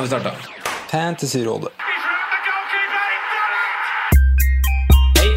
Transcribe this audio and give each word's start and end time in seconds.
Nå 0.00 0.02
har 0.02 0.08
vi 0.08 0.20
starta. 0.20 0.30
Fantasyrådet. 0.90 1.68
Hei, 5.18 5.30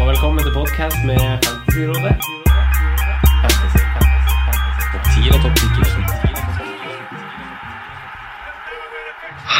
og 0.00 0.08
velkommen 0.10 0.44
til 0.44 0.52
podcast 0.52 0.98
med 1.08 1.20
Fantasyrådet. 1.44 2.14
Fantasy, 3.44 3.80
fantasy, 3.94 4.32
fantasy. 4.44 4.84
Topp 4.92 5.04
10 5.14 5.30
og 5.32 5.38
topp 5.44 5.56
10 5.56 5.64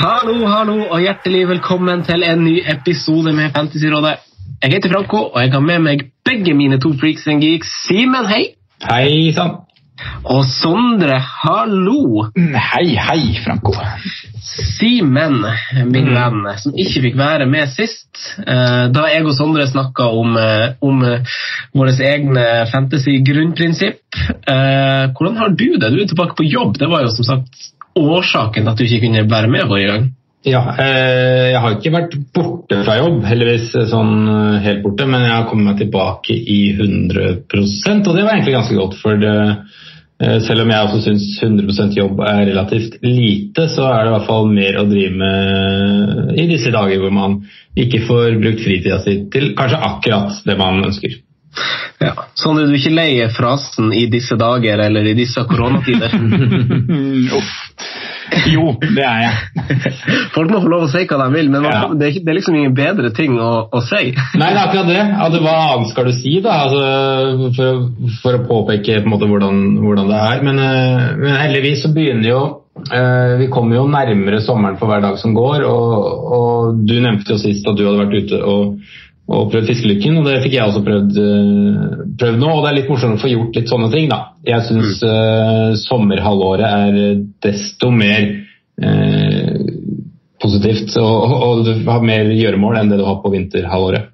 Hallo, 0.00 0.36
hallo, 0.46 0.76
og 0.90 1.00
hjertelig 1.00 1.48
velkommen 1.48 2.04
til 2.04 2.20
en 2.28 2.44
ny 2.44 2.60
episode 2.74 3.32
med 3.32 3.50
Fantasyrådet. 3.56 4.14
Jeg 4.62 4.72
heter 4.72 4.92
Franco, 4.92 5.16
og 5.16 5.40
jeg 5.42 5.52
har 5.52 5.60
med 5.60 5.78
meg 5.88 5.98
begge 6.24 6.54
mine 6.54 6.80
to 6.80 6.92
freaks 7.00 7.26
and 7.26 7.40
geeks. 7.40 7.68
Simen, 7.88 8.28
hei. 8.28 8.44
Hei 8.90 9.32
sann. 9.32 9.69
Og 10.30 10.44
Sondre, 10.44 11.16
hallo. 11.16 12.26
Hei, 12.36 12.92
hei, 13.00 13.22
Franco. 13.44 13.72
Simen, 14.44 15.40
min 15.88 16.12
venn, 16.12 16.44
som 16.60 16.76
ikke 16.76 17.02
fikk 17.06 17.16
være 17.18 17.48
med 17.48 17.72
sist, 17.72 18.08
eh, 18.44 18.86
da 18.92 19.06
jeg 19.08 19.24
og 19.24 19.34
Sondre 19.36 19.66
snakka 19.68 20.10
om, 20.20 20.36
eh, 20.36 20.76
om 20.84 21.02
eh, 21.06 21.34
våre 21.76 21.94
egne 22.12 22.46
fantasy-grunnprinsipp. 22.72 24.00
Hvordan 24.46 25.36
har 25.36 25.52
du 25.56 25.68
det? 25.78 25.90
Du 25.90 26.00
er 26.00 26.08
tilbake 26.08 26.36
på 26.36 26.48
jobb. 26.48 26.78
Det 26.78 26.88
var 26.90 27.04
jo 27.04 27.12
som 27.14 27.24
sagt 27.24 27.70
årsaken 27.96 28.64
til 28.64 28.72
at 28.72 28.78
du 28.78 28.84
ikke 28.84 29.06
kunne 29.06 29.28
være 29.30 29.52
med 29.52 29.68
forrige 29.68 29.92
gang. 29.92 30.08
Ja, 30.44 30.62
jeg 30.80 31.60
har 31.60 31.74
ikke 31.74 31.92
vært 31.92 32.14
borte 32.32 32.78
fra 32.86 32.94
jobb, 32.96 33.18
heldigvis 33.28 33.74
sånn 33.90 34.14
helt 34.64 34.80
borte, 34.82 35.04
men 35.04 35.26
jeg 35.26 35.34
har 35.34 35.44
kommet 35.50 35.68
meg 35.68 35.82
tilbake 35.82 36.32
i 36.32 36.60
100% 36.78 38.08
og 38.08 38.16
det 38.16 38.24
var 38.24 38.38
egentlig 38.38 38.56
ganske 38.56 38.78
godt. 38.78 38.96
For 39.02 39.20
det, 39.20 39.34
selv 40.20 40.66
om 40.66 40.70
jeg 40.72 40.84
også 40.84 41.00
syns 41.06 41.26
100% 41.40 41.96
jobb 41.96 42.20
er 42.26 42.42
relativt 42.50 42.98
lite, 43.04 43.64
så 43.72 43.86
er 43.88 44.02
det 44.02 44.10
i 44.10 44.14
hvert 44.18 44.28
fall 44.28 44.50
mer 44.52 44.76
å 44.76 44.84
drive 44.90 45.16
med 45.16 46.34
i 46.36 46.44
disse 46.50 46.72
dager 46.74 47.00
hvor 47.00 47.14
man 47.14 47.38
ikke 47.78 48.02
får 48.04 48.36
brukt 48.42 48.60
fritida 48.64 49.00
si 49.00 49.16
til 49.32 49.54
kanskje 49.56 49.80
akkurat 49.88 50.42
det 50.44 50.58
man 50.60 50.84
ønsker. 50.84 51.16
Ja. 52.00 52.12
Sondre, 52.38 52.66
du 52.68 52.74
er 52.74 52.78
ikke 52.78 52.94
lei 52.94 53.28
frasen 53.34 53.92
'i 53.92 54.06
disse 54.12 54.36
dager' 54.38 54.84
eller 54.86 55.08
'i 55.08 55.16
disse 55.18 55.40
koronatider'? 55.40 56.14
Uff. 57.38 57.56
Jo, 58.50 58.74
det 58.80 59.04
er 59.04 59.24
jeg. 59.24 59.64
Folk 60.36 60.52
må 60.52 60.60
få 60.62 60.70
lov 60.70 60.86
å 60.86 60.90
si 60.92 61.02
hva 61.08 61.18
de 61.24 61.28
vil, 61.34 61.50
men 61.52 61.66
Ja. 61.66 61.82
det, 61.98 62.12
er, 62.20 62.36
liksom 62.36 62.56
ingen 62.58 62.74
bedre 62.76 63.10
ting 63.16 63.36
å, 63.40 63.50
å 63.72 63.82
si. 63.84 64.12
Nei, 64.38 64.50
det 64.52 64.56
er 64.56 64.62
akkurat 64.62 64.88
det. 64.90 65.02
Altså, 65.26 65.42
hva 65.44 65.56
annet 65.74 65.92
skal 65.92 66.08
du 66.08 66.14
si 66.16 66.36
da? 66.44 66.56
Altså, 66.66 67.50
for, 67.58 67.84
for 68.22 68.38
å 68.38 68.44
påpeke 68.48 69.00
på 69.02 69.08
en 69.08 69.14
måte, 69.14 69.28
hvordan, 69.30 69.60
hvordan 69.82 70.10
det 70.10 70.22
er. 70.30 70.42
Men, 70.46 70.62
eh, 70.64 71.04
men 71.20 71.38
heldigvis 71.42 71.84
så 71.84 71.92
begynner 71.94 72.28
jo 72.30 72.40
eh, 72.86 73.36
Vi 73.42 73.50
kommer 73.52 73.80
jo 73.80 73.86
nærmere 73.90 74.40
sommeren 74.44 74.78
for 74.80 74.90
hver 74.90 75.04
dag 75.04 75.18
som 75.20 75.36
går. 75.36 75.66
Og, 75.68 76.26
og 76.40 76.82
du 76.86 76.96
nevnte 77.00 77.36
jo 77.36 77.40
sist 77.42 77.66
at 77.68 77.78
du 77.78 77.86
hadde 77.86 78.04
vært 78.04 78.18
ute 78.24 78.42
og, 78.44 78.76
og 79.30 79.50
prøvd 79.52 79.68
fiskelykken, 79.70 80.18
og 80.18 80.26
det 80.26 80.40
fikk 80.42 80.56
jeg 80.56 80.66
også 80.66 80.82
prøvd, 80.86 81.18
eh, 81.22 82.04
prøvd 82.18 82.40
nå. 82.40 82.50
Og 82.50 82.64
det 82.64 82.70
er 82.70 82.76
litt 82.80 82.90
morsomt 82.90 83.18
å 83.18 83.22
få 83.22 83.30
gjort 83.30 83.58
litt 83.58 83.70
sånne 83.70 83.90
ting, 83.92 84.08
da. 84.10 84.20
Jeg 84.46 84.66
syns 84.66 85.02
eh, 85.06 85.66
sommerhalvåret 85.84 86.66
er 86.66 87.20
desto 87.44 87.92
mer 87.94 88.26
uh, 88.80 89.54
positivt, 90.40 90.96
og, 90.98 91.34
og 91.46 91.62
du 91.68 91.72
har 91.86 92.06
mer 92.06 92.32
gjøremål 92.34 92.80
enn 92.80 92.90
det 92.90 92.98
du 92.98 93.06
har 93.06 93.20
på 93.22 93.32
vinterhalvåret. 93.34 94.10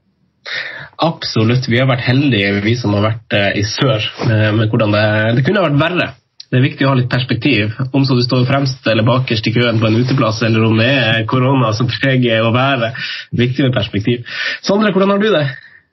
Absolutt. 1.07 1.69
Vi 1.69 1.81
har 1.81 1.89
vært 1.89 2.07
heldige, 2.07 2.53
vi 2.65 2.77
som 2.77 2.95
har 2.99 3.09
vært 3.09 3.37
uh, 3.39 3.51
i 3.57 3.65
sør, 3.65 4.05
med, 4.29 4.47
med 4.61 4.73
hvordan 4.73 4.97
det, 4.97 5.07
det 5.39 5.47
kunne 5.49 5.65
vært 5.65 5.81
verre. 5.81 6.13
Det 6.51 6.59
er 6.61 6.63
viktig 6.63 6.87
å 6.87 6.93
ha 6.93 6.99
litt 6.99 7.11
perspektiv. 7.11 7.73
Om 7.93 8.05
så 8.07 8.15
du 8.15 8.23
står 8.23 8.45
fremst 8.47 8.87
eller 8.87 9.07
bakerst 9.07 9.49
i 9.51 9.55
køen 9.57 9.81
på 9.83 9.89
en 9.89 9.97
uteplass, 9.99 10.43
eller 10.47 10.63
om 10.69 10.77
det 10.79 10.91
er 10.93 11.25
korona 11.27 11.73
som 11.75 11.89
preger 11.91 12.45
å 12.47 12.53
være. 12.55 12.93
Viktig 13.35 13.67
med 13.67 13.75
perspektiv. 13.75 14.23
Sondre, 14.63 14.93
hvordan 14.95 15.17
har 15.17 15.19
du 15.25 15.31
det? 15.35 15.47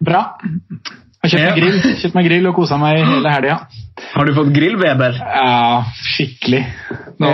Bra. 0.03 0.21
Jeg 1.23 1.31
har 1.31 1.31
kjøpt 1.31 1.43
meg 1.43 1.47
Ja. 1.47 1.55
grill, 1.63 1.97
kjøpt 2.01 2.15
meg 2.17 2.25
grill 2.27 2.47
og 2.49 2.55
kosa 2.57 2.77
meg 2.77 2.97
hele 2.99 3.31
helga. 3.31 3.57
Har 4.13 4.25
du 4.27 4.33
fått 4.35 4.49
grillweber? 4.53 5.15
Ja, 5.23 5.83
skikkelig. 6.13 6.63
Nå, 7.23 7.29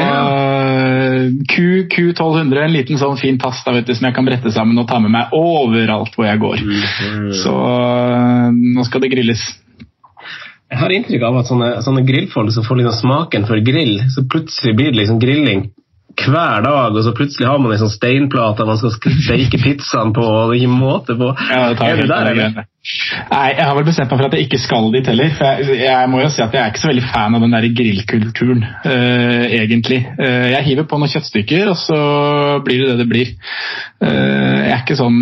Q, 1.49 1.87
Q1200, 1.89 2.63
en 2.67 2.73
liten 2.75 2.99
sånn 3.01 3.17
fin 3.17 3.39
tass 3.41 3.63
da, 3.65 3.73
vet 3.73 3.87
du, 3.87 3.95
som 3.97 4.05
jeg 4.05 4.15
kan 4.15 4.27
brette 4.27 4.51
sammen 4.53 4.77
og 4.77 4.87
ta 4.87 4.99
med 5.01 5.11
meg 5.15 5.33
overalt 5.33 6.13
hvor 6.15 6.27
jeg 6.27 6.39
går. 6.43 6.61
Så 7.41 7.55
øh, 7.55 8.51
nå 8.77 8.85
skal 8.87 9.01
det 9.01 9.11
grilles. 9.15 9.41
Jeg 10.69 10.79
har 10.83 10.93
inntrykk 10.93 11.23
av 11.25 11.39
at 11.39 11.49
sånne, 11.49 11.69
sånne 11.81 12.05
grillfolk 12.05 12.53
som 12.53 12.65
får 12.65 12.81
liksom 12.81 12.97
smaken 12.99 13.45
for 13.49 13.61
grill, 13.65 13.95
så 14.13 14.25
plutselig 14.29 14.75
blir 14.77 14.91
det 14.91 15.01
liksom 15.01 15.21
grilling 15.21 15.69
hver 16.19 16.63
dag, 16.65 16.95
og 16.95 17.03
så 17.05 17.13
plutselig 17.15 17.47
har 17.47 17.59
man 17.61 17.73
en 17.73 17.79
sånn 17.79 17.93
steinplate 17.93 18.65
man 18.67 18.79
skal 18.81 18.93
steke 18.93 19.59
pizzaen 19.61 20.11
på, 20.15 20.23
og 20.25 20.51
det 20.51 20.57
er 20.57 20.63
ikke 20.63 20.73
måte 20.73 21.15
på. 21.19 21.29
Ja, 21.31 21.61
det 21.71 21.79
tar 21.79 21.93
er 21.93 22.01
det 22.01 22.09
der, 22.11 22.31
eller? 22.33 22.67
Nei, 22.79 23.57
jeg 23.57 23.65
har 23.67 23.75
vel 23.75 23.85
bestemt 23.89 24.07
meg 24.07 24.21
for 24.21 24.29
at 24.29 24.35
jeg 24.37 24.45
ikke 24.47 24.59
skal 24.63 24.85
dit 24.93 25.07
heller. 25.11 25.33
For 25.35 25.59
jeg, 25.59 25.81
jeg 25.83 26.09
må 26.09 26.21
jo 26.23 26.29
si 26.31 26.39
at 26.41 26.53
jeg 26.55 26.61
er 26.63 26.71
ikke 26.71 26.81
så 26.81 26.87
veldig 26.89 27.03
fan 27.11 27.35
av 27.35 27.43
den 27.43 27.51
der 27.53 27.67
grillkulturen, 27.75 28.63
uh, 28.85 29.43
egentlig. 29.51 29.99
Uh, 30.15 30.47
jeg 30.53 30.65
hiver 30.69 30.87
på 30.87 30.99
noen 31.01 31.11
kjøttstykker, 31.11 31.73
og 31.73 31.77
så 31.77 31.99
blir 32.63 32.85
det 32.85 32.93
det 32.93 32.97
det 33.03 33.09
blir. 33.11 33.35
Uh, 33.99 34.07
jeg 34.07 34.71
er 34.71 34.79
ikke 34.79 34.97
sånn 34.99 35.19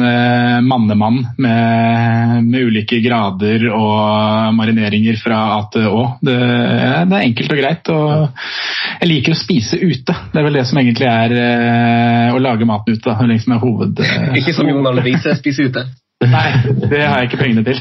mannemann 0.68 1.19
med, 1.41 2.45
med 2.45 2.69
ulike 2.69 3.01
grader 3.01 3.68
og 3.74 4.53
marineringer 4.56 5.18
fra 5.19 5.41
A 5.57 5.62
til 5.74 5.89
Å. 5.89 6.07
Det, 6.22 6.38
det 6.38 7.19
er 7.19 7.25
enkelt 7.25 7.53
og 7.56 7.62
greit. 7.63 7.94
og 7.94 9.00
Jeg 9.01 9.13
liker 9.16 9.34
å 9.34 9.41
spise 9.41 9.81
ute. 9.81 10.13
Det 10.31 10.39
er 10.39 10.45
vel 10.45 10.62
det 10.62 10.68
som 10.69 10.78
egentlig 10.78 11.09
er 11.09 12.34
å 12.38 12.41
lage 12.44 12.69
maten 12.69 12.94
ute. 12.94 13.07
da, 13.09 13.31
liksom 13.34 13.57
er 13.57 13.63
hoved... 13.66 14.03
Ikke 14.38 14.53
som 14.53 14.69
Jon 14.69 14.85
Arne 14.85 15.06
Riise, 15.06 15.34
spise 15.41 15.72
ute. 15.72 15.89
Nei, 16.25 16.47
det 16.89 17.03
har 17.03 17.22
jeg 17.22 17.29
ikke 17.29 17.39
pengene 17.44 17.63
til. 17.67 17.79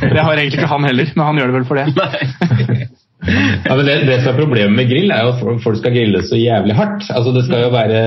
Det 0.00 0.18
har 0.18 0.32
egentlig 0.32 0.60
ikke 0.60 0.70
han 0.70 0.86
heller, 0.88 1.10
men 1.16 1.26
han 1.26 1.40
gjør 1.40 1.50
det 1.50 1.56
vel 1.58 1.66
for 1.68 1.80
det. 1.80 2.88
Ja, 3.22 3.76
men 3.76 3.86
det, 3.86 3.94
det 4.08 4.16
som 4.22 4.32
er 4.32 4.40
Problemet 4.40 4.74
med 4.74 4.88
grill 4.90 5.12
er 5.14 5.22
jo 5.22 5.34
at 5.36 5.62
folk 5.62 5.78
skal 5.78 5.94
grille 5.94 6.24
så 6.26 6.38
jævlig 6.40 6.74
hardt. 6.74 7.06
Altså 7.14 7.34
Det 7.36 7.44
skal 7.46 7.62
jo 7.62 7.70
være 7.74 8.00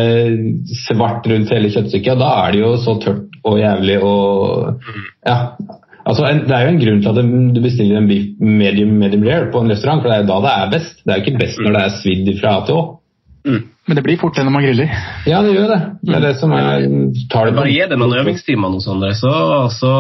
svart 0.82 1.30
rundt 1.32 1.54
hele 1.56 1.72
kjøttstykket, 1.72 2.18
og 2.18 2.24
da 2.24 2.32
er 2.42 2.56
det 2.56 2.64
jo 2.64 2.72
så 2.84 2.98
tørt 3.04 3.38
og 3.46 3.60
jævlig 3.62 4.00
og 4.04 4.82
ja. 5.28 5.38
Altså, 6.06 6.26
en, 6.30 6.44
Det 6.46 6.54
er 6.54 6.66
jo 6.66 6.74
en 6.74 6.82
grunn 6.82 7.00
til 7.02 7.10
at 7.10 7.56
du 7.56 7.62
bestiller 7.64 8.02
en 8.02 8.10
beef 8.10 8.42
medium 8.42 8.92
medium 9.00 9.24
rare 9.26 9.48
på 9.54 9.62
en 9.64 9.72
restaurant, 9.72 10.04
for 10.04 10.12
det 10.12 10.18
er 10.18 10.26
jo 10.26 10.28
da 10.34 10.42
det 10.44 10.52
er 10.58 10.74
best. 10.76 11.00
Det 11.02 11.14
er 11.14 11.22
jo 11.22 11.26
ikke 11.26 11.44
best 11.46 11.64
når 11.64 11.78
det 11.78 11.86
er 11.86 11.96
svidd 12.02 12.34
fra 12.42 12.58
A 12.58 12.66
til 12.68 12.82
Å. 12.82 12.84
Men 13.88 14.00
det 14.00 14.02
blir 14.02 14.18
fort 14.18 14.34
det 14.38 14.44
når 14.48 14.54
man 14.56 14.64
griller. 14.66 14.94
Ja, 15.30 15.44
det 15.46 15.52
gjør 15.54 15.68
det. 15.70 15.80
Det 16.06 16.16
er 16.18 16.24
det 16.26 16.34
som 16.40 16.54
er 16.58 16.86
tar 17.30 17.50
det 17.50 17.56
Bare 17.58 17.70
gi 17.70 17.84
det 17.90 17.98
noen 18.02 18.16
øvingstimer, 18.18 18.72
noe 18.74 18.82
sånt, 18.82 19.06
så, 19.20 19.34
så, 19.74 19.92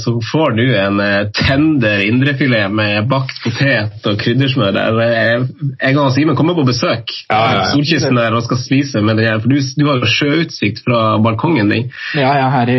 så 0.00 0.14
får 0.30 0.54
du 0.56 0.64
en 0.80 1.02
eh, 1.04 1.28
tender 1.36 2.04
indrefilet 2.06 2.72
med 2.72 3.08
bakt 3.10 3.42
potet 3.44 4.08
og 4.08 4.16
kryddersmør. 4.22 4.72
der. 4.76 5.00
Jeg 5.04 5.42
jeg 5.82 5.98
og 6.00 6.12
Simen 6.14 6.36
kommer 6.38 6.56
på 6.56 6.64
besøk. 6.66 7.12
Ja, 7.28 7.36
ja, 7.36 7.58
ja. 7.58 7.66
Solkysten 7.72 8.16
der 8.16 8.36
og 8.36 8.44
skal 8.46 8.60
spise 8.60 9.02
med 9.04 9.20
det 9.20 9.26
her, 9.28 9.40
for 9.42 9.52
du, 9.52 9.58
du 9.60 9.84
har 9.88 10.00
jo 10.00 10.10
sjøutsikt 10.10 10.80
fra 10.86 11.02
balkongen 11.24 11.72
din. 11.72 11.90
Ja, 12.16 12.32
ja, 12.40 12.46
her 12.54 12.72
i 12.72 12.78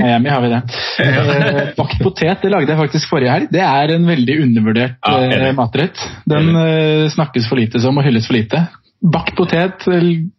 Miami 0.00 0.32
har 0.32 0.42
vi 0.42 0.50
det. 0.54 0.62
Bakt 1.78 2.00
potet 2.02 2.42
det 2.42 2.50
lagde 2.52 2.72
jeg 2.74 2.80
faktisk 2.80 3.12
forrige 3.12 3.36
helg. 3.36 3.52
Det 3.54 3.62
er 3.62 3.94
en 3.94 4.08
veldig 4.08 4.40
undervurdert 4.48 4.98
Ja, 5.06 5.22
eh, 5.30 5.52
matrett. 5.56 6.02
Den 6.26 6.50
eh, 6.58 7.06
snakkes 7.14 7.46
for 7.46 7.60
lite 7.60 7.82
som 7.82 7.96
og 7.96 8.06
hylles 8.06 8.26
for 8.26 8.38
lite. 8.38 8.66
Bakt 9.06 9.36
potet, 9.38 9.84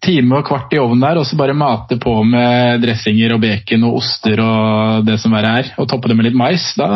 time 0.04 0.40
og 0.40 0.46
kvart 0.48 0.74
i 0.76 0.80
ovnen 0.82 1.04
der, 1.06 1.20
og 1.22 1.28
så 1.28 1.38
bare 1.40 1.56
mate 1.56 1.98
på 2.02 2.14
med 2.28 2.82
dressinger 2.84 3.36
og 3.36 3.42
bacon 3.44 3.86
og 3.88 4.00
oster 4.02 4.42
og 4.44 5.08
det 5.08 5.18
som 5.22 5.36
verre 5.36 5.54
er. 5.62 5.74
Og 5.80 5.88
toppe 5.90 6.12
det 6.12 6.18
med 6.20 6.28
litt 6.28 6.38
mais 6.38 6.66
da, 6.80 6.88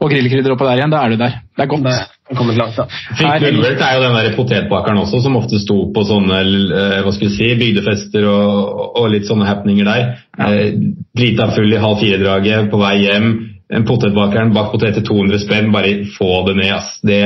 og 0.00 0.12
grillkrydder 0.12 0.56
oppå 0.56 0.66
der 0.66 0.80
igjen. 0.80 0.94
Da 0.94 1.02
er 1.04 1.14
du 1.14 1.20
der. 1.20 1.40
Det 1.56 1.64
er 1.64 1.70
godt. 1.70 1.86
Det 1.86 2.36
kommet 2.36 2.56
langt, 2.58 2.74
da. 2.74 2.88
Fink 3.14 3.28
er 3.30 3.94
jo 3.94 4.02
den 4.02 4.16
der 4.18 4.32
potetbakeren 4.34 4.98
også, 4.98 5.20
som 5.22 5.36
ofte 5.38 5.60
sto 5.62 5.76
på 5.94 6.02
sånne 6.08 6.40
eh, 6.42 6.96
hva 7.06 7.12
skal 7.14 7.28
vi 7.28 7.34
si, 7.36 7.50
bygdefester 7.60 8.26
og, 8.26 8.80
og 8.98 9.10
litt 9.12 9.28
sånne 9.28 9.46
happeninger 9.46 9.86
der. 9.86 10.08
Ja. 10.34 10.48
Eh, 10.50 10.72
Drita 11.16 11.52
full 11.54 11.70
i 11.70 11.82
halv 11.82 12.02
fire-draget, 12.02 12.72
på 12.72 12.80
vei 12.82 12.96
hjem. 13.04 13.30
En 13.76 13.86
potetbakeren 13.86 14.52
bak 14.54 14.72
potet 14.74 14.98
til 14.98 15.06
200 15.06 15.42
spenn, 15.42 15.70
bare 15.74 15.94
få 16.16 16.42
det 16.48 16.56
ned. 16.58 16.74
ass. 16.74 16.98
Det, 17.06 17.22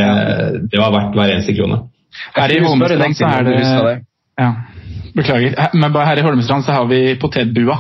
det 0.69 0.81
var 0.81 0.93
verdt 0.95 1.17
hver 1.17 1.35
eneste 1.35 1.57
krone. 1.57 1.81
Her 2.37 2.53
i 2.55 2.61
Holmestrand 2.65 3.17
så 3.17 3.31
er 3.31 3.47
det 3.47 3.61
ja, 4.41 4.51
Beklager. 5.15 5.57
Men 5.75 5.97
her 6.07 6.21
i 6.21 6.27
Holmestrand 6.27 6.65
så 6.67 6.77
har 6.77 6.87
vi 6.91 7.01
potetbua. 7.21 7.79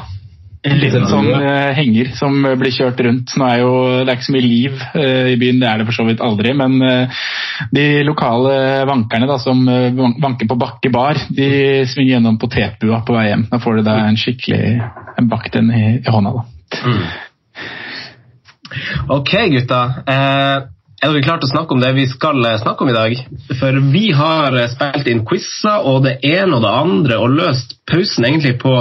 En 0.61 0.77
liten 0.77 1.06
sånn 1.09 1.31
eh, 1.32 1.71
henger 1.73 2.11
som 2.19 2.35
blir 2.61 2.73
kjørt 2.75 2.99
rundt. 3.06 3.32
Nå 3.41 3.47
er 3.49 3.62
jo, 3.62 3.71
Det 4.03 4.11
er 4.12 4.19
ikke 4.19 4.27
så 4.27 4.35
mye 4.35 4.44
liv 4.44 4.75
uh, 4.77 5.29
i 5.32 5.38
byen, 5.41 5.61
det 5.62 5.69
er 5.71 5.81
det 5.81 5.87
for 5.88 5.97
så 5.97 6.05
vidt 6.05 6.21
aldri. 6.21 6.53
Men 6.53 6.75
uh, 6.85 7.23
de 7.73 7.85
lokale 8.05 8.53
vankerne 8.91 9.29
da, 9.31 9.38
som 9.41 9.62
vanker 10.21 10.50
på 10.50 10.59
Bakke 10.61 10.93
bar, 10.93 11.23
de 11.33 11.49
svinger 11.88 12.19
gjennom 12.19 12.37
potetbua 12.43 13.00
på 13.06 13.17
vei 13.17 13.31
hjem. 13.31 13.47
Da 13.49 13.62
får 13.62 13.81
du 13.81 13.87
da 13.88 13.97
en 14.05 14.21
skikkelig 14.21 14.61
en 15.21 15.33
bakt 15.33 15.56
en 15.56 15.73
i, 15.73 15.85
i 16.03 16.12
hånda. 16.12 16.35
da. 16.37 16.44
Ok, 19.17 19.33
gutta. 19.56 19.81
Er 21.00 21.14
dere 21.14 21.25
klare 21.25 21.41
til 21.41 21.49
å 21.49 21.55
snakke 21.55 21.73
om 21.73 21.81
det 21.81 21.91
vi 21.97 22.02
skal 22.11 22.44
eh, 22.44 22.58
snakke 22.61 22.85
om 22.85 22.91
i 22.93 22.94
dag? 22.94 23.14
For 23.56 23.76
vi 23.88 24.11
har 24.12 24.52
eh, 24.52 24.69
spilt 24.69 25.06
inn 25.08 25.23
quizer 25.25 25.87
og 25.88 26.02
det 26.05 26.19
ene 26.29 26.58
og 26.58 26.64
det 26.67 26.73
andre 26.76 27.17
og 27.25 27.37
løst 27.38 27.73
pausen 27.88 28.26
egentlig 28.29 28.58
på, 28.61 28.75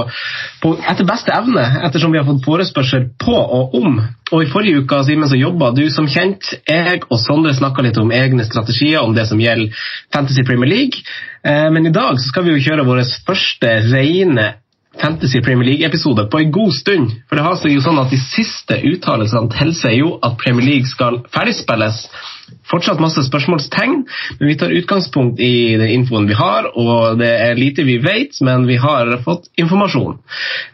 på 0.60 0.74
etter 0.84 1.08
beste 1.08 1.32
evne, 1.32 1.64
ettersom 1.88 2.12
vi 2.12 2.20
har 2.20 2.28
fått 2.28 2.44
forespørsel 2.44 3.08
på 3.24 3.38
og 3.40 3.78
om. 3.80 4.02
Og 4.34 4.44
I 4.44 4.52
forrige 4.52 4.84
uke 4.84 5.00
Simen, 5.08 5.32
så 5.32 5.40
jobba 5.40 5.72
du 5.72 5.86
som 5.94 6.12
kjent. 6.12 6.52
Jeg 6.68 7.06
og 7.08 7.22
Sondre 7.24 7.56
snakka 7.56 7.88
litt 7.88 7.98
om 8.04 8.12
egne 8.12 8.44
strategier 8.46 9.00
om 9.00 9.16
det 9.16 9.30
som 9.32 9.40
gjelder 9.40 9.88
Fantasy 10.12 10.44
Premier 10.44 10.74
League. 10.76 11.06
Eh, 11.48 11.70
men 11.72 11.88
i 11.88 11.96
dag 11.96 12.20
så 12.20 12.34
skal 12.34 12.50
vi 12.50 12.58
jo 12.58 12.66
kjøre 12.68 12.88
vår 12.90 13.06
første 13.32 13.78
rene 13.94 14.58
Fantasy 14.98 15.42
Premier 15.42 15.68
League-episode 15.70 16.26
på 16.32 16.40
en 16.40 16.52
god 16.52 16.74
stund. 16.74 17.12
For 17.30 17.38
det 17.38 17.46
har 17.46 17.58
seg 17.62 17.76
jo 17.76 17.84
sånn 17.86 18.00
at 18.02 18.10
De 18.10 18.18
siste 18.18 18.80
uttalelsene 18.90 19.52
tilsier 19.54 20.00
jo 20.00 20.16
at 20.26 20.38
Premier 20.42 20.66
League 20.66 20.90
skal 20.90 21.22
ferdigspilles. 21.34 22.02
Fortsatt 22.70 23.02
masse 23.02 23.22
spørsmålstegn, 23.28 24.00
men 24.40 24.50
vi 24.50 24.58
tar 24.58 24.74
utgangspunkt 24.74 25.42
i 25.42 25.78
den 25.78 25.94
infoen 25.94 26.26
vi 26.30 26.38
har. 26.38 26.72
og 26.74 27.20
Det 27.22 27.30
er 27.30 27.60
lite 27.60 27.86
vi 27.86 28.00
vet, 28.02 28.42
men 28.42 28.66
vi 28.68 28.80
har 28.82 29.20
fått 29.26 29.52
informasjon. 29.62 30.18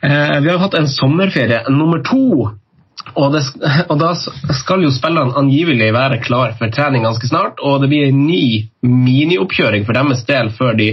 Eh, 0.02 0.38
vi 0.42 0.50
har 0.50 0.64
hatt 0.64 0.80
en 0.80 0.88
sommerferie 0.88 1.66
nummer 1.70 2.00
to. 2.04 2.56
Og, 3.16 3.32
det, 3.36 3.42
og 3.92 4.00
Da 4.02 4.10
skal 4.58 4.84
jo 4.84 4.92
spillerne 4.94 5.36
angivelig 5.38 5.92
være 5.94 6.18
klar 6.26 6.56
for 6.60 6.72
trening 6.74 7.06
ganske 7.06 7.28
snart. 7.30 7.62
og 7.62 7.82
Det 7.84 7.90
blir 7.92 8.08
en 8.10 8.24
ny 8.28 8.66
minioppkjøring 8.82 9.86
for 9.88 9.98
deres 9.98 10.24
del 10.28 10.50
før 10.58 10.74
de 10.80 10.90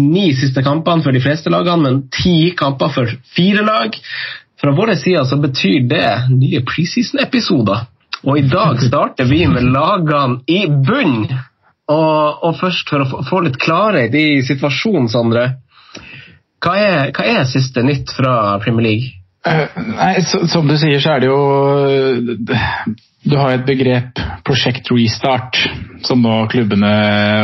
ni 0.00 0.28
siste 0.36 0.62
kampene 0.66 1.02
for 1.02 1.16
de 1.16 1.22
fleste 1.24 1.50
lagene, 1.52 1.82
men 1.82 2.02
ti 2.14 2.52
kamper 2.58 2.92
for 2.94 3.14
fire 3.36 3.64
lag. 3.66 3.96
Fra 4.60 4.74
vår 4.76 4.92
side 5.00 5.22
så 5.26 5.38
betyr 5.40 5.86
det 5.88 6.08
nye 6.34 6.60
preseason-episoder. 6.68 7.86
Og 8.28 8.36
i 8.38 8.44
dag 8.52 8.82
starter 8.88 9.24
vi 9.30 9.46
med 9.48 9.64
lagene 9.72 10.42
i 10.52 10.66
bunn. 10.68 11.24
Og, 11.90 12.44
og 12.46 12.58
først 12.60 12.92
for 12.92 13.02
å 13.02 13.24
få- 13.26 13.40
litt 13.48 13.56
klarhet 13.58 14.14
i 14.14 14.42
situasjonen, 14.46 15.08
Sondre. 15.10 15.46
Hva 16.62 16.76
hva 17.16 17.24
er 17.24 17.48
siste 17.48 17.82
nytt 17.82 18.12
fra 18.14 18.58
Premier 18.62 18.84
League? 18.86 19.16
Eh, 19.46 19.68
Nei, 19.96 20.20
Som 20.22 20.68
du 20.68 20.76
sier, 20.76 21.00
så 21.00 21.14
er 21.14 21.22
det 21.22 21.30
jo 21.30 21.38
Du 23.24 23.36
har 23.36 23.54
et 23.54 23.64
begrep, 23.68 24.20
prosjekt 24.48 24.88
restart, 24.92 25.58
som 26.08 26.22
nå 26.24 26.38
klubbene 26.52 26.90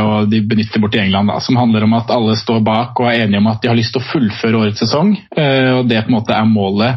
og 0.01 0.31
de 0.33 0.41
benytter 0.41 0.81
bort 0.81 0.97
i 0.97 1.03
England. 1.03 1.29
Da, 1.29 1.37
som 1.45 1.59
handler 1.61 1.85
om 1.85 1.97
at 1.99 2.13
alle 2.15 2.37
står 2.41 2.63
bak 2.65 3.01
og 3.01 3.11
er 3.11 3.27
enige 3.27 3.43
om 3.43 3.51
at 3.53 3.61
de 3.61 3.69
har 3.69 3.77
lyst 3.77 3.93
til 3.93 4.01
å 4.01 4.09
fullføre 4.09 4.63
årets 4.63 4.81
sesong. 4.87 5.13
eh, 5.37 5.73
og 5.77 5.89
Det 5.89 6.01
på 6.05 6.13
en 6.13 6.17
måte 6.17 6.33
er 6.37 6.49
målet 6.49 6.97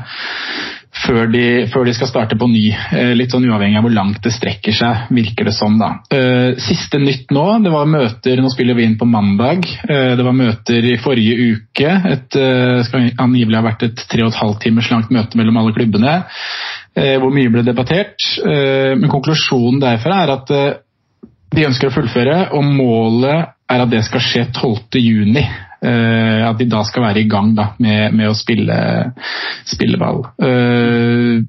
før 1.05 1.29
de, 1.31 1.43
før 1.71 1.85
de 1.87 1.93
skal 1.95 2.09
starte 2.09 2.37
på 2.39 2.47
ny. 2.51 2.65
eh, 2.73 3.11
Litt 3.17 3.31
sånn 3.33 3.45
uavhengig 3.49 3.77
av 3.79 3.85
hvor 3.85 3.93
langt 3.95 4.21
det 4.25 4.33
strekker 4.35 4.75
seg, 4.75 5.05
virker 5.15 5.47
det 5.49 5.53
som. 5.55 5.77
da. 5.79 5.91
Eh, 6.11 6.57
Siste 6.63 6.99
nytt 7.01 7.31
nå, 7.35 7.45
det 7.63 7.71
var 7.73 7.85
møter 7.89 8.41
Nå 8.41 8.49
spiller 8.53 8.75
vi 8.77 8.85
inn 8.87 8.97
på 8.99 9.07
mandag. 9.09 9.65
Eh, 9.87 10.15
Det 10.19 10.25
var 10.25 10.35
møter 10.35 10.85
i 10.91 10.97
forrige 10.97 11.37
uke. 11.55 11.93
Et 12.13 12.35
eh, 12.35 12.83
skal 12.87 13.09
angivelig 13.17 13.57
ha 13.59 13.65
vært 13.69 13.87
et 13.89 14.05
tre 14.09 14.23
og 14.25 14.33
et 14.33 14.41
halvt 14.41 14.61
timers 14.67 14.91
langt 14.91 15.09
møte 15.11 15.37
mellom 15.39 15.57
alle 15.57 15.73
klubbene. 15.75 16.19
Hvor 16.99 17.31
mye 17.31 17.51
ble 17.53 17.61
debattert. 17.63 18.17
Men 18.43 19.07
konklusjonen 19.07 19.79
derfra 19.79 20.17
er 20.25 20.31
at 20.33 20.49
de 21.55 21.65
ønsker 21.65 21.89
å 21.89 21.95
fullføre, 21.95 22.37
og 22.55 22.65
målet 22.65 23.55
er 23.69 23.83
at 23.83 23.91
det 23.91 24.03
skal 24.07 24.23
skje 24.23 24.45
12. 24.53 24.99
juni. 25.01 25.45
Eh, 25.79 26.41
at 26.43 26.57
de 26.59 26.67
da 26.67 26.81
skal 26.83 27.05
være 27.05 27.23
i 27.23 27.29
gang 27.31 27.53
da, 27.55 27.71
med, 27.79 28.15
med 28.17 28.27
å 28.27 28.35
spille, 28.35 28.75
spille 29.69 29.99
ball. 30.01 30.25
Eh, 30.43 31.39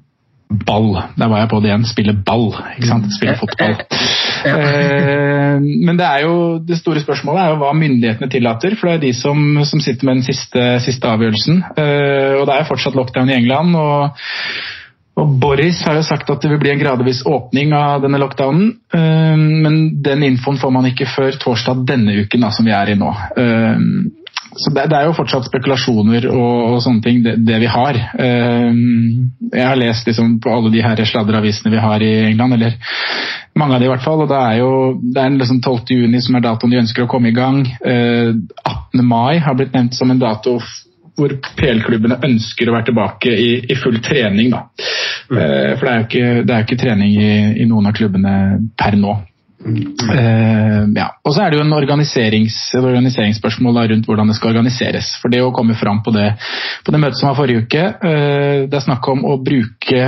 ball, 0.65 0.89
der 1.15 1.31
var 1.31 1.43
jeg 1.43 1.49
på 1.51 1.59
det 1.61 1.71
igjen. 1.71 1.87
Spille 1.87 2.15
ball, 2.27 2.49
ikke 2.75 2.89
sant? 2.89 3.07
Spille 3.15 3.37
fotball. 3.39 3.75
Eh, 4.47 5.57
men 5.61 5.99
det 5.99 6.07
er 6.07 6.25
jo, 6.25 6.35
det 6.65 6.79
store 6.79 7.03
spørsmålet 7.03 7.43
er 7.43 7.53
jo 7.53 7.61
hva 7.61 7.71
myndighetene 7.77 8.31
tillater, 8.31 8.75
for 8.79 8.89
det 8.89 8.97
er 8.97 9.03
de 9.07 9.13
som, 9.17 9.41
som 9.67 9.83
sitter 9.83 10.07
med 10.07 10.21
den 10.21 10.27
siste, 10.27 10.67
siste 10.85 11.11
avgjørelsen. 11.11 11.63
Eh, 11.75 12.37
og 12.39 12.47
det 12.49 12.57
er 12.57 12.69
fortsatt 12.69 12.97
lockdown 12.97 13.31
i 13.31 13.37
England. 13.41 13.75
og 13.77 14.23
og 15.19 15.33
Boris 15.41 15.81
har 15.85 15.97
jo 15.99 16.05
sagt 16.07 16.29
at 16.31 16.41
det 16.41 16.49
vil 16.53 16.59
bli 16.61 16.71
en 16.71 16.79
gradvis 16.79 17.23
åpning 17.27 17.73
av 17.75 18.01
denne 18.05 18.19
lockdownen. 18.21 18.69
eh, 18.93 19.35
Men 19.35 20.01
den 20.01 20.23
infoen 20.23 20.57
får 20.57 20.71
man 20.71 20.85
ikke 20.87 21.05
før 21.15 21.35
torsdag 21.39 21.85
denne 21.85 22.15
uken, 22.23 22.41
da, 22.41 22.49
som 22.49 22.65
vi 22.65 22.71
er 22.71 22.93
i 22.93 22.95
nå. 22.95 23.11
Eh, 23.37 23.77
Så 24.51 24.67
det, 24.75 24.91
er 24.91 25.05
jo 25.05 25.13
fortsatt 25.15 25.45
spekulasjoner 25.47 26.25
og, 26.27 26.81
sånne 26.83 27.01
ting, 27.01 27.21
det, 27.23 27.59
vi 27.59 27.67
har. 27.71 27.95
Eh, 28.19 28.71
Jeg 29.53 29.67
har 29.67 29.75
lest 29.79 30.07
liksom 30.07 30.39
på 30.43 30.49
alle 30.51 30.71
de 30.71 30.81
her 30.83 30.95
sladderavisene 31.05 31.71
vi 31.71 31.77
har 31.79 32.01
i 32.03 32.11
England, 32.31 32.53
eller 32.53 32.73
mange 33.55 33.75
av 33.75 33.79
de 33.79 33.85
i 33.85 33.89
hvert 33.89 34.03
fall. 34.03 34.21
og 34.21 34.29
Det 34.29 34.37
er 34.37 34.57
jo 34.59 34.99
det 35.13 35.21
er 35.21 35.29
liksom 35.29 35.61
12. 35.61 35.95
juni 35.95 36.21
som 36.21 36.35
er 36.35 36.41
datoen 36.41 36.71
de 36.71 36.81
ønsker 36.83 37.03
å 37.03 37.07
komme 37.07 37.29
i 37.29 37.35
gang. 37.35 37.65
Eh, 37.85 38.33
18. 38.65 39.03
mai 39.05 39.39
har 39.39 39.55
blitt 39.55 39.73
nevnt 39.73 39.93
som 39.95 40.11
en 40.11 40.19
dato 40.19 40.59
hvor 41.17 41.33
PL-klubbene 41.57 42.19
ønsker 42.25 42.69
å 42.69 42.75
være 42.75 42.89
tilbake 42.91 43.33
i, 43.33 43.49
i 43.71 43.77
full 43.79 43.99
trening. 44.03 44.53
Da. 44.53 44.63
Eh, 45.31 45.73
for 45.75 45.85
det 45.85 45.91
er 45.91 45.99
jo 45.99 46.07
ikke, 46.07 46.31
det 46.47 46.55
er 46.55 46.65
ikke 46.65 46.79
trening 46.81 47.17
i, 47.17 47.33
i 47.63 47.67
noen 47.69 47.91
av 47.91 47.97
klubbene 47.97 48.35
per 48.79 48.97
nå. 48.99 49.17
Eh, 49.61 50.83
ja. 50.95 51.07
Og 51.21 51.35
så 51.35 51.43
er 51.43 51.51
det 51.51 51.59
jo 51.59 51.65
en 51.65 51.77
organiserings, 51.77 52.57
et 52.73 52.81
organiseringsspørsmål 52.81 53.77
da, 53.77 53.87
rundt 53.91 54.09
hvordan 54.09 54.31
det 54.31 54.37
skal 54.39 54.53
organiseres. 54.55 55.13
For 55.21 55.33
det 55.33 55.43
å 55.45 55.53
komme 55.55 55.77
fram 55.79 56.01
på 56.05 56.13
det, 56.15 56.31
på 56.85 56.93
det 56.93 57.01
møtet 57.03 57.21
som 57.21 57.31
var 57.31 57.39
forrige 57.39 57.65
uke, 57.65 57.87
eh, 57.87 58.67
det 58.67 58.79
er 58.79 58.87
snakk 58.87 59.11
om 59.13 59.25
å 59.29 59.37
bruke 59.43 60.05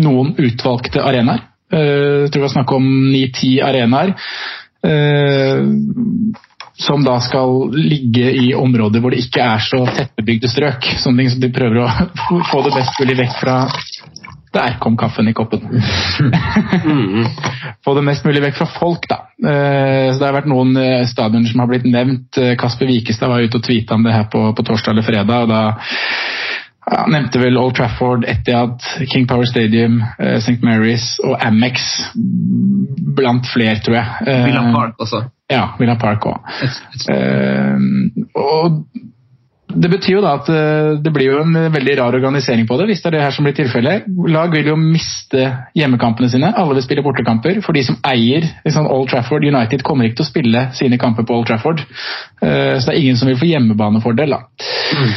noen 0.00 0.34
utvalgte 0.38 1.02
arenaer. 1.04 1.44
Eh, 1.70 2.26
jeg 2.26 2.30
tror 2.30 2.40
det 2.40 2.46
var 2.48 2.56
snakk 2.56 2.76
om 2.78 2.86
ni-ti 3.10 3.58
arenaer. 3.64 4.14
Eh, 4.86 5.58
som 6.80 7.04
da 7.04 7.18
skal 7.20 7.68
ligge 7.76 8.30
i 8.40 8.50
områder 8.56 9.02
hvor 9.02 9.12
det 9.12 9.24
ikke 9.26 9.44
er 9.44 9.60
så 9.64 9.82
tettbebygde 9.92 10.48
strøk. 10.50 10.88
Sånne 11.02 11.22
ting 11.22 11.32
som 11.34 11.42
de 11.42 11.52
prøver 11.54 11.82
å 11.84 11.88
få 12.50 12.62
det 12.66 12.74
best 12.76 13.00
mulig 13.02 13.18
vekk 13.20 13.36
fra 13.42 13.56
Der 14.50 14.78
kom 14.82 14.96
kaffen 14.98 15.28
i 15.30 15.32
koppen. 15.36 15.62
Få 17.84 17.92
det 17.94 18.02
mest 18.02 18.24
mulig 18.26 18.40
vekk 18.42 18.56
fra 18.58 18.66
folk, 18.66 19.04
da. 19.06 19.20
Eh, 19.38 20.08
Så 20.10 20.18
Det 20.18 20.26
har 20.26 20.34
vært 20.34 20.50
noen 20.50 20.74
eh, 20.76 21.04
stadioner 21.06 21.46
som 21.52 21.62
har 21.62 21.70
blitt 21.70 21.86
nevnt. 21.86 22.34
Eh, 22.34 22.56
Kasper 22.58 22.90
Wikestad 22.90 23.30
var 23.30 23.44
ute 23.44 23.60
og 23.60 23.64
tweeta 23.68 23.94
om 23.94 24.02
det 24.02 24.16
her 24.16 24.26
på, 24.32 24.42
på 24.50 24.64
torsdag 24.66 24.96
eller 24.96 25.06
fredag. 25.06 25.44
og 25.44 25.52
da 25.54 25.62
ja, 26.90 27.04
nevnte 27.06 27.38
vel 27.42 27.58
Old 27.58 27.76
Trafford, 27.78 28.24
Etihad, 28.28 28.80
King 29.12 29.28
Power 29.30 29.46
Stadium, 29.46 30.00
eh, 30.18 30.38
St. 30.42 30.58
Mary's 30.66 31.12
og 31.24 31.36
Amex 31.46 31.84
blant 33.16 33.46
flere, 33.52 33.78
tror 33.84 34.00
jeg. 34.00 34.26
Eh, 34.26 34.44
Villa 34.48 34.66
Park 34.74 34.98
også. 34.98 35.22
Ja, 35.50 35.68
Villa 35.78 35.96
Park 35.98 36.26
òg. 36.26 36.40
og 38.34 38.84
det 39.70 39.90
betyr 39.90 40.16
jo 40.16 40.22
da 40.24 40.32
at 40.38 40.48
eh, 40.50 40.96
det 41.02 41.12
blir 41.14 41.28
jo 41.30 41.42
en 41.44 41.54
veldig 41.72 41.94
rar 42.00 42.16
organisering 42.18 42.66
på 42.66 42.76
det, 42.80 42.88
hvis 42.90 43.02
det 43.02 43.10
er 43.10 43.16
det 43.16 43.22
her 43.22 43.34
som 43.34 43.46
blir 43.46 43.54
tilfellet. 43.54 44.08
Lag 44.34 44.50
vil 44.54 44.72
jo 44.72 44.76
miste 44.80 45.44
hjemmekampene 45.78 46.30
sine, 46.32 46.50
alle 46.58 46.74
vil 46.78 46.86
spille 46.86 47.04
bortekamper. 47.06 47.60
For 47.62 47.76
de 47.76 47.84
som 47.86 48.00
eier 48.06 48.48
liksom 48.64 48.88
Old 48.90 49.12
Trafford 49.12 49.46
United, 49.46 49.84
kommer 49.86 50.08
ikke 50.08 50.20
til 50.20 50.26
å 50.26 50.30
spille 50.30 50.64
sine 50.78 50.98
kamper 50.98 51.26
på 51.28 51.38
Old 51.38 51.46
Trafford. 51.50 51.84
Eh, 52.42 52.78
Så 52.80 52.90
det 52.90 52.96
er 52.96 53.02
ingen 53.02 53.20
som 53.20 53.30
vil 53.30 53.38
få 53.38 53.50
hjemmebanefordel, 53.52 54.34
da. 54.34 54.42
Um, 54.98 55.14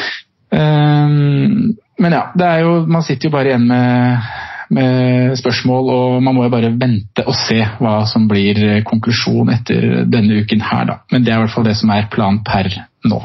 men 0.53 2.15
ja, 2.17 2.24
det 2.38 2.48
er 2.48 2.65
jo, 2.65 2.74
man 2.86 3.05
sitter 3.05 3.29
jo 3.29 3.33
bare 3.33 3.53
igjen 3.53 3.69
med 3.69 4.31
med 4.74 5.36
spørsmål, 5.38 5.89
og 5.93 6.24
man 6.24 6.36
må 6.36 6.48
jo 6.48 6.53
bare 6.53 6.72
vente 6.79 7.25
og 7.27 7.36
se 7.38 7.60
hva 7.77 8.03
som 8.10 8.27
blir 8.29 8.81
konklusjonen 8.88 9.53
etter 9.53 10.03
denne 10.10 10.41
uken 10.41 10.63
her, 10.65 10.88
da. 10.89 10.95
Men 11.12 11.25
det 11.25 11.33
er 11.33 11.41
i 11.41 11.45
hvert 11.45 11.53
fall 11.53 11.67
det 11.67 11.77
som 11.79 11.91
er 11.93 12.10
planen 12.13 12.41
per 12.48 12.72
nå. 13.10 13.19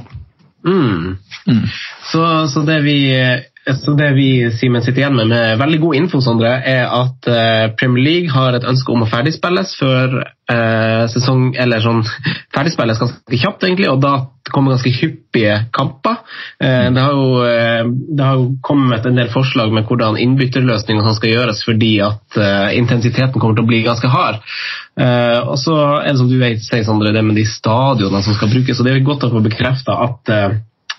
Mm. 0.67 1.17
Mm. 1.49 1.65
Så, 2.11 2.23
så, 2.53 2.65
det 2.67 2.81
vi 2.85 2.99
så 3.77 3.93
det 3.99 4.09
vi 4.17 4.29
Simen 4.57 4.83
sitter 4.85 5.03
igjen 5.03 5.17
med 5.17 5.29
med 5.29 5.59
veldig 5.61 5.81
god 5.83 5.99
info, 5.99 6.21
Sondre, 6.25 6.55
er 6.65 6.87
at 6.89 7.29
uh, 7.29 7.69
Premier 7.77 8.05
League 8.05 8.33
har 8.33 8.57
et 8.57 8.67
ønske 8.69 8.93
om 8.95 9.05
å 9.05 9.09
ferdigspilles 9.11 9.75
før 9.79 10.19
eh, 10.49 11.05
sesong 11.13 11.51
Eller 11.61 11.83
sånn 11.85 12.01
ferdigspilles 12.55 13.01
ganske 13.01 13.41
kjapt, 13.43 13.67
egentlig, 13.67 13.91
og 13.93 14.01
da 14.01 14.13
kommer 14.49 14.73
ganske 14.73 14.93
hyppige 14.97 15.59
kamper. 15.77 16.23
Eh, 16.65 16.87
det, 16.95 17.03
har 17.05 17.13
jo, 17.13 17.91
det 18.17 18.25
har 18.25 18.39
jo 18.41 18.47
kommet 18.65 19.05
en 19.05 19.19
del 19.21 19.29
forslag 19.33 19.75
med 19.77 19.85
hvordan 19.91 20.17
innbytterløsninger 20.23 21.13
skal 21.19 21.35
gjøres 21.35 21.61
fordi 21.67 21.91
at 22.05 22.39
intensiteten 22.79 23.37
kommer 23.37 23.59
til 23.59 23.67
å 23.67 23.69
bli 23.69 23.83
ganske 23.85 24.09
hard. 24.09 24.41
og 25.45 25.59
så 25.61 25.77
er 25.99 26.09
det 26.09 26.17
som 26.23 26.31
du 26.31 26.39
vet, 26.41 26.65
sier 26.65 26.87
Sondre, 26.87 27.13
det 27.13 27.25
med 27.27 27.37
de 27.37 27.45
stadionene 27.45 28.25
som 28.25 28.39
skal 28.39 28.51
brukes. 28.55 28.81
og 28.81 28.89
Det 28.89 28.95
er 28.95 29.05
godt 29.05 29.29
å 29.29 29.33
få 29.35 29.45
bekrefta 29.45 29.99
at 30.07 30.33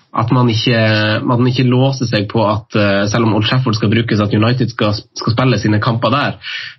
at 0.10 0.32
man 0.34 0.50
ikke, 0.50 0.80
man 1.28 1.48
ikke, 1.48 1.68
låser 1.70 2.10
seg 2.10 2.28
på 2.32 2.42
at 2.48 2.78
uh, 2.78 3.06
selv 3.12 3.28
om 3.28 3.38
Old 3.38 3.46
Trafford 3.46 3.78
skal 3.78 3.92
brukes, 3.94 4.22
at 4.24 4.34
United 4.34 4.74
skal, 4.74 4.98
skal 4.98 5.36
spille 5.36 5.62
sine 5.62 5.82
kamper 5.84 6.14
der. 6.14 6.38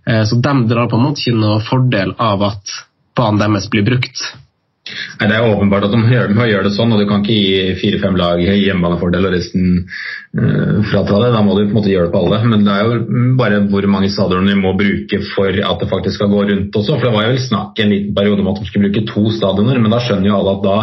Uh, 0.08 0.22
så 0.26 0.38
de 0.42 0.54
drar 0.70 0.90
på 0.90 0.98
en 0.98 1.06
måte 1.06 1.22
ikke 1.22 1.38
noe 1.38 1.60
fordel 1.62 2.16
av 2.18 2.42
at 2.50 2.78
banen 3.18 3.42
deres 3.42 3.70
blir 3.70 3.86
brukt. 3.86 4.24
Nei, 5.20 5.28
Det 5.28 5.36
er 5.36 5.46
åpenbart 5.46 5.84
at 5.86 5.92
de 5.92 6.00
gjør, 6.10 6.32
de 6.32 6.46
gjør 6.50 6.64
det 6.66 6.72
sånn, 6.74 6.92
og 6.94 6.98
du 6.98 7.06
kan 7.06 7.22
ikke 7.22 7.36
gi 7.36 7.74
fire-fem 7.78 8.16
lag 8.18 8.40
hjemmebanefordel 8.42 9.28
og 9.28 9.34
resten 9.36 9.84
uh, 9.84 10.80
frata 10.90 11.20
det. 11.22 11.30
Da 11.36 11.44
må 11.46 11.54
du 11.54 11.62
på 11.62 11.68
en 11.68 11.78
måte 11.78 11.92
gjøre 11.92 12.08
det 12.08 12.14
på 12.16 12.24
alle. 12.24 12.40
Men 12.50 12.66
det 12.66 12.74
er 12.74 12.88
jo 12.88 13.22
bare 13.38 13.62
hvor 13.70 13.86
mange 13.94 14.10
stadioner 14.10 14.56
du 14.56 14.64
må 14.64 14.74
bruke 14.80 15.22
for 15.36 15.54
at 15.54 15.84
det 15.84 15.90
faktisk 15.92 16.18
skal 16.18 16.32
gå 16.34 16.42
rundt 16.50 16.82
også. 16.82 16.96
For 16.96 17.06
det 17.06 17.14
var 17.14 17.28
jo 17.28 17.36
vel 17.36 17.46
snakk 17.46 17.78
en 17.78 17.94
liten 17.94 18.18
periode 18.18 18.42
om 18.42 18.50
at 18.50 18.58
de 18.58 18.66
skulle 18.72 18.90
bruke 18.90 19.06
to 19.12 19.24
stadioner, 19.38 19.78
men 19.78 19.94
da 19.94 20.02
skjønner 20.02 20.32
jo 20.32 20.38
alle 20.40 20.58
at 20.58 20.66
da 20.66 20.78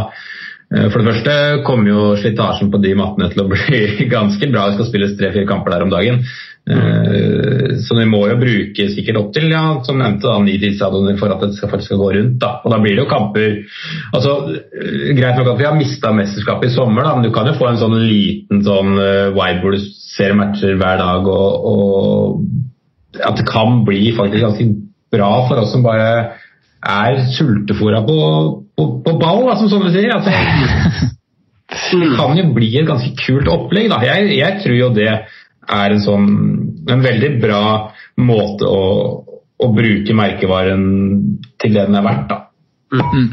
for 0.68 1.00
det 1.00 1.08
første 1.14 1.34
kommer 1.64 1.94
jo 1.94 2.02
slitasjen 2.20 2.68
på 2.74 2.82
de 2.84 2.92
mattene 3.00 3.30
til 3.32 3.46
å 3.46 3.48
bli 3.48 4.08
ganske 4.16 4.50
bra. 4.52 4.68
Det 4.68 4.78
skal 4.78 4.90
spilles 4.90 5.16
tre-fire 5.20 5.48
kamper 5.48 5.76
der 5.76 5.88
om 5.88 5.94
dagen. 5.94 6.24
Mm. 6.68 7.78
så 7.80 7.96
vi 7.96 8.06
må 8.12 8.26
jo 8.28 8.34
bruke 8.42 8.90
sikkert 8.92 9.22
opptil 9.22 9.46
ja, 9.54 9.62
som 9.88 10.02
nevnte 10.02 10.28
da, 10.28 10.34
ni 10.44 10.58
tidsstadioner 10.60 11.16
for 11.16 11.32
at 11.32 11.46
det 11.46 11.56
skal, 11.56 11.72
faktisk 11.72 11.94
skal 11.94 12.02
gå 12.02 12.10
rundt. 12.18 12.36
Da. 12.42 12.50
Og 12.60 12.74
da 12.74 12.82
blir 12.84 12.98
det 12.98 13.06
jo 13.06 13.08
kamper 13.08 13.54
altså, 14.12 14.34
eh, 14.52 15.14
Greit 15.16 15.40
nok 15.40 15.54
at 15.54 15.62
vi 15.62 15.68
har 15.70 15.78
mista 15.78 16.12
mesterskapet 16.12 16.68
i 16.68 16.76
sommer, 16.76 17.08
da, 17.08 17.16
men 17.16 17.24
du 17.24 17.32
kan 17.32 17.48
jo 17.48 17.56
få 17.56 17.70
en 17.70 17.80
sånn 17.80 17.96
liten 18.04 18.66
sånn 18.68 19.00
wide 19.38 19.64
hvor 19.64 19.78
du 19.78 19.88
ser 20.18 20.36
matcher 20.36 20.76
hver 20.76 21.00
dag. 21.00 21.32
Og, 21.32 21.72
og 21.72 23.24
at 23.24 23.40
det 23.40 23.48
kan 23.48 23.84
bli 23.88 24.12
faktisk 24.18 24.44
ganske 24.44 24.68
bra 25.16 25.32
for 25.48 25.64
oss 25.64 25.72
som 25.72 25.86
bare 25.86 26.10
er 26.84 27.22
sultefòra 27.34 28.04
på 28.06 28.18
på, 28.78 28.88
på 29.06 29.14
ball, 29.18 29.48
altså, 29.50 29.70
som 29.72 29.86
du 29.86 29.90
sier. 29.94 30.14
Altså, 30.14 30.34
det 31.98 32.12
kan 32.18 32.38
jo 32.38 32.52
bli 32.56 32.72
et 32.80 32.88
ganske 32.88 33.14
kult 33.24 33.50
opplegg. 33.52 33.90
Da. 33.94 34.02
Jeg, 34.06 34.30
jeg 34.38 34.62
tror 34.64 34.78
jo 34.78 34.92
det 34.96 35.10
er 35.10 35.96
en, 35.96 36.04
sånn, 36.04 36.30
en 36.88 37.04
veldig 37.04 37.32
bra 37.42 37.64
måte 38.24 38.70
å, 38.70 38.86
å, 39.58 39.68
bruke 39.76 40.16
merkevaren 40.16 40.86
til 41.60 41.76
det 41.76 41.88
den 41.90 42.00
er 42.00 42.06
verdt. 42.06 42.32
Da. 42.32 42.40
Mm. 42.94 43.28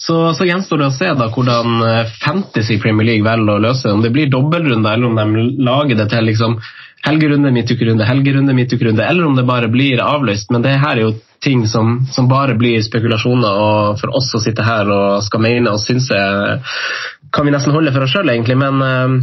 Så, 0.00 0.14
så, 0.32 0.46
gjenstår 0.48 0.80
det 0.80 0.86
å 0.88 0.94
se 0.94 1.10
da 1.18 1.26
hvordan 1.34 1.82
eh, 1.84 2.14
Fantasy 2.22 2.78
Premier 2.80 3.10
League 3.10 3.26
velger 3.26 3.58
å 3.58 3.64
løse 3.66 3.84
det. 3.88 3.96
Om 3.98 4.06
det 4.06 4.12
blir 4.14 4.30
dobbeltrunde, 4.32 4.94
eller 4.94 5.10
om 5.10 5.18
de 5.18 5.66
lager 5.66 5.98
det 6.00 6.08
til 6.14 6.30
liksom 6.30 6.56
helgerunde, 7.04 7.52
midtukerunde, 7.52 8.06
helgerunde, 8.08 8.54
midtukerunde, 8.56 9.04
eller 9.04 9.26
om 9.26 9.36
det 9.36 9.44
bare 9.48 9.68
blir 9.72 10.00
avlyst. 10.00 10.52
Men 10.54 10.64
det 10.64 10.78
her 10.80 10.96
er 10.96 11.04
jo 11.08 11.12
ting 11.42 11.66
som, 11.68 12.06
som, 12.10 12.28
bare 12.28 12.54
blir 12.54 12.82
spekulasjoner, 12.82 13.62
og 13.66 14.00
for 14.00 14.14
oss 14.16 14.30
å 14.36 14.40
sitte 14.42 14.64
her 14.66 14.88
og 14.92 15.22
skal 15.26 15.42
mene 15.42 15.72
og 15.74 15.80
synse, 15.82 16.18
kan 17.34 17.46
vi 17.46 17.54
nesten 17.54 17.74
holde 17.74 17.92
for 17.94 18.06
oss 18.06 18.14
sjøl, 18.14 18.30
egentlig. 18.30 18.58
Men 18.60 18.78
uh, 18.78 19.16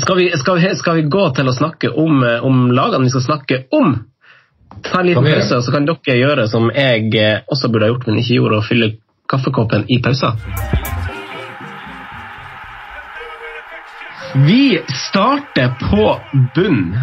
skal, 0.00 0.18
vi, 0.18 0.26
skal, 0.40 0.58
vi, 0.58 0.72
skal, 0.80 0.98
vi, 0.98 1.06
gå 1.14 1.28
til 1.36 1.50
å 1.50 1.54
snakke 1.54 1.92
om, 1.94 2.24
eh, 2.26 2.42
om 2.42 2.66
lagene 2.74 3.06
vi 3.06 3.14
skal 3.14 3.26
snakke 3.28 3.62
om? 3.76 3.94
Ta 4.82 5.00
en 5.00 5.06
liten 5.06 5.26
pause, 5.28 5.62
så 5.62 5.72
kan 5.72 5.86
dere 5.86 6.18
gjøre 6.18 6.48
som 6.50 6.66
jeg 6.74 7.14
eh, 7.20 7.44
også 7.46 7.70
burde 7.70 7.86
ha 7.86 7.94
gjort, 7.94 8.08
men 8.08 8.18
ikke 8.18 8.40
gjorde, 8.40 8.58
og 8.58 8.66
fylle 8.66 8.90
kaffekoppen 9.30 9.86
i 9.88 10.00
pausen. 10.02 10.40
Vi 14.34 14.80
starter 14.90 15.76
på 15.78 16.08
bunn 16.56 16.96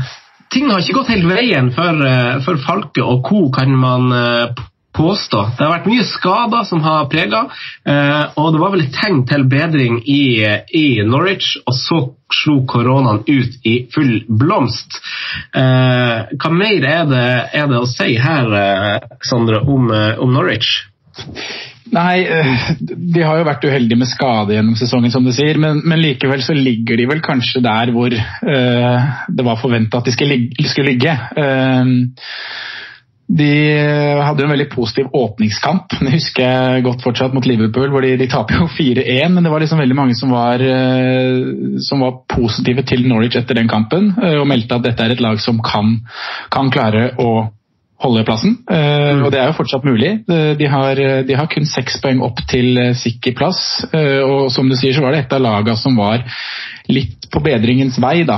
ting 0.51 0.69
har 0.71 0.83
ikke 0.83 0.99
gått 0.99 1.13
helt 1.13 1.29
veien 1.29 1.71
for, 1.75 2.03
eh, 2.07 2.41
for 2.45 2.59
Falke 2.65 3.05
og 3.05 3.23
co., 3.27 3.47
kan 3.55 3.71
man 3.71 4.11
eh, 4.11 4.61
påstå. 4.91 5.43
Det 5.55 5.63
har 5.63 5.71
vært 5.77 5.87
mye 5.87 6.03
skader 6.03 6.65
som 6.67 6.81
har 6.83 7.07
prega, 7.11 7.45
eh, 7.87 8.23
og 8.35 8.51
det 8.53 8.61
var 8.61 8.73
vel 8.73 8.83
et 8.83 8.95
tegn 8.95 9.23
til 9.29 9.47
bedring 9.51 10.01
i, 10.03 10.43
i 10.75 10.85
Norwich, 11.07 11.55
og 11.65 11.77
så 11.77 12.01
slo 12.41 12.57
koronaen 12.67 13.23
ut 13.27 13.67
i 13.67 13.77
full 13.93 14.21
blomst. 14.27 14.99
Hva 15.51 16.51
mer 16.55 16.85
er 16.87 17.09
det, 17.09 17.25
er 17.59 17.67
det 17.67 17.79
å 17.79 17.89
si 17.91 18.13
her, 18.19 18.53
Sondre, 19.27 19.59
om, 19.67 19.91
om 19.91 20.31
Norwich? 20.31 20.79
Nei, 21.91 22.23
de 22.87 23.23
har 23.25 23.39
jo 23.39 23.47
vært 23.47 23.65
uheldige 23.67 23.99
med 23.99 24.09
skade 24.09 24.55
gjennom 24.55 24.77
sesongen, 24.79 25.11
som 25.11 25.25
du 25.27 25.33
sier. 25.35 25.59
Men, 25.59 25.81
men 25.83 25.99
likevel 25.99 26.43
så 26.45 26.55
ligger 26.55 26.99
de 26.99 27.07
vel 27.11 27.23
kanskje 27.25 27.63
der 27.65 27.91
hvor 27.95 28.15
uh, 28.15 29.09
det 29.27 29.47
var 29.47 29.59
forventa 29.59 29.99
at 29.99 30.07
de 30.07 30.15
skulle, 30.15 30.37
skulle 30.71 30.93
ligge. 30.93 31.15
Uh, 31.35 31.91
de 33.31 33.51
hadde 34.19 34.43
en 34.43 34.51
veldig 34.51 34.67
positiv 34.71 35.11
åpningskamp. 35.15 35.93
Det 36.03 36.15
husker 36.15 36.43
jeg 36.47 36.83
godt 36.87 37.03
fortsatt 37.03 37.35
mot 37.35 37.45
Liverpool, 37.47 37.91
hvor 37.91 38.03
de, 38.03 38.17
de 38.19 38.27
taper 38.31 38.59
jo 38.59 38.71
4-1. 38.71 39.31
Men 39.35 39.43
det 39.43 39.51
var 39.51 39.63
liksom 39.63 39.79
veldig 39.79 39.99
mange 39.99 40.17
som 40.19 40.33
var, 40.35 40.63
som 41.87 42.03
var, 42.03 42.19
positive 42.31 42.83
til 42.87 43.07
Norwich 43.07 43.39
etter 43.39 43.55
den 43.55 43.71
kampen, 43.71 44.11
og 44.19 44.49
meldte 44.49 44.75
at 44.75 44.83
dette 44.83 45.07
er 45.07 45.15
et 45.15 45.23
lag 45.23 45.39
som 45.39 45.63
kan, 45.63 45.95
kan 46.51 46.71
klare 46.73 47.13
å 47.23 47.31
holde 48.01 48.23
plassen. 48.25 48.57
Eh, 48.69 49.11
mm. 49.15 49.23
Og 49.25 49.31
det 49.33 49.41
er 49.41 49.49
jo 49.49 49.57
fortsatt 49.59 49.85
mulig. 49.85 50.11
Eh, 50.25 50.51
de 50.59 50.69
har, 50.69 50.99
eh, 50.99 51.21
de 51.27 51.37
har 51.37 51.49
kun 51.51 51.67
seks 51.69 51.99
poeng 52.03 52.21
opp 52.25 52.41
til 52.49 52.79
sikker 52.97 53.35
plass. 53.37 53.61
Og 53.91 54.49
som 54.53 54.69
du 54.69 54.75
sier, 54.75 54.95
så 54.95 55.03
var 55.05 55.15
det 55.15 55.25
et 55.25 55.35
av 55.35 55.43
lagene 55.43 55.77
som 55.79 55.97
var 55.99 56.23
litt 56.91 57.27
på 57.31 57.39
bedringens 57.43 57.95
vei 58.03 58.25
da, 58.27 58.37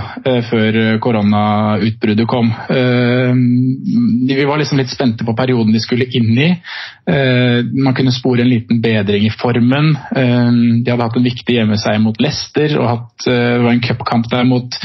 før 0.50 0.76
koronautbruddet 1.02 2.28
kom. 2.30 2.52
Vi 2.70 4.46
var 4.46 4.62
liksom 4.62 4.78
litt 4.78 4.92
spente 4.94 5.26
på 5.26 5.34
perioden 5.38 5.74
de 5.74 5.82
skulle 5.82 6.06
inn 6.14 6.38
i. 6.38 6.50
Man 7.74 7.96
kunne 7.98 8.14
spore 8.14 8.44
en 8.44 8.52
liten 8.52 8.84
bedring 8.84 9.26
i 9.26 9.34
formen. 9.34 9.96
De 10.14 10.92
hadde 10.92 11.08
hatt 11.08 11.18
en 11.18 11.26
viktig 11.26 11.58
hjemmeseier 11.58 12.04
mot 12.04 12.22
Leicester 12.22 12.78
og 12.78 12.90
hatt, 12.92 13.26
det 13.26 13.64
var 13.64 13.72
en 13.74 13.82
cupkamp 13.84 14.30
der 14.30 14.46
mot, 14.46 14.78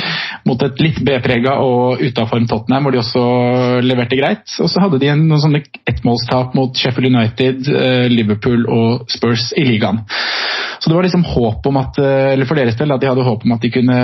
mot 0.49 0.65
et 0.65 0.81
litt 0.83 1.03
B-prega 1.05 1.59
og 1.61 2.01
utaform 2.01 2.49
Tottenham, 2.49 2.89
hvor 2.89 2.97
de 2.97 3.03
også 3.03 3.27
leverte 3.85 4.19
greit. 4.19 4.47
Og 4.63 4.71
så 4.73 4.83
hadde 4.83 5.01
de 5.03 5.13
en, 5.13 5.27
noen 5.29 5.43
sånne 5.43 5.63
ettmålstap 5.89 6.57
mot 6.59 6.77
Sheffield 6.77 7.13
United, 7.13 7.69
eh, 7.69 8.07
Liverpool 8.13 8.67
og 8.73 9.09
Spurs 9.13 9.51
i 9.59 9.67
ligaen. 9.69 10.03
Så 10.78 10.90
det 10.90 10.97
var 10.97 11.06
liksom 11.06 11.26
håp 11.26 11.66
om 11.66 11.80
at, 11.80 11.99
eh, 11.99 12.32
eller 12.35 12.49
for 12.49 12.58
deres 12.58 12.78
del, 12.78 12.92
at 12.94 13.02
de 13.02 13.11
hadde 13.11 13.26
håp 13.26 13.44
om 13.44 13.56
at 13.56 13.64
de 13.64 13.73
kunne 13.75 13.99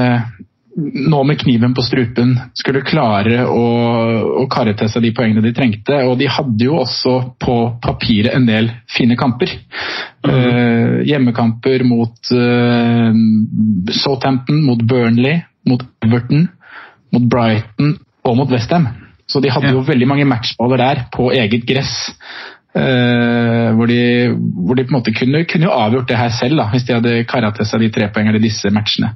nå 0.76 1.20
med 1.24 1.38
kniven 1.38 1.74
på 1.74 1.82
strupen 1.86 2.32
skulle 2.58 2.82
klare 2.86 3.44
å, 3.46 3.66
å 4.42 4.46
karre 4.50 4.74
til 4.78 4.88
seg 4.90 5.04
de 5.04 5.12
poengene 5.14 5.44
de 5.44 5.52
trengte. 5.54 6.00
Og 6.08 6.16
de 6.18 6.26
hadde 6.30 6.66
jo 6.66 6.80
også 6.82 7.14
på 7.42 7.56
papiret 7.84 8.34
en 8.34 8.48
del 8.48 8.72
fine 8.90 9.14
kamper. 9.18 9.52
Mm. 10.24 10.32
Uh, 10.32 10.96
hjemmekamper 11.06 11.84
mot 11.86 12.32
uh, 12.34 13.14
Southampton, 13.94 14.64
mot 14.66 14.82
Burnley, 14.82 15.44
mot 15.68 15.84
Everton, 16.02 16.48
mot 17.14 17.30
Brighton 17.30 17.94
og 18.24 18.38
mot 18.40 18.50
Westham. 18.50 18.88
Så 19.30 19.40
de 19.40 19.52
hadde 19.52 19.70
ja. 19.70 19.76
jo 19.78 19.86
veldig 19.86 20.08
mange 20.10 20.26
matchballer 20.28 20.82
der 20.82 21.06
på 21.14 21.30
eget 21.32 21.64
gress. 21.68 21.94
Uh, 22.74 23.70
hvor, 23.78 23.86
de, 23.86 24.32
hvor, 24.34 24.74
de, 24.74 24.82
på 24.82 24.90
en 24.90 24.96
måte 24.96 25.14
kunne, 25.14 25.44
kunne 25.46 25.68
jo 25.68 25.74
avgjort 25.74 26.08
det 26.10 26.18
her 26.18 26.32
selv, 26.34 26.58
da, 26.58 26.64
hvis 26.72 26.86
de 26.88 26.96
hadde 26.96 27.12
kara 27.30 27.52
til 27.54 27.68
seg 27.70 27.84
de 27.84 27.90
tre 27.94 28.08
poengene 28.10 28.40
i 28.40 28.46
disse 28.48 28.72
matchene. 28.74 29.12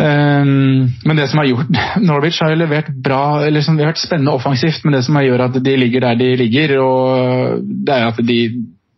Um, 0.00 0.88
men 1.04 1.18
det 1.18 1.28
som 1.28 1.42
har 1.42 1.50
gjort 1.50 1.70
Norwich 2.08 2.40
har 2.42 2.54
jo 2.54 2.60
levert 2.62 2.90
bra, 3.04 3.22
eller 3.44 3.60
liksom, 3.60 3.76
det 3.76 3.84
har 3.84 3.92
vært 3.92 4.02
spennende 4.02 4.34
offensivt, 4.34 4.82
men 4.84 4.96
det 4.96 5.04
som 5.06 5.18
har 5.18 5.28
gjort 5.28 5.46
at 5.46 5.58
de 5.64 5.76
ligger 5.78 6.06
der 6.06 6.20
de 6.20 6.30
ligger, 6.40 6.76
og 6.82 7.64
det 7.86 7.96
er 7.96 8.08
at 8.08 8.22
de 8.26 8.40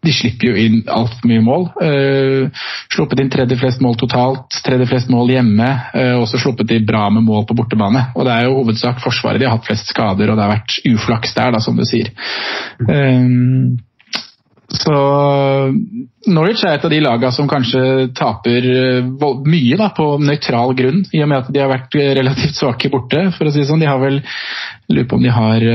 de 0.02 0.14
slipper 0.14 0.50
jo 0.50 0.54
inn 0.58 0.80
altfor 0.90 1.30
mye 1.30 1.44
mål. 1.44 1.68
Uh, 1.78 2.64
sluppet 2.92 3.22
inn 3.22 3.30
tredje 3.32 3.58
flest 3.60 3.82
mål 3.84 3.96
totalt, 4.00 4.58
tredje 4.66 4.88
flest 4.90 5.12
mål 5.12 5.30
hjemme. 5.36 5.70
Uh, 5.94 6.16
også 6.22 6.40
sluppet 6.42 6.72
de 6.72 6.80
bra 6.86 7.06
med 7.14 7.26
mål 7.28 7.46
på 7.48 7.56
bortebane. 7.58 8.08
Og 8.16 8.26
Det 8.26 8.34
er 8.34 8.48
jo 8.48 8.58
hovedsak 8.58 9.00
Forsvaret 9.02 9.42
de 9.42 9.48
har 9.48 9.56
hatt 9.56 9.68
flest 9.68 9.94
skader, 9.94 10.30
og 10.30 10.38
det 10.38 10.46
har 10.46 10.56
vært 10.56 10.80
uflaks 10.90 11.34
der, 11.38 11.54
da, 11.54 11.62
som 11.62 11.78
du 11.78 11.86
sier. 11.88 12.12
Uh, 12.88 13.72
Så 14.72 14.92
Norwich 16.32 16.62
er 16.64 16.78
et 16.78 16.84
av 16.86 16.92
de 16.92 17.00
lagene 17.04 17.32
som 17.36 17.48
kanskje 17.50 18.08
taper 18.16 18.68
eh, 18.70 19.10
mye 19.44 19.76
da, 19.76 19.90
på 19.92 20.06
nøytral 20.22 20.72
grunn, 20.78 21.02
i 21.12 21.20
og 21.20 21.28
med 21.28 21.42
at 21.42 21.50
de 21.52 21.60
har 21.60 21.68
vært 21.68 21.98
relativt 22.16 22.56
svake 22.56 22.88
borte. 22.92 23.26
for 23.36 23.48
å 23.48 23.52
si 23.52 23.60
det 23.60 23.68
sånn. 23.68 23.82
De 23.84 23.90
har 23.90 24.00
vel 24.00 24.22
Lurer 24.88 25.08
på 25.08 25.18
om 25.18 25.22
de 25.24 25.32
har 25.32 25.66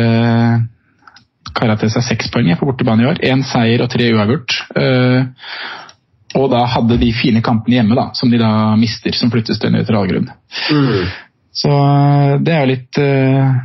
kara 1.56 1.78
til 1.80 1.92
seg 1.94 2.06
seks 2.06 2.32
poeng 2.34 2.50
på 2.60 2.68
bortebane 2.68 3.06
i 3.06 3.10
år. 3.10 3.22
Én 3.26 3.44
seier 3.48 3.84
og 3.84 3.92
tre 3.94 4.10
uavgjort. 4.14 4.58
Uh, 4.78 5.22
og 6.38 6.50
da 6.52 6.66
hadde 6.70 7.00
de 7.00 7.14
fine 7.16 7.42
kampene 7.46 7.80
hjemme, 7.80 7.96
da, 7.98 8.10
som 8.18 8.32
de 8.32 8.40
da 8.42 8.52
mister, 8.80 9.16
som 9.16 9.32
flyttes 9.34 9.62
til 9.62 9.72
nøytral 9.74 10.10
grunn. 10.10 10.28
Mm. 10.72 11.08
Så 11.58 11.72
det 12.46 12.54
er 12.54 12.66
jo 12.66 12.72
litt 12.74 13.00
uh, 13.02 13.56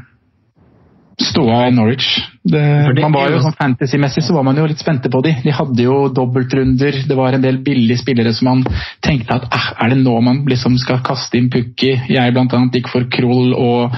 ståa 1.20 1.66
i 1.68 1.74
Norwich. 1.74 2.14
Det, 2.42 2.60
man 2.98 3.14
var 3.14 3.30
jo 3.30 3.38
sånn 3.44 3.54
Fantasy-messig 3.54 4.24
så 4.26 4.34
var 4.34 4.42
man 4.42 4.56
jo 4.58 4.64
litt 4.66 4.80
spente 4.82 5.10
på 5.12 5.20
de. 5.22 5.30
De 5.44 5.52
hadde 5.54 5.84
jo 5.84 6.08
dobbeltrunder, 6.10 6.98
det 7.06 7.18
var 7.18 7.36
en 7.36 7.44
del 7.44 7.60
billige 7.62 8.00
spillere 8.00 8.32
som 8.34 8.48
man 8.50 8.64
tenkte 9.04 9.36
at 9.36 9.46
eh, 9.46 9.68
er 9.84 9.92
det 9.92 10.00
nå 10.00 10.16
man 10.26 10.42
liksom 10.50 10.74
skal 10.82 11.04
kaste 11.06 11.38
inn 11.38 11.52
Pukki? 11.52 11.92
Jeg 12.10 12.34
blant 12.34 12.54
annet 12.58 12.80
gikk 12.80 12.90
for 12.90 13.06
Krull 13.14 13.54
og 13.54 13.94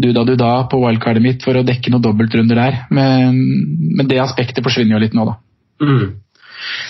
Duda 0.00 0.26
Duda 0.26 0.50
på 0.70 0.82
wildcardet 0.82 1.22
mitt 1.22 1.46
for 1.46 1.54
å 1.54 1.62
dekke 1.66 1.94
noen 1.94 2.06
dobbeltrunder 2.08 2.58
der. 2.64 2.82
Men, 2.90 3.38
men 3.94 4.10
det 4.10 4.18
aspektet 4.24 4.64
forsvinner 4.66 4.98
jo 4.98 5.04
litt 5.04 5.14
nå, 5.14 5.28
da. 5.30 5.38
Mm. 5.84 6.23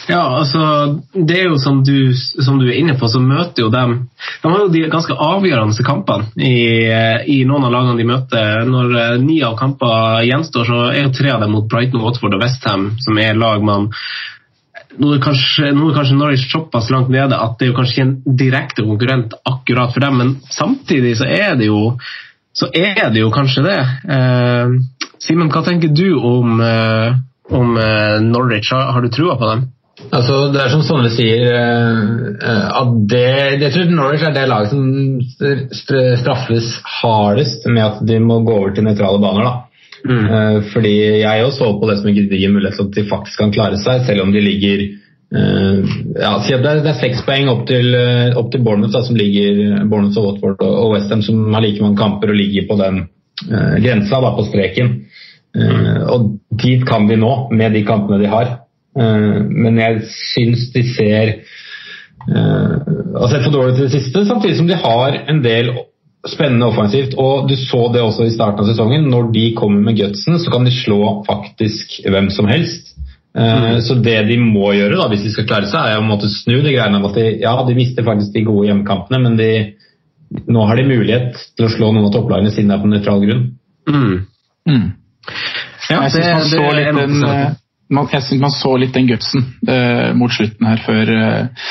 Ja, 0.09 0.21
altså 0.39 1.01
Det 1.15 1.39
er 1.39 1.49
jo 1.49 1.59
som 1.59 1.81
du, 1.85 2.13
som 2.15 2.59
du, 2.61 2.67
er 2.69 2.77
inne 2.79 2.97
på, 3.01 3.09
så 3.09 3.21
møter 3.23 3.65
jo 3.65 3.71
dem 3.73 3.97
De 4.43 4.51
har 4.51 4.61
jo 4.61 4.69
de 4.73 4.85
ganske 4.93 5.17
avgjørende 5.17 5.87
kampene 5.87 6.29
i, 6.37 6.91
i 7.33 7.39
noen 7.49 7.67
av 7.69 7.73
lagene 7.73 7.99
de 7.99 8.07
møter. 8.09 8.69
Når 8.69 8.95
eh, 9.01 9.17
ni 9.25 9.41
av 9.47 9.57
kamper 9.59 10.23
gjenstår, 10.29 10.69
så 10.69 10.85
er 10.93 11.03
jo 11.07 11.15
tre 11.17 11.33
av 11.35 11.43
dem 11.45 11.55
mot 11.57 11.69
Brighton, 11.71 12.05
Watford 12.05 12.37
og 12.37 12.45
Westham, 12.45 12.93
som 13.05 13.21
er 13.21 13.39
lag 13.39 13.65
man 13.65 13.91
nå 14.95 15.11
er, 15.17 15.21
kanskje, 15.23 15.73
nå 15.75 15.89
er 15.91 15.97
kanskje 15.97 16.17
Norwich 16.19 16.45
såpass 16.53 16.91
langt 16.93 17.11
nede 17.11 17.35
at 17.35 17.57
det 17.59 17.67
er 17.67 17.73
jo 17.73 17.77
kanskje 17.79 17.95
ikke 17.97 18.05
en 18.07 18.39
direkte 18.39 18.85
konkurrent 18.87 19.35
akkurat 19.49 19.95
for 19.95 20.05
dem, 20.05 20.21
men 20.21 20.35
samtidig 20.55 21.17
så 21.19 21.27
er 21.27 21.57
det 21.59 21.67
jo, 21.67 21.97
er 22.71 23.09
det 23.11 23.25
jo 23.25 23.33
kanskje 23.35 23.65
det. 23.67 23.79
Eh, 24.17 24.77
Simen, 25.25 25.51
hva 25.51 25.65
tenker 25.67 25.91
du 25.95 26.09
om 26.21 26.61
eh, 26.63 27.17
om 27.51 27.77
eh, 27.77 28.21
Norwich. 28.23 28.73
Har, 28.73 29.03
du 29.03 29.09
trua 29.09 29.37
på 29.37 29.49
dem? 29.51 29.67
Altså, 30.11 30.49
det 30.53 30.61
er 30.61 30.73
som 30.73 30.83
Sondre 30.85 31.11
sier, 31.15 31.45
eh, 31.55 32.65
at 32.81 32.97
det, 33.11 33.29
jeg 33.63 33.75
tror 33.75 33.93
Norwich 33.93 34.25
er 34.27 34.35
det 34.35 34.49
laget 34.51 34.73
som 34.73 34.83
straffes 36.21 36.75
hardest 37.01 37.69
med 37.71 37.85
at 37.85 38.03
de 38.09 38.19
må 38.23 38.41
gå 38.47 38.59
over 38.59 38.75
til 38.75 38.87
nøytrale 38.87 39.23
baner. 39.23 39.49
da. 39.49 39.55
Mm. 40.05 40.27
Eh, 40.27 40.59
fordi 40.73 40.97
jeg 41.23 41.45
også 41.45 41.63
så 41.63 41.71
på 41.81 41.89
det 41.89 42.01
som 42.01 42.11
en 42.11 42.19
gedigen 42.19 42.53
mulighet 42.57 42.77
til 42.81 42.91
at 42.91 42.99
de 42.99 43.09
faktisk 43.09 43.41
kan 43.41 43.55
klare 43.55 43.81
seg, 43.81 44.05
selv 44.09 44.27
om 44.27 44.35
de 44.35 44.45
ligger 44.45 44.87
ja, 45.35 46.29
si 46.47 46.53
at 46.55 46.61
det 46.63 46.85
er, 46.87 46.95
seks 46.95 47.25
poeng 47.27 47.49
opp 47.51 47.65
til, 47.67 47.89
opp 48.39 48.53
til 48.53 48.61
Bournemouth, 48.63 48.93
da, 48.95 49.01
som 49.03 49.17
ligger 49.19 49.81
Bournemouth 49.91 50.21
og 50.21 50.29
Watford 50.29 50.63
og 50.63 50.93
Westham, 50.93 51.25
som 51.27 51.49
har 51.51 51.65
like 51.65 51.83
mange 51.83 51.99
kamper 51.99 52.31
og 52.31 52.39
ligger 52.39 52.69
på 52.69 52.77
den 52.79 53.01
grensa, 53.83 54.21
da, 54.23 54.31
på 54.37 54.45
streken. 54.47 54.93
Uh, 55.55 56.03
og 56.11 56.31
dit 56.63 56.83
kan 56.87 57.07
de 57.07 57.19
nå 57.21 57.33
med 57.55 57.77
de 57.77 57.85
kampene 57.87 58.19
de 58.23 58.31
har. 58.31 58.57
Uh, 58.99 59.43
men 59.47 59.79
jeg 59.79 60.03
syns 60.11 60.69
de 60.75 60.83
ser 60.95 61.35
uh, 62.27 62.79
har 63.21 63.31
sett 63.31 63.45
for 63.47 63.55
dårlig 63.55 63.77
til 63.77 63.87
det 63.87 63.95
siste, 63.95 64.25
samtidig 64.27 64.59
som 64.59 64.71
de 64.71 64.79
har 64.81 65.21
en 65.31 65.43
del 65.45 65.71
spennende 66.27 66.71
offensivt. 66.73 67.15
Og 67.21 67.49
du 67.51 67.55
så 67.61 67.87
det 67.95 68.03
også 68.03 68.27
i 68.27 68.35
starten 68.35 68.65
av 68.65 68.71
sesongen. 68.71 69.07
Når 69.13 69.31
de 69.35 69.45
kommer 69.59 69.91
med 69.91 69.99
gutsen, 70.01 70.41
så 70.41 70.51
kan 70.51 70.67
de 70.67 70.75
slå 70.75 71.21
faktisk 71.29 72.01
hvem 72.09 72.31
som 72.35 72.49
helst. 72.51 72.95
Mm. 73.35 73.81
Så 73.83 73.97
det 73.99 74.21
de 74.29 74.37
må 74.39 74.69
gjøre 74.77 74.95
da, 74.95 75.09
hvis 75.11 75.25
de 75.27 75.33
skal 75.35 75.47
klare 75.49 75.67
seg, 75.67 75.91
er 75.91 75.99
å 75.99 76.07
måtte 76.07 76.31
snu 76.31 76.61
de 76.63 76.71
greiene 76.71 77.01
om 77.01 77.09
at 77.09 77.17
de, 77.19 77.25
ja, 77.43 77.55
de 77.67 77.75
mister 77.75 78.07
faktisk 78.07 78.31
de 78.37 78.45
gode 78.47 78.69
hjemmekampene, 78.69 79.19
men 79.25 79.35
de, 79.41 79.49
nå 80.47 80.67
har 80.69 80.79
de 80.79 80.87
mulighet 80.87 81.41
til 81.59 81.67
å 81.67 81.73
slå 81.73 81.91
noen 81.91 82.07
av 82.07 82.15
topplagene 82.15 82.53
siden 82.55 82.71
det 82.71 82.77
er 82.77 82.85
på 82.85 82.93
nøytral 82.93 83.25
grunn. 83.25 83.43
Mm. 83.91 84.15
Mm. 84.71 84.87
Ja, 85.91 86.05
jeg 86.07 86.15
syns 86.15 86.31
man, 86.31 86.49
så 86.49 86.71
litt 86.77 86.97
den, 86.97 87.19
eh, 87.29 87.51
man, 87.93 88.09
man 88.41 88.55
så 88.55 88.73
litt 88.81 88.95
den 88.97 89.09
gutsen 89.09 89.45
uh, 89.69 90.13
mot 90.17 90.33
slutten 90.33 90.69
her 90.69 90.81
før 90.85 91.13
uh, 91.13 91.69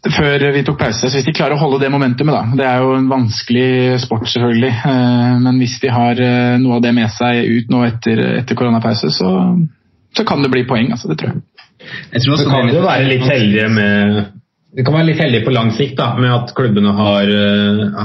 før 0.00 0.46
vi 0.54 0.62
tok 0.64 0.78
pause. 0.80 1.10
Så 1.10 1.18
hvis 1.18 1.26
de 1.28 1.34
klarer 1.36 1.58
å 1.58 1.60
holde 1.60 1.82
det 1.82 1.90
momentumet, 1.92 2.32
da 2.32 2.56
Det 2.56 2.66
er 2.66 2.80
jo 2.80 2.94
en 2.96 3.10
vanskelig 3.10 4.00
sport, 4.06 4.24
selvfølgelig. 4.32 4.72
Uh, 4.80 5.36
men 5.44 5.60
hvis 5.60 5.76
de 5.82 5.92
har 5.92 6.24
noe 6.62 6.78
av 6.78 6.86
det 6.86 6.94
med 6.96 7.12
seg 7.14 7.44
ut 7.44 7.70
nå 7.72 7.84
etter, 7.86 8.24
etter 8.40 8.58
koronapause, 8.58 9.12
så, 9.14 9.30
så, 10.16 10.26
kan 10.26 10.42
det 10.42 10.52
bli 10.52 10.64
poeng. 10.68 10.90
Altså, 10.96 11.12
det 11.12 11.20
tror 11.20 11.34
jeg. 11.34 11.44
jeg 12.16 12.24
tror 12.24 12.40
så 12.40 12.48
kan 12.48 12.70
det 12.70 12.78
jo 12.78 12.86
være 12.88 13.08
litt 13.12 13.26
heldige 13.28 13.72
med 13.72 14.20
det 14.70 14.84
kan 14.86 14.94
være 14.94 15.08
litt 15.08 15.18
heldig 15.18 15.38
på 15.42 15.50
lang 15.50 15.72
sikt 15.74 15.96
da, 15.98 16.12
med 16.14 16.30
at 16.30 16.52
klubbene 16.54 16.92
har, 16.94 17.30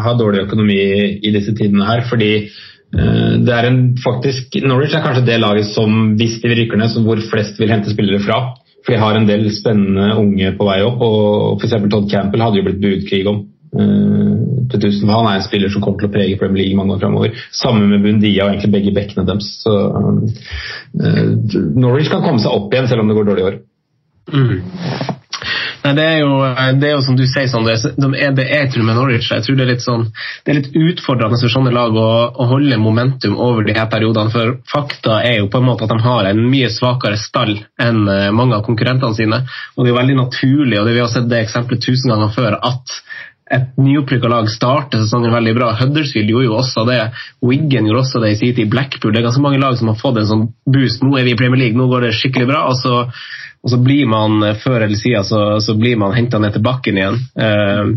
har 0.02 0.16
dårlig 0.18 0.48
økonomi 0.48 0.80
i 1.22 1.30
disse 1.30 1.54
tidene 1.54 1.86
her. 1.86 2.02
fordi 2.10 2.32
Eh, 2.40 2.74
det 2.94 3.52
er 3.52 3.66
en, 3.68 3.80
faktisk, 4.00 4.56
Norwich 4.64 4.94
er 4.96 5.04
kanskje 5.04 5.26
det 5.28 5.40
laget 5.42 5.68
som, 5.74 6.14
hvis 6.20 6.38
de 6.44 6.54
rykker 6.54 6.80
ned, 6.80 6.94
hvor 7.04 7.20
flest 7.32 7.60
vil 7.60 7.74
hente 7.74 7.92
spillere 7.92 8.22
fra. 8.24 8.38
For 8.86 8.94
de 8.94 9.02
har 9.02 9.18
en 9.18 9.26
del 9.28 9.48
spennende 9.54 10.14
unge 10.22 10.54
på 10.60 10.68
vei 10.68 10.78
opp. 10.86 11.02
og 11.02 11.60
F.eks. 11.60 11.76
Todd 11.90 12.08
Campbell 12.12 12.44
hadde 12.46 12.62
jo 12.62 12.68
blitt 12.68 12.84
budkrig 12.84 13.26
om. 13.32 13.42
Uh, 13.76 14.70
til 14.72 14.86
Han 15.10 15.28
er 15.28 15.40
en 15.40 15.46
spiller 15.46 15.72
som 15.74 15.84
kommer 15.84 16.00
til 16.04 16.10
å 16.10 16.14
prege 16.14 16.38
Premier 16.40 16.64
League 16.64 16.78
mange 16.78 16.96
år 16.96 17.02
fremover. 17.02 17.34
Sammen 17.52 17.90
med 17.90 18.06
Bundia 18.06 18.46
og 18.46 18.54
egentlig 18.54 18.72
begge 18.78 18.94
bekkene 18.96 19.26
deres. 19.28 19.50
Så, 19.66 19.74
uh, 19.74 21.58
Norwich 21.74 22.14
kan 22.14 22.24
komme 22.24 22.44
seg 22.44 22.54
opp 22.54 22.74
igjen 22.74 22.90
selv 22.92 23.04
om 23.04 23.10
det 23.10 23.18
går 23.18 23.30
dårlig 23.32 23.44
i 23.44 23.50
år. 23.50 23.60
Mm. 24.36 24.56
Nei, 25.86 25.92
det 25.94 26.04
er, 26.04 26.16
jo, 26.24 26.38
det 26.82 26.88
er 26.88 26.94
jo 26.96 27.02
som 27.06 27.18
du 27.18 27.28
sier, 27.30 27.46
Sondre. 27.52 27.76
det, 27.78 28.46
er, 28.50 28.70
tror 28.74 28.88
med 28.88 28.98
Norwich. 28.98 29.28
Jeg 29.30 29.46
tror 29.46 29.58
det 29.60 29.66
er 29.68 29.70
litt, 29.70 29.84
sånn, 29.86 30.08
det 30.42 30.52
er 30.52 30.58
litt 30.58 30.72
utfordrende 30.74 31.38
for 31.38 31.54
sånne 31.54 31.74
lag 31.76 31.94
å, 31.94 32.08
å, 32.34 32.48
holde 32.50 32.80
momentum 32.82 33.36
over 33.38 33.68
de 33.68 33.76
her 33.78 33.86
periodene. 33.92 34.34
For 34.34 34.56
fakta 34.72 35.20
er 35.22 35.44
jo 35.44 35.52
på 35.54 35.62
en 35.62 35.68
måte 35.68 35.86
at 35.86 35.94
de 35.94 36.00
har 36.02 36.32
en 36.32 36.42
mye 36.50 36.72
svakere 36.74 37.20
stall 37.22 37.54
enn 37.78 38.02
eh, 38.10 38.32
mange 38.34 38.58
av 38.58 38.66
konkurrentene 38.66 39.14
sine. 39.14 39.44
Og 39.76 39.84
det 39.84 39.92
er 39.92 39.94
jo 39.94 40.00
veldig 40.02 40.18
naturlig, 40.24 40.82
og 40.82 40.90
det, 40.90 40.98
vi 40.98 41.06
har 41.06 41.14
sett 41.14 41.30
det 41.30 41.44
eksempelet 41.46 41.86
tusen 41.86 42.16
ganger 42.16 42.34
før, 42.34 42.58
at 42.66 42.98
et 43.54 43.78
nyopprykka 43.78 44.30
lag 44.32 44.50
starter 44.50 45.04
sesongen 45.04 45.34
veldig 45.36 45.54
bra. 45.54 45.70
Huddersfield 45.78 46.34
gjorde 46.34 46.48
jo 46.48 46.60
også 46.64 46.88
det. 46.90 47.00
Wiggen 47.46 47.86
gjorde 47.86 48.02
også 48.02 48.26
det 48.26 48.34
i 48.34 48.40
sin 48.40 48.58
tid. 48.58 48.72
Blackpool. 48.74 49.14
Det 49.14 49.22
er 49.22 49.28
ganske 49.28 49.46
mange 49.46 49.62
lag 49.62 49.78
som 49.78 49.94
har 49.94 50.02
fått 50.02 50.18
en 50.18 50.30
sånn 50.32 50.48
boost. 50.66 51.06
Nå 51.06 51.14
er 51.20 51.28
vi 51.30 51.36
i 51.36 51.38
Premier 51.38 51.62
League, 51.62 51.78
nå 51.78 51.86
går 51.92 52.08
det 52.08 52.16
skikkelig 52.18 52.50
bra. 52.50 52.66
og 52.72 52.80
så 52.82 53.04
og 53.66 53.72
så 53.74 53.80
blir 53.82 54.06
man 54.06 54.44
eh, 54.46 54.58
før 54.62 54.86
eller 54.86 55.00
siden 55.00 55.26
så, 55.26 55.46
så 55.60 55.74
blir 55.78 55.98
man 55.98 56.14
henta 56.14 56.40
ned 56.42 56.54
til 56.54 56.66
bakken 56.66 57.02
igjen. 57.02 57.24
Uh, 57.34 57.96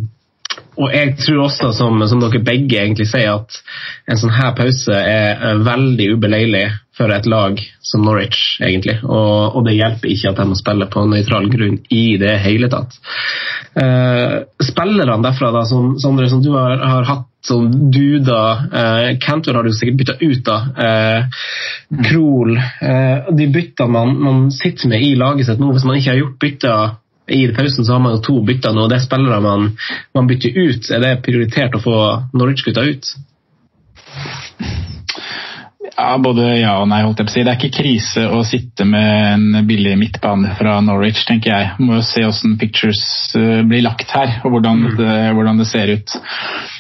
og 0.78 0.92
jeg 0.94 1.16
tror 1.18 1.44
også, 1.44 1.72
som, 1.74 2.00
som, 2.08 2.20
dere 2.22 2.40
begge 2.42 2.78
egentlig 2.78 3.08
sier, 3.10 3.34
at 3.34 3.58
en 4.08 4.18
sånn 4.20 4.34
her 4.34 4.54
pause 4.56 4.94
er 4.94 5.60
veldig 5.66 6.06
ubeleilig 6.14 6.64
for 6.98 7.12
et 7.14 7.26
lag 7.30 7.58
som 7.84 8.06
Norwich, 8.06 8.56
egentlig. 8.62 8.96
Og, 9.06 9.58
og 9.58 9.66
det 9.66 9.76
hjelper 9.76 10.12
ikke 10.12 10.32
at 10.32 10.40
de 10.40 10.46
må 10.50 10.58
spille 10.58 10.88
på 10.90 11.04
nøytral 11.10 11.50
grunn 11.50 11.80
i 11.94 12.04
det 12.20 12.36
hele 12.42 12.70
tatt. 12.70 12.94
Uh, 13.76 14.46
spillerne 14.64 15.22
derfra, 15.22 15.50
da, 15.54 15.64
som, 15.68 15.92
Sondre, 16.00 16.28
som 16.30 16.40
du 16.42 16.50
har, 16.54 16.78
har 16.80 17.04
hatt 17.08 17.26
som 17.44 17.68
Duda 17.92 18.40
uh, 18.72 19.18
Cantor 19.20 19.54
har 19.54 19.66
du 19.66 19.72
sikkert 19.72 19.98
bytta 20.00 20.16
ut, 20.20 20.40
da. 20.44 20.56
Uh, 20.78 22.00
Krohl 22.08 22.56
uh, 22.56 23.28
De 23.36 23.46
byttene 23.52 23.92
man, 23.92 24.16
man, 24.22 24.48
sitter 24.52 24.88
med 24.88 25.04
i 25.04 25.14
laget 25.20 25.46
sitt 25.46 25.60
nå, 25.62 25.70
hvis 25.72 25.86
man 25.88 26.00
ikke 26.00 26.12
har 26.14 26.20
gjort 26.22 26.40
bytter 26.42 26.96
i 27.28 27.42
pausen, 27.52 27.84
så 27.84 27.92
har 27.92 28.00
man 28.00 28.16
jo 28.16 28.22
to 28.24 28.38
bytter 28.40 28.72
nå. 28.72 28.86
Det 28.88 28.96
er 28.96 29.04
spillere 29.04 29.40
man, 29.44 29.66
man 30.16 30.28
bytter 30.30 30.54
ut. 30.56 30.90
Er 30.96 31.02
det 31.04 31.18
prioritert 31.26 31.76
å 31.76 31.82
få 31.84 31.96
Norwich-gutta 32.32 32.86
ut? 32.88 33.10
Ja, 35.98 36.12
Både 36.22 36.44
ja 36.60 36.76
og 36.78 36.86
nei. 36.92 37.00
holdt 37.02 37.18
jeg 37.18 37.26
på 37.26 37.32
å 37.32 37.34
si. 37.34 37.42
Det 37.42 37.50
er 37.52 37.58
ikke 37.58 37.80
krise 37.80 38.24
å 38.30 38.42
sitte 38.46 38.86
med 38.86 39.08
en 39.32 39.66
billig 39.66 39.96
midtbane 39.98 40.52
fra 40.58 40.76
Norwich, 40.84 41.24
tenker 41.26 41.50
jeg. 41.50 41.72
Må 41.82 41.98
jo 41.98 42.04
se 42.06 42.22
hvordan 42.22 42.54
pictures 42.60 43.02
uh, 43.34 43.64
blir 43.66 43.82
lagt 43.82 44.14
her, 44.14 44.36
og 44.44 44.54
hvordan, 44.54 44.84
mm. 44.84 44.94
det, 45.00 45.16
hvordan 45.34 45.58
det, 45.58 45.66
ser 45.66 45.90
ut. 45.90 46.14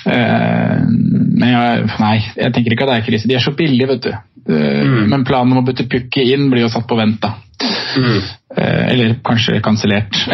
Uh, 0.06 0.86
men 0.86 1.50
ja, 1.50 1.64
nei, 1.98 2.14
jeg 2.38 2.54
tenker 2.54 2.76
ikke 2.76 2.86
at 2.86 2.92
det 2.92 3.00
er 3.00 3.08
krise. 3.08 3.30
De 3.30 3.38
er 3.38 3.42
så 3.42 3.54
billige, 3.58 3.90
vet 3.90 4.06
du. 4.06 4.12
Uh, 4.46 4.86
mm. 4.86 5.02
Men 5.10 5.26
planen 5.26 5.56
om 5.56 5.64
å 5.64 5.66
bytte 5.66 5.88
Pukki 5.90 6.28
inn 6.36 6.46
blir 6.52 6.68
jo 6.68 6.72
satt 6.76 6.86
på 6.88 6.98
vent, 7.00 7.18
da. 7.24 7.34
Mm. 7.98 8.20
eller 8.54 9.14
kanskje 9.26 9.58
kansellert. 9.64 10.14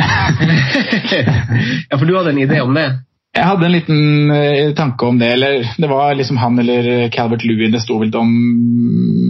ja, 1.88 1.96
for 1.96 2.04
du 2.04 2.12
hadde 2.18 2.34
en 2.34 2.40
idé 2.42 2.60
om 2.60 2.74
det? 2.76 2.90
Jeg 3.34 3.48
hadde 3.48 3.66
en 3.66 3.74
liten 3.74 4.30
uh, 4.30 4.74
tanke 4.78 5.06
om 5.06 5.18
det. 5.18 5.32
eller 5.34 5.64
Det 5.76 5.88
var 5.90 6.14
liksom 6.14 6.38
han 6.38 6.58
eller 6.58 7.08
Calvert 7.10 7.44
Lewin 7.44 7.72
det 7.74 7.82
sto 7.82 7.98
vel 7.98 8.14
om, 8.16 8.34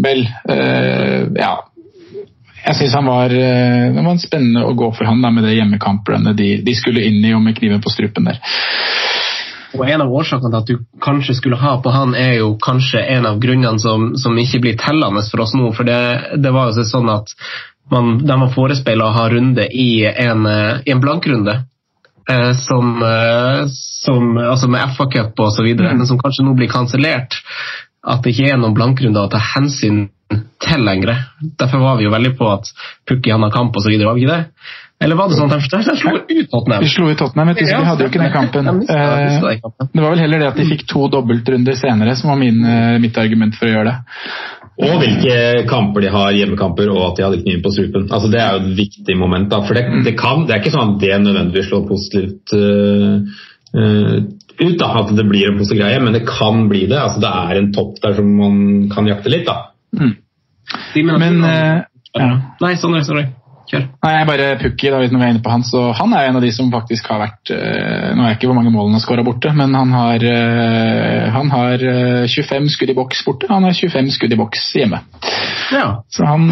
vel. 0.05 0.27
Uh, 0.49 1.33
ja. 1.39 1.55
Jeg 2.65 2.77
syns 2.79 2.97
han 2.97 3.09
var, 3.09 3.33
uh, 3.33 3.95
det 3.97 4.05
var 4.05 4.21
spennende 4.21 4.67
å 4.69 4.77
gå 4.77 4.91
for 4.93 5.09
han 5.09 5.25
da, 5.25 5.33
med 5.33 5.49
det 5.49 5.57
hjemmekamprennet 5.57 6.37
de, 6.37 6.51
de, 6.65 6.77
skulle 6.77 7.05
inn 7.05 7.25
i 7.25 7.33
og 7.37 7.43
med 7.45 7.57
kniven 7.57 7.83
på 7.85 7.93
strupen 7.93 8.29
der. 8.29 8.41
Og 9.75 9.89
en 9.91 10.05
av 10.05 10.13
årsakene 10.15 10.53
til 10.53 10.61
at 10.61 10.69
du 10.71 11.01
kanskje 11.03 11.35
skulle 11.41 11.59
ha 11.59 11.79
på 11.83 11.91
han, 11.91 12.15
er 12.15 12.37
jo 12.39 12.55
kanskje 12.63 13.03
en 13.17 13.27
av 13.27 13.41
grunnene 13.43 13.81
som, 13.83 14.13
som 14.21 14.37
ikke 14.39 14.61
blir 14.63 14.77
tellende 14.79 15.25
for 15.31 15.43
oss 15.43 15.55
nå. 15.57 15.73
For 15.75 15.89
det, 15.89 16.01
det 16.45 16.53
var 16.55 16.71
jo 16.71 16.85
sånn 16.87 17.11
at 17.11 17.33
man, 17.91 18.19
de 18.25 18.37
var 18.41 18.53
forespeila 18.55 19.09
å 19.09 19.17
ha 19.17 19.29
runde 19.33 19.67
i 19.69 20.05
en, 20.07 20.47
eh, 20.47 20.83
i 20.87 20.95
en 20.95 21.03
blankrunde. 21.03 21.59
Eh, 22.31 22.53
som, 22.57 23.03
eh, 23.03 23.67
som, 24.05 24.37
altså 24.37 24.69
med 24.69 24.97
FA-cup 24.97 25.41
osv., 25.41 25.67
mm. 25.67 25.97
men 25.99 26.07
som 26.07 26.21
kanskje 26.21 26.47
nå 26.47 26.55
blir 26.57 26.71
kansellert. 26.73 27.37
At 28.05 28.25
det 28.25 28.35
ikke 28.35 28.53
er 28.53 28.61
noen 28.61 28.77
blankrunder 28.77 29.27
å 29.27 29.33
ta 29.33 29.41
hensyn 29.55 30.07
til 30.65 30.85
lenger. 30.85 31.19
Derfor 31.61 31.83
var 31.83 31.99
vi 31.99 32.07
jo 32.07 32.15
veldig 32.15 32.33
på 32.39 32.49
at 32.49 32.71
Pukki 33.09 33.33
hadde 33.33 33.53
kamp 33.53 33.77
osv., 33.77 33.93
var 34.01 34.17
vi 34.17 34.25
ikke 34.25 34.39
det? 34.39 34.73
Eller 35.05 35.19
var 35.19 35.29
det 35.29 35.37
sånn 35.37 35.53
at 35.53 35.65
de 35.69 35.97
slo 35.99 36.15
ut 36.17 36.51
Tottenham? 36.53 36.85
Vi 36.85 36.89
slo 36.89 37.11
ut 37.11 37.19
Tottenham, 37.21 37.51
vet 37.51 37.61
du, 37.61 37.67
så 37.69 37.81
de 37.81 37.89
hadde 37.91 38.07
jo 38.07 38.13
ikke 38.13 38.23
den 38.23 38.33
kampen. 38.33 38.69
Det 38.87 40.05
var 40.05 40.15
vel 40.15 40.23
heller 40.23 40.45
det 40.45 40.51
at 40.53 40.61
de 40.61 40.69
fikk 40.69 40.87
to 40.89 41.09
dobbeltrunder 41.13 41.77
senere 41.77 42.15
som 42.17 42.33
var 42.33 42.39
min, 42.41 42.63
eh, 42.65 42.97
mitt 43.03 43.19
argument 43.21 43.59
for 43.59 43.69
å 43.69 43.75
gjøre 43.75 43.91
det. 43.91 43.97
Og 44.83 44.95
hvilke 44.99 45.65
kamper 45.71 46.03
de 46.03 46.11
har, 46.11 46.33
hjemmekamper, 46.35 46.89
og 46.91 47.03
at 47.07 47.19
de 47.19 47.25
hadde 47.27 47.43
kniven 47.45 47.63
på 47.63 47.71
strupen. 47.77 48.09
Altså, 48.09 48.31
det 48.33 48.41
er 48.43 48.57
jo 48.57 48.63
et 48.63 48.79
viktig 48.81 49.15
moment. 49.19 49.47
da, 49.53 49.61
for 49.63 49.79
Det, 49.79 49.85
det, 50.07 50.17
kan, 50.19 50.47
det 50.49 50.57
er 50.57 50.63
ikke 50.63 50.75
sånn 50.75 50.97
at 50.97 51.05
det 51.05 51.19
nødvendigvis 51.23 51.69
slår 51.71 51.85
positivt 51.87 52.55
uh, 52.59 53.21
uh, 53.79 54.17
ut, 54.59 54.77
da, 54.81 54.89
at 55.05 55.15
det 55.15 55.27
blir 55.31 55.53
en 55.53 55.61
positiv 55.61 55.79
greie, 55.85 56.03
men 56.03 56.19
det 56.19 56.25
kan 56.27 56.67
bli 56.73 56.89
det. 56.91 56.99
altså 56.99 57.23
Det 57.23 57.31
er 57.45 57.61
en 57.61 57.71
topp 57.77 58.03
der 58.03 58.19
som 58.19 58.35
man 58.41 58.59
kan 58.91 59.11
jakte 59.11 59.31
litt. 59.31 59.47
da. 59.47 59.71
Mm. 59.95 60.15
Men, 61.23 61.41
uh, 61.45 61.87
ja. 62.19 62.29
Nei, 62.65 62.75
det. 62.75 63.07
Sorry. 63.07 63.29
Kjør. 63.75 63.85
Nei, 64.07 64.13
jeg 64.15 64.29
bare 64.31 64.49
Pukki, 64.63 64.91
da, 64.93 65.03
når 65.03 65.21
vi 65.21 65.27
er 65.27 65.35
inne 65.35 65.45
på 65.45 65.53
han, 65.53 65.67
så 65.67 65.85
han 65.99 66.15
er 66.17 66.29
en 66.29 66.39
av 66.39 66.47
de 66.47 66.53
som 66.55 66.71
faktisk 66.73 67.11
har 67.13 67.21
vært 67.25 67.53
uh, 67.55 68.15
Nå 68.15 68.25
er 68.25 68.33
jeg 68.33 68.39
ikke 68.39 68.51
hvor 68.51 68.59
mange 68.59 68.73
mål 68.75 68.89
han 68.89 68.99
har 68.99 69.05
skåra 69.05 69.27
borte, 69.27 69.53
men 69.59 69.77
han 69.77 69.93
har, 69.95 70.25
uh, 70.25 71.29
han 71.35 71.53
har 71.55 71.85
uh, 71.85 72.25
25 72.31 72.73
skudd 72.75 72.95
i 72.95 72.99
boks 72.99 73.23
borte. 73.27 73.51
Han 73.51 73.67
har 73.67 73.77
25 73.77 74.11
skudd 74.17 74.35
i 74.35 74.41
boks 74.41 74.67
hjemme. 74.79 75.03
Ja. 75.75 75.87
Så 76.13 76.27
han 76.29 76.51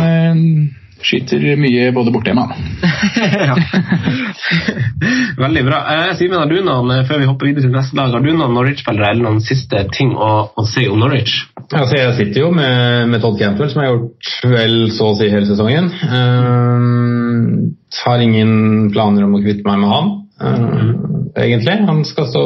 skyter 1.02 1.42
mye 1.58 1.90
både 1.94 2.12
borte 2.14 2.30
hjemme, 2.30 2.46
hjemme. 3.16 3.82
Veldig 5.44 5.64
bra. 5.66 5.80
Eh, 5.94 6.12
Simen, 6.18 6.38
har 6.38 6.50
du 6.50 6.60
noen 6.64 7.06
før 7.08 7.22
vi 7.22 7.28
hopper 7.28 7.50
videre 7.50 7.66
til 7.66 7.74
neste 7.74 7.98
lag, 7.98 8.12
har 8.14 8.22
du 8.22 8.30
noen 8.30 8.54
Norwich-spillere 8.54 9.12
eller 9.14 9.26
noen 9.26 9.42
siste 9.44 9.84
ting 9.94 10.14
å, 10.14 10.30
å 10.54 10.66
si 10.68 10.86
om 10.90 11.00
Norwich? 11.02 11.40
Altså, 11.72 11.96
jeg 11.96 12.14
sitter 12.18 12.42
jo 12.42 12.50
med, 12.52 13.08
med 13.08 13.22
Todd 13.22 13.38
Cantwell, 13.40 13.70
som 13.72 13.80
jeg 13.80 13.88
har 13.88 13.96
gjort 13.96 14.32
vel 14.52 14.74
så 14.92 15.12
å 15.12 15.14
si 15.16 15.28
hele 15.32 15.48
sesongen. 15.48 15.88
Uh, 16.04 17.72
har 18.02 18.24
ingen 18.24 18.90
planer 18.92 19.24
om 19.24 19.38
å 19.38 19.40
kvitte 19.40 19.64
meg 19.64 19.80
med 19.80 19.92
han, 19.92 20.10
uh, 20.42 20.90
egentlig. 21.38 21.78
Han 21.88 22.02
skal 22.08 22.28
stå 22.28 22.44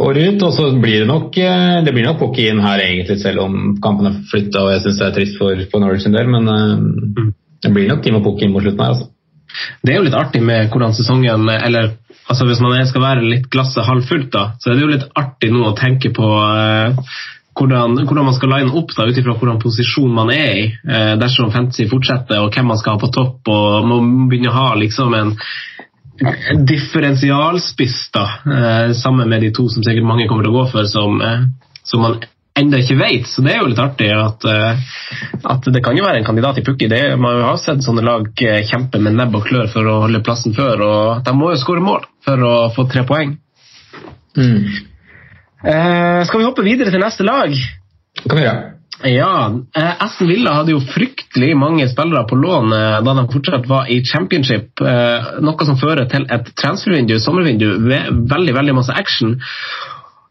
året 0.00 0.34
ut. 0.34 0.42
Og 0.42 0.52
så 0.56 0.66
blir 0.80 1.04
det 1.04 1.10
nok 1.10 1.36
eh, 1.38 1.78
det 1.84 1.92
blir 1.94 2.06
nok 2.08 2.20
Pukki 2.22 2.48
inn 2.50 2.62
her, 2.64 2.82
egentlig, 2.82 3.20
selv 3.22 3.44
om 3.44 3.76
kampen 3.82 4.08
er 4.10 4.18
flytta 4.30 4.64
og 4.64 4.74
jeg 4.74 4.84
syns 4.86 5.00
det 5.00 5.08
er 5.08 5.16
trist 5.18 5.40
for, 5.40 5.64
for 5.72 5.84
Norwich 5.84 6.06
sin 6.06 6.16
del. 6.16 6.30
Men 6.32 6.50
uh, 6.50 7.30
det 7.62 7.74
blir 7.74 7.90
nok 7.90 8.02
Timo 8.04 8.24
Pukki 8.24 8.48
inn 8.48 8.54
mot 8.56 8.64
slutten 8.64 8.84
her, 8.84 8.96
altså. 8.96 9.10
Det 9.82 9.92
er 9.92 9.98
jo 9.98 10.06
litt 10.06 10.14
artig 10.14 10.40
med 10.46 10.68
hvordan 10.70 10.92
sesongen 10.94 11.48
eller 11.50 11.88
altså 12.30 12.46
Hvis 12.46 12.62
man 12.62 12.86
skal 12.86 13.02
være 13.02 13.26
litt 13.26 13.50
glasset 13.50 13.88
halvfullt, 13.88 14.30
da, 14.32 14.52
så 14.62 14.70
er 14.70 14.78
det 14.78 14.84
jo 14.84 14.94
litt 14.94 15.08
artig 15.18 15.50
nå 15.52 15.64
å 15.66 15.76
tenke 15.78 16.12
på 16.14 16.28
uh, 16.30 16.94
hvordan, 17.58 17.98
hvordan, 18.06 18.28
man 18.28 18.36
skal 18.36 18.52
line 18.54 18.70
opp 18.78 18.94
da, 18.94 19.08
ut 19.10 19.18
ifra 19.18 19.34
hvordan 19.34 19.58
posisjon 19.60 20.14
man 20.14 20.30
er 20.34 20.52
i, 20.60 20.68
uh, 20.86 21.16
dersom 21.20 21.50
Fantasy 21.50 21.88
fortsetter, 21.90 22.38
og 22.38 22.54
hvem 22.54 22.70
man 22.70 22.78
skal 22.78 22.94
ha 22.94 23.02
på 23.02 23.10
topp. 23.14 23.50
og 23.50 23.90
Man 23.90 24.30
begynner 24.30 24.54
å 24.54 24.60
ha 24.60 24.70
liksom 24.78 25.18
en 25.18 25.34
en 26.20 26.66
differensialspiss 26.66 28.10
da, 28.12 28.24
eh, 28.44 28.92
sammen 28.92 29.28
med 29.28 29.40
de 29.40 29.50
to 29.56 29.68
som 29.68 29.84
sikkert 29.84 30.04
mange 30.04 30.28
kommer 30.28 30.44
til 30.44 30.52
å 30.52 30.58
gå 30.58 30.66
for, 30.72 30.88
som, 30.90 31.20
eh, 31.22 31.46
som 31.84 32.02
man 32.04 32.18
ennå 32.60 32.80
ikke 32.80 32.98
vet. 33.00 33.28
Så 33.28 33.44
det 33.44 33.54
er 33.54 33.62
jo 33.62 33.70
litt 33.70 33.82
artig 33.82 34.10
at, 34.14 34.46
eh, 34.48 34.96
at 35.54 35.68
det 35.72 35.82
kan 35.84 35.96
jo 35.96 36.06
være 36.06 36.20
en 36.20 36.26
kandidat 36.26 36.60
i 36.60 36.64
Pukki. 36.66 36.88
Det, 36.90 37.02
man 37.20 37.42
har 37.44 37.60
sett 37.60 37.84
sånne 37.84 38.04
lag 38.06 38.28
eh, 38.44 38.62
kjempe 38.68 39.00
med 39.02 39.18
nebb 39.18 39.38
og 39.38 39.46
klør 39.48 39.70
for 39.72 39.88
å 39.88 40.00
holde 40.06 40.22
plassen 40.26 40.56
før, 40.56 40.84
og 40.86 41.22
de 41.26 41.36
må 41.36 41.52
jo 41.52 41.60
skåre 41.62 41.84
mål 41.84 42.04
for 42.26 42.46
å 42.46 42.56
få 42.74 42.86
tre 42.90 43.04
poeng. 43.08 43.36
Mm. 44.38 44.58
Eh, 45.60 46.20
skal 46.28 46.40
vi 46.40 46.46
hoppe 46.46 46.66
videre 46.66 46.92
til 46.92 47.02
neste 47.02 47.26
lag? 47.26 47.54
Det 47.54 48.28
kan 48.28 48.38
vi 48.38 48.46
gjøre. 48.46 48.68
Ja, 49.08 49.32
eh, 49.80 49.92
Aston 50.04 50.28
Villa 50.28 50.58
hadde 50.58 50.74
jo 50.74 50.82
fryktelig 50.84 51.54
mange 51.56 51.86
spillere 51.88 52.26
på 52.28 52.36
lån 52.36 52.74
da 53.06 53.14
de 53.16 53.22
fortsatt 53.32 53.64
var 53.70 53.88
i 53.88 54.02
championship. 54.04 54.82
Noe 55.40 55.68
som 55.68 55.78
fører 55.80 56.04
til 56.10 56.26
et 56.28 56.50
transfervindu, 56.60 57.16
sommervindu, 57.22 57.70
veldig 58.28 58.56
veldig 58.58 58.76
masse 58.76 58.92
action. 58.92 59.38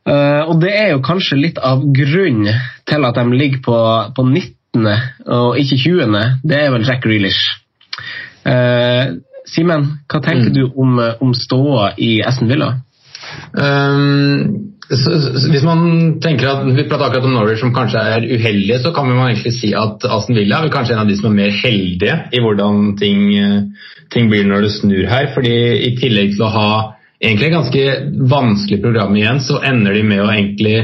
Og 0.10 0.56
det 0.62 0.72
er 0.74 0.88
jo 0.94 1.04
kanskje 1.06 1.38
litt 1.38 1.60
av 1.62 1.84
grunnen 1.94 2.56
til 2.90 3.06
at 3.06 3.18
de 3.20 3.38
ligger 3.38 3.62
på, 3.66 3.78
på 4.16 4.26
19. 4.26 4.88
og 5.28 5.60
ikke 5.62 5.78
20. 5.84 6.16
Det 6.50 6.58
er 6.58 6.72
vel 6.74 6.88
Jack 6.88 7.06
Reelish. 7.06 7.44
Simen, 9.50 9.86
hva 10.10 10.22
tenker 10.24 10.50
mm. 10.50 10.56
du 10.56 10.64
om, 10.82 10.98
om 11.28 11.36
ståa 11.38 11.94
i 12.02 12.20
Aston 12.26 12.50
Villa? 12.50 12.74
Um 13.54 14.70
så, 14.90 15.12
hvis 15.52 15.64
man 15.64 15.82
tenker 16.22 16.50
at 16.50 16.64
Vi 16.66 16.88
prater 16.90 17.06
akkurat 17.06 17.28
om 17.30 17.36
Norwich 17.38 17.62
som 17.62 17.74
kanskje 17.74 18.02
er 18.02 18.26
uheldige, 18.26 18.80
så 18.82 18.92
kan 18.94 19.06
man 19.06 19.28
egentlig 19.28 19.54
si 19.54 19.70
at 19.78 20.06
Aston 20.06 20.38
Villa 20.38 20.64
er 20.64 20.72
kanskje 20.74 20.96
en 20.96 21.04
av 21.04 21.10
de 21.10 21.18
som 21.18 21.30
er 21.30 21.36
mer 21.38 21.54
heldige 21.54 22.16
i 22.34 22.42
hvordan 22.42 22.96
ting, 22.98 23.28
ting 24.10 24.32
blir 24.32 24.48
når 24.50 24.66
det 24.66 24.72
snur 24.80 25.06
her. 25.06 25.30
fordi 25.34 25.54
I 25.86 25.94
tillegg 26.00 26.34
til 26.34 26.48
å 26.48 26.54
ha 26.56 26.72
egentlig 27.20 27.50
et 27.50 27.56
ganske 27.56 27.84
vanskelig 28.32 28.80
program 28.84 29.16
igjen, 29.18 29.42
så 29.44 29.60
ender 29.66 29.96
de 29.96 30.06
med 30.08 30.24
å 30.24 30.32
egentlig 30.32 30.78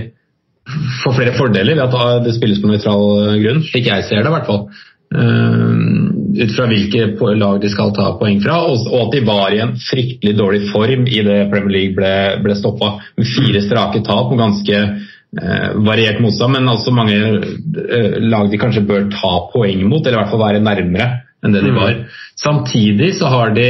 få 1.03 1.13
flere 1.15 1.35
fordeler 1.37 1.77
ved 1.77 1.85
at 1.85 2.25
det 2.25 2.35
spilles 2.35 2.59
på 2.61 2.71
nøytral 2.71 3.39
grunn, 3.43 3.63
slik 3.67 3.87
jeg 3.91 4.05
ser 4.07 4.23
det 4.23 4.31
i 4.31 4.35
hvert 4.35 4.49
fall. 4.49 4.67
Uh, 5.15 6.11
ut 6.35 6.51
fra 6.57 6.65
hvilke 6.67 7.35
lag 7.37 7.59
de 7.61 7.69
skal 7.71 7.93
ta 7.95 8.09
poeng 8.19 8.41
fra, 8.43 8.57
og, 8.67 8.87
og, 8.89 9.05
at 9.05 9.13
de 9.15 9.21
var 9.27 9.53
i 9.53 9.61
en 9.63 9.75
fryktelig 9.79 10.33
dårlig 10.35 10.63
form 10.73 11.05
i 11.07 11.21
det 11.23 11.37
Premier 11.51 11.75
League 11.77 11.95
ble, 11.95 12.15
ble 12.43 12.57
stoppa. 12.59 12.95
Med 13.15 13.29
fire 13.29 13.61
strake 13.63 14.01
tap 14.03 14.33
og 14.33 14.41
ganske 14.41 14.81
uh, 14.81 15.69
variert 15.85 16.19
motstand, 16.23 16.57
men 16.57 16.73
altså 16.73 16.95
mange 16.95 17.19
uh, 17.21 18.17
lag 18.25 18.51
de 18.51 18.59
kanskje 18.59 18.83
bør 18.89 19.07
ta 19.13 19.35
poeng 19.53 19.85
mot, 19.87 20.01
eller 20.01 20.17
i 20.17 20.23
hvert 20.23 20.33
fall 20.33 20.47
være 20.47 20.65
nærmere 20.65 21.11
enn 21.45 21.53
det 21.53 21.61
de 21.61 21.71
mm. 21.71 21.79
var. 21.79 21.99
Samtidig 22.41 23.13
så 23.19 23.29
har 23.31 23.53
de 23.55 23.69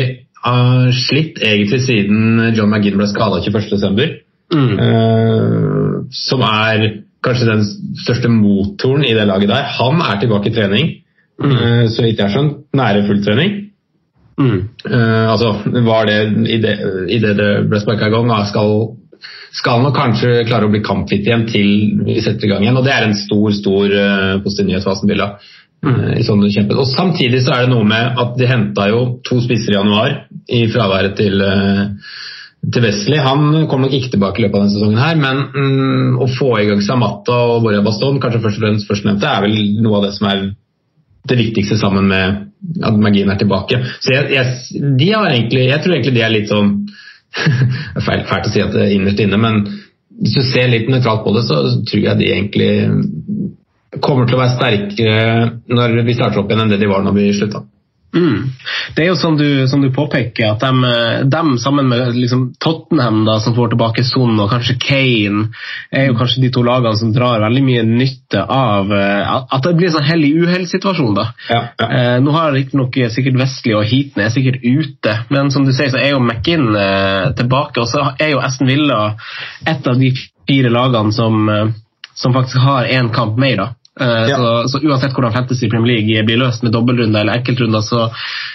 slitt 0.93 1.39
egentlig 1.41 1.81
siden 1.81 2.51
John 2.53 2.69
McGinn 2.69 2.99
ble 2.99 3.07
skada 3.09 3.39
21.12., 3.41 4.11
mm. 4.53 6.09
som 6.13 6.43
er 6.45 6.83
kanskje 7.25 7.47
den 7.49 7.63
største 8.03 8.29
motoren 8.29 9.05
i 9.05 9.15
det 9.17 9.25
laget 9.25 9.49
der. 9.49 9.65
Han 9.79 10.03
er 10.05 10.19
tilbake 10.21 10.51
i 10.51 10.55
trening. 10.55 10.91
Mm. 11.43 11.51
uh, 11.51 11.85
så 11.91 12.03
vidt 12.05 12.19
jeg 12.19 12.27
har 12.27 12.33
skjønt, 12.33 12.59
nære 12.75 13.07
fulltrening. 13.07 13.55
Mm. 14.39 14.59
Uh, 14.85 15.31
altså, 15.31 15.55
var 15.87 16.07
det 16.07 16.19
idet 16.51 16.77
det, 17.09 17.33
det 17.39 17.49
ble 17.71 17.81
sparka 17.81 18.07
i 18.09 18.13
gang, 18.13 18.31
skal, 18.47 18.71
skal 19.55 19.83
nok 19.83 19.97
kanskje 19.97 20.45
klare 20.47 20.67
å 20.67 20.71
bli 20.71 20.83
kampfitt 20.85 21.27
igjen 21.27 21.45
til 21.49 21.69
vi 22.07 22.19
setter 22.23 22.47
i 22.47 22.53
gang 22.53 22.65
igjen. 22.65 22.79
Og 22.79 22.87
det 22.87 22.95
er 22.95 23.07
en 23.07 23.17
stor 23.19 23.55
stor 23.55 23.91
uh, 23.91 24.37
positiv 24.43 24.69
nyhet 24.69 24.85
for 24.85 24.95
Aston 24.95 25.11
Villa. 25.11 25.33
Mm. 25.85 26.21
sånne 26.25 26.47
kjemper. 26.49 26.79
og 26.81 26.87
Samtidig 26.89 27.43
så 27.45 27.53
er 27.53 27.65
det 27.65 27.73
noe 27.75 27.85
med 27.85 28.21
at 28.21 28.37
de 28.39 28.47
henta 28.49 28.87
jo 28.89 29.01
to 29.27 29.41
spisser 29.43 29.73
i 29.73 29.77
januar 29.77 30.15
i 30.49 30.63
fraværet 30.71 31.17
til 31.19 31.43
uh, 31.43 31.91
til 32.73 32.85
Wesley. 32.85 33.19
Han 33.21 33.67
kommer 33.69 33.87
nok 33.87 33.93
ikke 33.93 34.13
tilbake 34.15 34.41
i 34.41 34.45
løpet 34.45 34.57
av 34.57 34.63
denne 34.63 34.73
sesongen, 34.73 35.01
her, 35.01 35.19
men 35.21 35.41
mm, 35.53 36.19
å 36.23 36.27
få 36.31 36.51
i 36.59 36.67
gang 36.69 36.81
Samatta 36.85 37.37
og 37.51 37.65
Borja 37.65 37.83
Baston, 37.85 38.19
kanskje 38.23 38.41
først 38.43 38.59
og 38.59 38.65
fremst 38.65 38.89
førstnevnte, 38.89 39.29
er 39.29 39.45
vel 39.45 39.57
noe 39.85 39.99
av 39.99 40.07
det 40.07 40.13
som 40.17 40.29
er 40.31 40.45
det 41.29 41.39
viktigste 41.39 41.77
sammen 41.81 42.09
med 42.09 42.83
at 42.85 42.99
magien 43.01 43.29
er 43.29 43.39
tilbake. 43.41 43.81
Så 44.01 44.13
jeg, 44.13 44.29
jeg, 44.33 44.91
de 44.99 45.11
har 45.11 45.29
egentlig, 45.31 45.67
jeg 45.69 45.83
tror 45.83 45.95
egentlig 45.95 46.15
de 46.17 46.25
er 46.25 46.33
litt 46.33 46.51
sånn 46.51 46.77
Det 47.35 47.99
er 47.99 48.27
fælt 48.29 48.47
å 48.47 48.51
si 48.53 48.61
at 48.63 48.71
det 48.71 48.83
er 48.85 48.93
innerst 48.95 49.19
inne, 49.19 49.37
men 49.41 49.65
hvis 50.21 50.37
du 50.37 50.43
ser 50.47 50.69
litt 50.71 50.87
nøytralt 50.87 51.25
på 51.25 51.33
det, 51.35 51.41
så 51.49 51.57
tror 51.83 52.05
jeg 52.05 52.19
de 52.21 52.29
egentlig 52.31 52.69
kommer 54.01 54.27
til 54.27 54.37
å 54.37 54.41
være 54.43 54.57
sterkere 54.57 55.47
når 55.71 56.01
vi 56.07 56.17
starter 56.17 56.41
opp 56.41 56.51
igjen 56.51 56.65
enn 56.65 56.75
det 56.75 56.81
de 56.81 56.91
var 56.91 57.05
når 57.05 57.17
vi 57.17 57.31
slutta. 57.37 57.65
Mm. 58.15 58.51
Det 58.95 59.03
er 59.03 59.09
jo 59.09 59.15
som 59.19 59.35
du, 59.37 59.67
som 59.67 59.81
du 59.83 59.89
påpeker, 59.93 60.53
at 60.53 60.61
de, 60.63 60.91
de 61.27 61.57
sammen 61.59 61.89
med 61.91 62.15
liksom 62.15 62.45
Tottenham, 62.63 63.25
da, 63.27 63.39
som 63.43 63.55
får 63.57 63.73
tilbake 63.73 64.05
Son, 64.07 64.37
og 64.39 64.49
kanskje 64.53 64.77
Kane, 64.79 65.49
er 65.91 66.07
jo 66.07 66.15
kanskje 66.19 66.45
de 66.45 66.51
to 66.55 66.63
lagene 66.63 66.95
som 66.99 67.11
drar 67.15 67.43
veldig 67.43 67.63
mye 67.65 67.83
nytte 67.89 68.39
av 68.39 68.93
eh, 68.95 69.35
at 69.35 69.67
det 69.67 69.75
blir 69.75 69.91
en 69.91 69.97
sånn 69.97 70.07
hell 70.07 70.23
i 70.23 70.31
uhell-situasjon. 70.45 71.13
da. 71.17 71.27
Ja, 71.51 71.61
ja. 71.81 71.89
Eh, 71.89 72.15
nå 72.23 72.35
har 72.37 72.55
riktignok 72.55 72.95
sikkert 73.11 73.39
Wesley 73.41 73.75
og 73.75 73.87
Heaton 73.89 74.23
er 74.23 74.31
sikkert 74.33 74.63
ute, 74.63 75.19
men 75.33 75.51
som 75.51 75.67
du 75.67 75.73
sier, 75.75 75.91
så 75.91 75.99
er 75.99 76.15
jo 76.15 76.23
McInn 76.23 76.71
eh, 76.71 77.33
tilbake. 77.35 77.83
Og 77.83 77.91
så 77.91 78.13
er 78.15 78.31
jo 78.31 78.43
Aston 78.43 78.71
Villa 78.71 79.01
et 79.67 79.91
av 79.91 79.99
de 79.99 80.13
fire 80.47 80.71
lagene 80.71 81.11
som, 81.15 81.49
eh, 81.51 81.75
som 82.15 82.35
faktisk 82.37 82.63
har 82.63 82.87
én 82.87 83.11
kamp 83.11 83.35
mer. 83.41 83.59
da. 83.59 83.73
Eh, 84.01 84.25
Ja. 84.29 84.35
så, 84.35 84.67
så 84.67 84.79
uansett 84.83 85.13
hvordan 85.15 85.31
Fantasy 85.33 85.69
Premier 85.71 85.95
League 85.95 86.23
blir 86.27 86.37
løst 86.41 86.63
med 86.63 86.73
dobbeltrunder 86.75 87.21
eller 87.21 87.37
enkeltrunder, 87.39 87.81
så, 87.81 88.09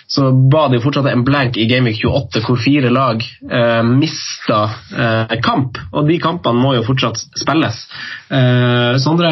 så 0.07 0.27
var 0.53 0.69
det 0.69 0.77
jo 0.81 0.85
fortsatt 0.85 1.07
en 1.09 1.25
blank 1.25 1.57
i 1.57 1.65
Gameweek 1.71 2.03
28 2.05 2.43
hvor 2.45 2.59
fire 2.61 2.91
lag 2.93 3.23
eh, 3.25 3.83
mista 3.89 4.59
eh, 4.93 5.37
kamp. 5.41 5.79
Og 5.93 6.09
de 6.11 6.19
kampene 6.21 6.61
må 6.61 6.75
jo 6.77 6.83
fortsatt 6.85 7.23
spilles. 7.41 7.79
Eh, 8.29 8.99
Sondre, 9.01 9.31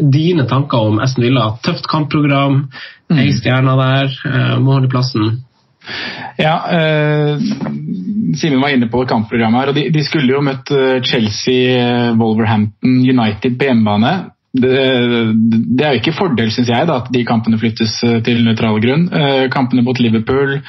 dine 0.00 0.46
tanker 0.48 0.88
om 0.90 0.98
Esten 1.04 1.22
Villa? 1.26 1.52
Tøft 1.62 1.86
kampprogram, 1.92 2.64
ei 3.12 3.28
stjerne 3.36 3.74
der, 3.78 4.14
eh, 4.26 4.56
må 4.58 4.74
holde 4.78 4.90
plassen. 4.90 5.36
Ja, 6.38 6.56
eh, 6.74 7.38
Simen 8.36 8.60
var 8.60 8.74
inne 8.74 8.88
på 8.92 9.04
kampprogrammet 9.08 9.60
her. 9.62 9.70
og 9.70 9.78
De, 9.78 9.86
de 9.94 10.02
skulle 10.04 10.34
jo 10.34 10.42
møtt 10.44 10.68
Chelsea, 11.06 12.10
Wolverhampton, 12.18 12.98
United 13.08 13.54
på 13.58 13.70
hjemmebane. 13.70 14.16
Det, 14.56 15.84
er 15.84 15.92
jo 15.92 16.00
ikke 16.00 16.16
fordel, 16.16 16.50
syns 16.52 16.70
jeg, 16.72 16.88
da, 16.88 17.02
at 17.02 17.10
de 17.12 17.24
kampene 17.28 17.58
flyttes 17.60 17.98
eh, 18.06 18.20
til 18.24 18.44
nøytral 18.46 18.80
grunn. 18.80 19.08
Eh, 19.12 19.48
kampene 19.52 19.84
mot 19.84 19.98
Liverpool 20.00 20.60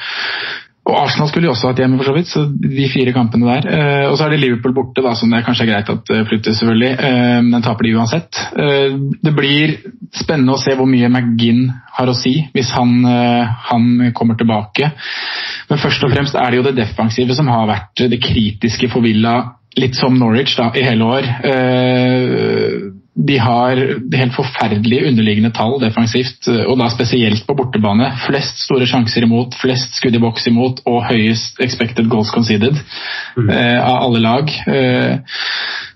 og 0.90 0.96
Arsenal 0.96 1.28
skulle 1.28 1.46
jo 1.46 1.52
også 1.52 1.70
hatt 1.70 1.80
hjemme, 1.80 1.98
for 2.00 2.08
så 2.08 2.12
vidt, 2.16 2.28
så 2.28 2.42
de 2.50 2.86
fire 2.90 3.12
kampene 3.14 3.46
der. 3.46 3.66
Eh, 3.70 4.06
og 4.10 4.16
så 4.18 4.26
er 4.26 4.34
det 4.34 4.40
Liverpool 4.42 4.74
borte, 4.74 5.04
da, 5.04 5.12
som 5.16 5.32
det 5.32 5.42
kanskje 5.46 5.66
er 5.66 5.70
greit 5.70 5.92
at 5.92 6.12
flyttes, 6.28 6.58
selvfølgelig. 6.58 6.90
Men 7.44 7.52
den 7.54 7.64
taper 7.64 7.86
de 7.86 7.92
uansett. 8.00 8.40
Det 9.22 9.34
blir 9.36 9.76
spennende 10.16 10.56
å 10.56 10.60
se 10.60 10.74
hvor 10.76 10.88
mye 10.90 11.08
McGinn 11.12 11.68
har 12.00 12.10
å 12.10 12.16
si 12.16 12.32
hvis 12.56 12.72
han, 12.74 13.04
han 13.04 14.10
kommer 14.16 14.40
tilbake. 14.40 14.90
Men 15.70 15.82
først 15.84 16.08
og 16.08 16.12
fremst 16.16 16.34
er 16.34 16.50
det 16.50 16.58
jo 16.58 16.66
det 16.66 16.78
defensive 16.80 17.36
som 17.38 17.52
har 17.52 17.70
vært 17.70 18.08
det 18.10 18.18
kritiske 18.24 18.90
for 18.90 19.04
Villa, 19.04 19.36
litt 19.78 19.94
som 20.00 20.16
Norwich 20.18 20.56
da, 20.58 20.72
i 20.74 20.82
hele 20.88 21.06
år. 21.06 21.30
Eh, 23.20 23.26
de 23.30 23.38
har 23.38 23.76
helt 23.76 24.34
forferdelige 24.34 25.06
underliggende 25.08 25.52
tall 25.52 25.78
defensivt, 25.80 26.48
og 26.48 26.78
da 26.78 26.88
spesielt 26.90 27.46
på 27.46 27.54
bortebane. 27.54 28.12
Flest 28.26 28.64
store 28.64 28.86
sjanser 28.86 29.22
imot, 29.22 29.54
flest 29.60 29.96
skudd 29.96 30.16
i 30.16 30.22
boks 30.22 30.46
imot 30.46 30.80
og 30.86 31.04
høyest 31.10 31.60
expected 31.60 32.08
goals 32.08 32.30
conceded 32.30 32.76
eh, 33.36 33.78
av 33.80 34.06
alle 34.06 34.20
lag. 34.20 34.50
Eh, 34.66 35.18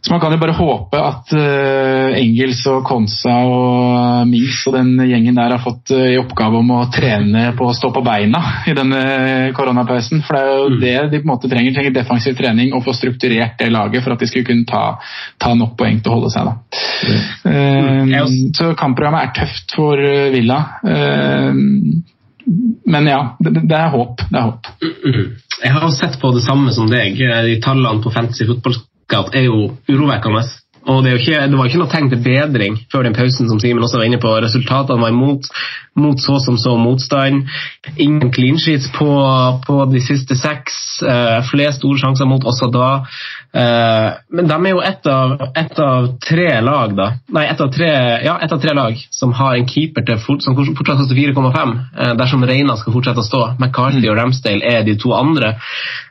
så 0.04 0.12
man 0.12 0.20
kan 0.20 0.32
jo 0.34 0.36
bare 0.36 0.52
håpe 0.52 0.98
at 1.00 1.30
eh, 1.32 2.18
Engels 2.20 2.58
og 2.68 2.82
Konsa 2.84 3.38
og 3.48 4.28
Mings 4.28 4.58
og 4.68 4.74
den 4.76 4.98
gjengen 5.08 5.38
der 5.38 5.54
har 5.54 5.62
fått 5.64 5.94
eh, 5.96 6.10
i 6.12 6.18
oppgave 6.20 6.60
om 6.60 6.74
å 6.76 6.82
trene 6.92 7.46
på 7.56 7.70
å 7.70 7.72
stå 7.72 7.88
på 7.94 8.02
beina 8.04 8.42
i 8.68 8.74
denne 8.76 9.00
koronapausen. 9.56 10.20
For 10.26 10.36
det 10.36 10.42
er 10.44 10.52
jo 10.60 10.76
det 10.82 10.94
de 11.14 11.22
på 11.22 11.24
en 11.24 11.32
måte 11.32 11.48
trenger. 11.48 11.72
De 11.72 11.78
trenger 11.78 11.96
defensiv 11.96 12.36
trening 12.36 12.76
og 12.76 12.84
få 12.84 12.92
strukturert 12.98 13.56
det 13.62 13.70
laget 13.72 14.04
for 14.04 14.12
at 14.12 14.20
de 14.20 14.28
skulle 14.28 14.50
kunne 14.50 14.68
ta, 14.68 14.84
ta 15.40 15.56
nok 15.56 15.72
poeng 15.80 16.04
til 16.04 16.12
å 16.12 16.18
holde 16.18 16.34
seg. 16.36 16.52
da. 16.52 16.54
Eh, 17.48 18.16
så 18.60 18.74
kampprogrammet 18.76 19.30
er 19.30 19.36
tøft 19.40 19.72
for 19.80 20.04
eh, 20.04 20.28
Villa. 20.36 20.62
Eh, 20.84 21.52
men 22.92 23.08
ja, 23.08 23.22
det, 23.40 23.56
det 23.56 23.80
er 23.80 23.94
håp. 23.96 24.28
Det 24.28 24.36
er 24.36 24.50
håp. 24.52 24.74
Jeg 25.64 25.78
har 25.80 25.92
sett 25.96 26.20
på 26.20 26.36
det 26.36 26.44
samme 26.44 26.76
som 26.76 26.92
deg. 26.92 27.16
De 27.16 27.62
tallene 27.64 28.04
på 28.04 28.12
Fantasy 28.12 28.44
Football 28.44 28.84
Scout 29.04 29.34
er 29.36 29.48
jo 29.48 29.70
urovekkende. 29.88 30.44
Og 30.84 31.04
det, 31.04 31.14
ikke, 31.18 31.40
det 31.48 31.56
var 31.56 31.68
ikke 31.68 31.80
noe 31.80 31.92
tegn 31.92 32.10
til 32.12 32.20
bedring 32.24 32.76
før 32.92 33.06
den 33.06 33.16
pausen 33.16 33.48
som 33.48 33.60
Simen 33.60 33.84
også 33.84 34.00
var 34.00 34.08
inne 34.08 34.20
på. 34.20 34.32
Resultatene 34.44 35.00
var 35.00 35.12
imot, 35.14 35.48
mot 35.96 36.20
så 36.20 36.36
som 36.44 36.58
så 36.60 36.74
motstand. 36.76 37.46
Ingen 37.96 38.32
clean 38.34 38.58
sheets 38.60 38.90
på, 38.92 39.08
på 39.64 39.78
de 39.92 40.02
siste 40.04 40.36
seks. 40.36 40.76
Uh, 41.00 41.40
flere 41.48 41.72
store 41.72 42.02
sjanser 42.02 42.28
mot 42.28 42.44
også 42.44 42.68
da. 42.74 42.90
Uh, 43.54 44.10
men 44.36 44.50
de 44.50 44.58
er 44.58 44.74
jo 44.74 44.82
ett 44.84 45.08
av, 45.08 45.34
et 45.56 45.80
av 45.86 46.10
tre 46.26 46.48
lag, 46.66 46.96
da. 46.98 47.08
Nei, 47.32 47.46
ett 47.48 47.64
av 47.64 47.72
tre, 47.72 47.90
ja, 48.26 48.36
et 48.44 48.52
av 48.52 48.60
tre 48.60 48.76
lag 48.76 49.00
som 49.14 49.32
har 49.40 49.56
en 49.56 49.68
keeper 49.70 50.04
til 50.04 50.20
fort, 50.20 50.44
som 50.44 50.58
fortsatt 50.58 51.00
koster 51.00 51.16
4,5 51.16 51.54
uh, 51.54 52.12
dersom 52.20 52.44
Reina 52.44 52.76
skal 52.80 52.98
fortsette 52.98 53.24
å 53.24 53.30
stå. 53.30 53.44
McCarthy 53.56 54.04
og 54.10 54.20
Ramsdale 54.20 54.76
er 54.76 54.84
de 54.84 54.98
to 55.00 55.16
andre. 55.16 55.54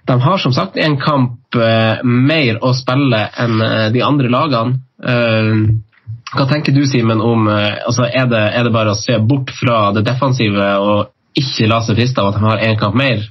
De 0.06 0.22
har 0.22 0.38
som 0.38 0.54
sagt 0.54 0.78
en 0.78 0.98
kamp 1.00 1.56
eh, 1.56 2.04
mer 2.04 2.60
å 2.64 2.74
spille 2.76 3.22
enn 3.40 3.62
eh, 3.64 3.88
de 3.94 4.04
andre 4.04 4.32
lagene. 4.32 4.80
Eh, 5.00 5.52
hva 6.34 6.48
tenker 6.50 6.74
du, 6.74 6.82
Simen, 6.90 7.22
om 7.22 7.46
altså 7.46 8.08
er, 8.08 8.26
det, 8.26 8.40
er 8.58 8.66
det 8.66 8.72
bare 8.74 8.96
å 8.96 8.98
se 8.98 9.20
bort 9.22 9.52
fra 9.54 9.92
det 9.94 10.02
defensive 10.08 10.70
og 10.82 11.12
ikke 11.38 11.68
la 11.70 11.78
seg 11.86 12.00
friste 12.00 12.24
av 12.24 12.32
at 12.32 12.40
de 12.40 12.48
har 12.48 12.64
én 12.66 12.80
kamp 12.80 12.98
mer? 12.98 13.22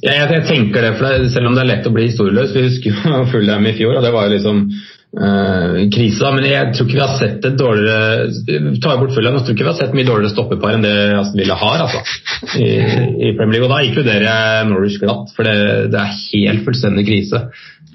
Ja, 0.00 0.14
jeg, 0.22 0.46
tenker 0.48 0.84
det, 0.84 0.94
for 0.96 1.04
det, 1.04 1.28
Selv 1.34 1.50
om 1.50 1.56
det 1.56 1.64
er 1.64 1.68
lett 1.70 1.86
å 1.88 1.92
bli 1.92 2.06
historieløs 2.06 2.54
Vi 2.54 2.64
husker 2.66 2.92
jo 2.92 3.42
dem 3.50 3.68
i 3.68 3.74
fjor, 3.76 3.98
og 3.98 4.04
det 4.04 4.12
var 4.14 4.28
jo 4.28 4.36
liksom 4.36 4.62
krise. 5.92 6.18
da, 6.20 6.30
Men 6.34 6.44
jeg 6.44 6.72
tror 6.74 6.86
ikke 6.86 6.98
vi 6.98 7.04
har 7.04 7.18
sett 7.18 7.44
et 7.48 7.56
dårligere 7.58 8.26
tar 8.82 8.90
jeg 8.96 9.00
bort 9.00 9.14
Fulham, 9.16 9.34
jeg 9.38 9.44
tror 9.46 9.54
ikke 9.56 9.64
vi 9.64 9.70
har 9.70 9.78
sett 9.78 9.94
mye 9.96 10.08
dårligere 10.08 10.32
stoppepar 10.34 10.74
enn 10.76 10.84
det 10.84 10.94
Aston 11.16 11.40
Villa 11.40 11.56
har 11.56 11.84
altså, 11.86 12.02
i, 12.60 12.68
i 13.30 13.32
Premier 13.38 13.56
League. 13.60 13.68
Og 13.68 13.72
da 13.72 13.80
inkluderer 13.86 14.26
jeg 14.28 14.68
Norwich 14.70 14.98
glatt, 15.00 15.32
for 15.36 15.48
det, 15.48 15.56
det 15.94 16.00
er 16.02 16.16
helt 16.34 16.64
fullstendig 16.66 17.06
krise. 17.08 17.42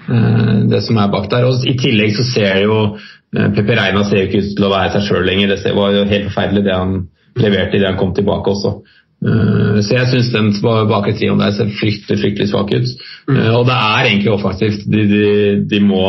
eh, 0.08 0.54
det 0.72 0.82
som 0.86 0.96
er 0.98 1.12
bak 1.12 1.28
der. 1.30 1.46
Og 1.46 1.62
I 1.68 1.76
tillegg 1.78 2.16
så 2.16 2.24
ser 2.32 2.62
jo 2.64 2.78
eh, 2.96 3.48
Pepe 3.54 3.76
Reina 3.78 4.02
ser 4.08 4.24
jo 4.24 4.30
ikke 4.30 4.42
ut 4.42 4.56
til 4.58 4.66
å 4.66 4.72
være 4.74 4.96
seg 4.96 5.06
sjøl 5.10 5.28
lenger. 5.28 5.54
Det 5.54 5.76
var 5.78 5.94
jo 5.94 6.08
helt 6.10 6.28
forferdelig 6.32 6.64
det 6.66 6.74
han 6.80 6.98
leverte 7.38 7.78
idet 7.78 7.88
han 7.92 8.00
kom 8.00 8.12
tilbake 8.16 8.50
også. 8.56 8.74
Eh, 9.22 9.78
Så 9.86 9.94
jeg 9.94 10.10
syns 10.10 10.32
den 10.34 10.50
bakre 10.90 11.14
trioen 11.14 11.38
der 11.40 11.54
ser 11.54 11.70
fryktelig 11.78 12.18
fryktelig 12.24 12.50
svak 12.50 12.72
ut. 12.74 12.90
Eh, 13.30 13.52
Og 13.54 13.66
det 13.70 13.78
er 13.78 14.08
egentlig 14.10 14.32
offensivt. 14.34 14.82
De, 14.90 15.06
de, 15.12 15.26
de 15.70 15.80
må 15.86 16.02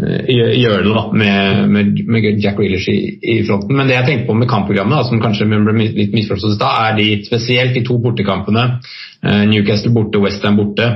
eh, 0.00 0.82
da, 0.86 1.02
med, 1.12 1.68
med, 1.68 2.00
med 2.06 2.42
Jack 2.42 2.56
Grealish 2.58 2.88
i, 2.92 2.98
i 3.22 3.36
fronten. 3.46 3.76
Men 3.76 3.88
det 3.88 3.96
jeg 3.98 4.06
tenker 4.08 4.26
på 4.28 4.36
med 4.38 4.50
kampprogrammet, 4.50 4.96
da, 4.96 5.06
som 5.08 5.22
kanskje 5.22 5.48
ble 5.50 5.74
litt 5.96 6.14
misforstått 6.16 6.64
er 6.66 6.96
de 6.98 7.08
spesielt 7.26 7.76
de 7.76 7.84
to 7.86 7.98
bortekampene. 8.02 8.66
eh, 9.22 9.44
Newcastle 9.50 9.92
borte, 9.94 10.22
Westham 10.22 10.60
borte. 10.60 10.90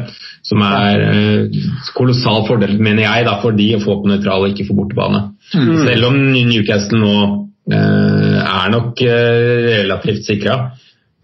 Som 0.45 0.61
er 0.61 1.01
eh, 1.09 1.63
kolossal 1.97 2.45
fordel, 2.49 2.77
mener 2.79 3.07
jeg, 3.07 3.25
da, 3.29 3.39
for 3.41 3.57
de 3.57 3.71
å 3.79 3.83
få 3.85 4.01
på 4.03 4.11
nøytral 4.11 4.45
og 4.45 4.53
ikke 4.53 4.69
få 4.69 4.77
bortebane. 4.77 5.23
Mm. 5.55 5.77
Selv 5.87 6.11
om 6.11 6.19
Newcastle 6.35 7.01
nå 7.01 7.15
eh, 7.73 8.41
er 8.43 8.73
nok 8.75 9.01
eh, 9.07 9.79
relativt 9.81 10.27
sikra. 10.29 10.59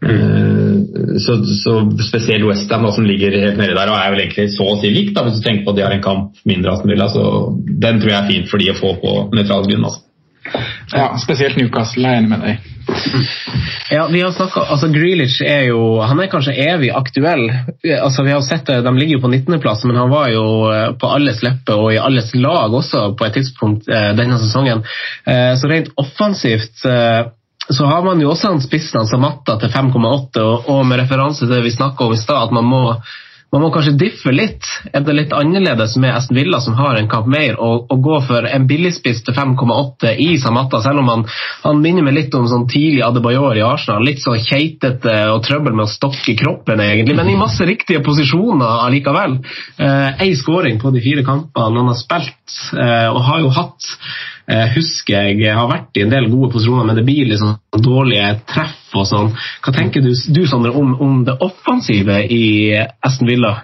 Eh, 0.00 0.76
Så, 1.20 1.34
så 1.44 1.72
spesielt 2.08 2.46
Westham 2.46 2.86
som 2.92 3.04
ligger 3.04 3.34
helt 3.36 3.58
nede 3.58 3.74
der 3.76 3.90
og 3.90 3.98
er 3.98 4.12
vel 4.14 4.22
egentlig 4.24 4.52
så 4.54 4.64
å 4.72 4.76
si 4.80 4.88
likt, 4.92 5.12
da, 5.16 5.24
hvis 5.26 5.40
du 5.40 5.44
tenker 5.44 5.66
på 5.66 5.74
at 5.74 5.76
de 5.76 5.84
har 5.84 5.94
en 5.96 6.04
kamp 6.04 6.38
mindre 6.48 6.72
Aston 6.72 6.92
Villa, 6.92 7.08
så 7.12 7.24
den 7.56 8.00
tror 8.00 8.12
jeg 8.12 8.20
er 8.20 8.30
fint 8.30 8.48
for 8.50 8.62
de 8.62 8.70
å 8.72 8.78
få 8.78 8.94
på 9.02 9.16
nøytral 9.36 9.66
grunn. 9.68 9.84
Altså. 9.90 10.06
Ja, 10.94 11.10
Spesielt 11.20 11.58
Newcastle 11.60 12.06
er 12.08 12.16
jeg 12.16 12.22
enig 12.22 12.32
med 12.32 12.46
deg. 12.46 12.68
Ja, 13.90 14.04
vi 14.06 14.20
har 14.22 14.30
snakket, 14.30 14.68
altså 14.70 14.86
Grealish 14.94 15.42
er 15.42 15.64
jo 15.66 15.98
han 16.06 16.20
er 16.22 16.28
kanskje 16.30 16.54
evig 16.62 16.92
aktuell. 16.94 17.42
Altså 17.96 18.22
vi 18.22 18.30
har 18.30 18.42
sett 18.46 18.68
det, 18.70 18.76
De 18.86 18.92
ligger 18.94 19.16
jo 19.16 19.22
på 19.24 19.30
19.-plass, 19.32 19.82
men 19.88 19.98
han 19.98 20.12
var 20.12 20.30
jo 20.30 20.44
eh, 20.70 20.92
på 20.94 21.10
alles 21.10 21.42
leppe 21.42 21.74
og 21.74 21.90
i 21.90 21.98
alles 21.98 22.30
lag 22.38 22.70
også 22.78 23.08
på 23.18 23.26
et 23.26 23.34
tidspunkt 23.40 23.90
eh, 23.90 24.12
denne 24.18 24.38
sesongen. 24.38 24.84
Eh, 25.26 25.52
så 25.58 25.70
rent 25.70 25.90
offensivt 25.98 26.86
eh, 26.86 27.24
så 27.70 27.86
har 27.86 28.04
man 28.04 28.20
jo 28.20 28.32
også 28.32 28.54
han 28.54 28.62
spissen 28.62 29.00
av 29.02 29.08
Samatta 29.10 29.56
til 29.60 29.72
5,8, 29.72 30.42
og, 30.42 30.70
og 30.70 30.86
med 30.86 31.02
referanse 31.04 31.44
til 31.44 31.54
det 31.54 31.64
vi 31.64 31.74
snakka 31.74 32.06
om 32.06 32.14
i 32.14 32.20
stad, 32.20 32.48
at 32.48 32.54
man 32.54 32.66
må, 32.66 32.80
man 33.50 33.64
må 33.64 33.70
kanskje 33.74 33.96
diffe 33.98 34.32
litt. 34.34 34.66
Er 34.94 35.02
det 35.06 35.14
litt 35.16 35.32
annerledes 35.34 35.96
med 36.02 36.14
Aston 36.14 36.38
Villa, 36.38 36.60
som 36.62 36.76
har 36.78 36.98
en 36.98 37.08
kamp 37.10 37.26
mer, 37.30 37.56
å 37.58 37.82
gå 37.90 38.20
for 38.26 38.46
en 38.46 38.66
billigspiss 38.70 39.24
til 39.26 39.36
5,8 39.36 40.14
i 40.22 40.32
Samatta, 40.42 40.80
selv 40.84 41.02
om 41.02 41.10
han, 41.10 41.24
han 41.64 41.82
minner 41.82 42.06
meg 42.06 42.16
litt 42.16 42.36
om 42.38 42.46
sånn 42.50 42.68
tidlig 42.70 43.02
Adebayor 43.06 43.58
i 43.58 43.64
Arsenal. 43.66 44.06
Litt 44.06 44.22
sånn 44.22 44.38
keitete 44.46 45.16
og 45.34 45.42
trøbbel 45.46 45.74
med 45.74 45.86
å 45.86 45.90
stokke 45.90 46.36
kroppen, 46.38 46.82
egentlig, 46.84 47.18
men 47.18 47.30
i 47.32 47.38
masse 47.38 47.66
riktige 47.66 48.02
posisjoner 48.06 48.86
allikevel. 48.86 49.40
Eh, 49.78 50.26
Én 50.26 50.36
skåring 50.38 50.78
på 50.82 50.94
de 50.94 51.02
fire 51.02 51.26
kampene 51.26 51.82
han 51.82 51.90
har 51.90 51.98
spilt, 51.98 52.60
eh, 52.78 53.08
og 53.10 53.22
har 53.30 53.42
jo 53.42 53.54
hatt 53.54 53.90
eh, 53.90 54.30
husker 54.74 55.30
jeg 55.38 55.54
har 55.56 55.68
vært 55.70 55.98
i 55.98 56.04
en 56.04 56.12
del 56.12 56.28
gode 56.32 56.50
posisjoner, 56.54 56.86
men 56.88 56.98
det 56.98 57.04
blir 57.06 57.24
litt 57.24 57.36
liksom 57.36 57.82
dårlige 57.84 58.32
treff 58.50 58.96
og 58.98 59.06
sånn. 59.08 59.32
Hva 59.64 59.74
tenker 59.76 60.04
du, 60.04 60.10
du 60.10 60.42
Sondre, 60.50 60.72
om, 60.76 60.94
om 61.00 61.20
det 61.26 61.36
offensive 61.44 62.22
i 62.26 62.44
Aston 63.06 63.30
Villa? 63.30 63.54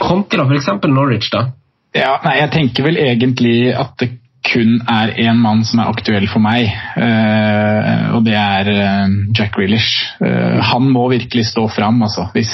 Kontra 0.00 0.46
f.eks. 0.48 0.70
Norwich, 0.88 1.30
da? 1.34 1.50
Ja, 1.96 2.18
nei, 2.24 2.38
Jeg 2.42 2.52
tenker 2.54 2.88
vel 2.88 2.98
egentlig 3.00 3.72
at 3.72 3.94
det 4.00 4.12
kun 4.46 4.78
er 4.88 5.12
én 5.18 5.38
mann 5.42 5.64
som 5.66 5.80
er 5.82 5.90
aktuell 5.90 6.26
for 6.30 6.42
meg, 6.42 6.68
eh, 6.70 8.04
og 8.14 8.22
det 8.26 8.36
er 8.38 8.70
eh, 8.72 9.16
Jack 9.36 9.56
Grealish. 9.56 10.04
Eh, 10.24 10.58
han 10.70 10.86
må 10.92 11.08
virkelig 11.10 11.48
stå 11.50 11.66
fram, 11.72 12.00
altså, 12.06 12.28
hvis, 12.34 12.52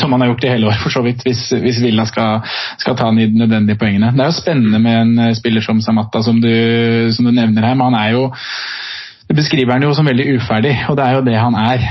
som 0.00 0.12
han 0.12 0.22
har 0.22 0.32
gjort 0.32 0.46
i 0.46 0.52
hele 0.54 0.70
år, 0.70 0.78
for 0.82 0.94
så 0.94 1.02
vidt, 1.06 1.24
hvis, 1.26 1.48
hvis 1.62 1.80
Villa 1.82 2.06
skal, 2.08 2.44
skal 2.80 2.98
ta 2.98 3.10
de 3.16 3.30
nødvendige 3.32 3.80
poengene. 3.80 4.12
Det 4.14 4.26
er 4.26 4.30
jo 4.32 4.40
spennende 4.40 4.82
med 4.82 5.00
en 5.00 5.38
spiller 5.38 5.64
som 5.64 5.80
Samatta, 5.82 6.22
som 6.22 6.40
du, 6.42 6.52
som 7.16 7.26
du 7.26 7.32
nevner 7.32 7.70
her, 7.70 7.74
men 7.74 7.90
han 7.90 8.00
er 8.02 8.14
jo 8.16 8.28
det 9.26 9.34
beskriver 9.34 9.74
han 9.74 9.82
jo 9.82 9.90
som 9.90 10.06
veldig 10.06 10.36
uferdig, 10.36 10.70
og 10.86 10.94
det 10.94 11.02
er 11.02 11.16
jo 11.16 11.22
det 11.26 11.32
han 11.34 11.56
er. 11.58 11.86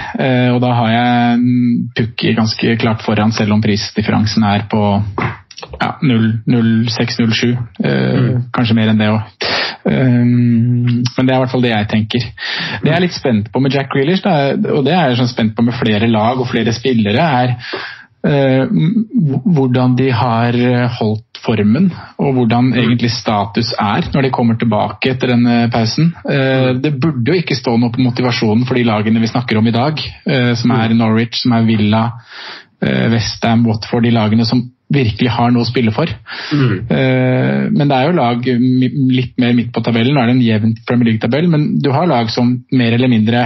Og 0.54 0.62
da 0.64 0.70
har 0.78 0.92
jeg 0.94 1.42
Pukki 1.98 2.32
ganske 2.38 2.78
klart 2.80 3.04
foran, 3.04 3.34
selv 3.36 3.52
om 3.52 3.64
prisdifferansen 3.66 4.46
er 4.48 4.64
på 4.72 4.86
ja, 5.80 5.96
06-07. 6.02 7.56
Eh, 7.84 8.30
Kanskje 8.56 8.78
mer 8.78 8.92
enn 8.92 9.02
det 9.02 9.12
òg. 9.14 9.52
Um, 9.86 11.04
men 11.06 11.28
det 11.28 11.30
er 11.30 11.36
i 11.36 11.42
hvert 11.44 11.52
fall 11.52 11.66
det 11.66 11.74
jeg 11.74 11.90
tenker. 11.92 12.24
Det 12.82 12.90
jeg 12.90 12.96
er 12.96 13.04
litt 13.04 13.18
spent 13.18 13.52
på 13.54 13.62
med 13.62 13.76
Jack 13.76 13.92
Grealish, 13.94 14.26
og 14.26 14.82
det 14.88 14.96
er 14.96 15.12
jeg 15.12 15.20
sånn 15.20 15.30
spent 15.30 15.54
på 15.58 15.66
med 15.66 15.78
flere 15.78 16.10
lag 16.10 16.42
og 16.42 16.50
flere 16.50 16.74
spillere, 16.74 17.22
er 17.22 17.54
uh, 18.26 18.66
hvordan 19.46 19.94
de 20.00 20.10
har 20.10 20.58
holdt 20.98 21.42
formen, 21.46 21.92
og 22.18 22.40
hvordan 22.40 22.72
egentlig 22.74 23.12
status 23.14 23.76
er 23.78 24.10
når 24.16 24.26
de 24.26 24.34
kommer 24.34 24.58
tilbake 24.58 25.12
etter 25.14 25.36
denne 25.36 25.68
pausen. 25.74 26.10
Uh, 26.26 26.74
det 26.82 26.96
burde 26.98 27.36
jo 27.36 27.44
ikke 27.44 27.58
stå 27.60 27.76
noe 27.78 27.94
på 27.94 28.02
motivasjonen 28.02 28.66
for 28.66 28.80
de 28.80 28.88
lagene 28.90 29.22
vi 29.22 29.30
snakker 29.30 29.62
om 29.62 29.70
i 29.70 29.76
dag, 29.76 30.02
uh, 30.02 30.54
som 30.58 30.74
er 30.74 30.98
Norwich, 30.98 31.44
som 31.44 31.54
er 31.58 31.70
Villa, 31.70 32.08
Westham, 32.86 33.64
Watford, 33.66 34.04
de 34.06 34.12
lagene 34.14 34.46
som 34.46 34.60
virkelig 34.94 35.32
har 35.34 35.52
noe 35.54 35.66
å 35.66 35.68
spille 35.68 35.94
for. 35.96 36.10
Mm. 36.54 36.74
Uh, 36.90 37.62
men 37.74 37.90
det 37.90 37.98
er 37.98 38.08
jo 38.08 38.18
lag 38.20 38.50
litt 38.50 39.38
mer 39.42 39.56
midt 39.58 39.72
på 39.74 39.84
tabellen. 39.86 40.14
Nå 40.16 40.22
er 40.22 40.32
det 40.32 40.36
en 40.38 40.46
jevn 40.46 40.76
Premier 40.86 41.12
League-tabell, 41.12 41.50
men 41.52 41.70
du 41.82 41.90
har 41.96 42.10
lag 42.10 42.30
som 42.34 42.54
mer 42.76 42.98
eller 42.98 43.12
mindre 43.12 43.46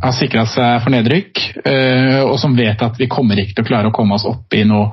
har 0.00 0.14
sikra 0.14 0.44
seg 0.48 0.84
for 0.84 0.94
nedrykk, 0.94 1.42
uh, 1.64 2.20
og 2.28 2.36
som 2.42 2.54
vet 2.58 2.86
at 2.86 3.00
vi 3.00 3.10
kommer 3.10 3.40
ikke 3.40 3.58
til 3.58 3.66
å 3.66 3.70
klare 3.72 3.90
å 3.90 3.96
komme 3.96 4.16
oss 4.16 4.28
opp 4.28 4.54
i 4.56 4.64
noe 4.68 4.92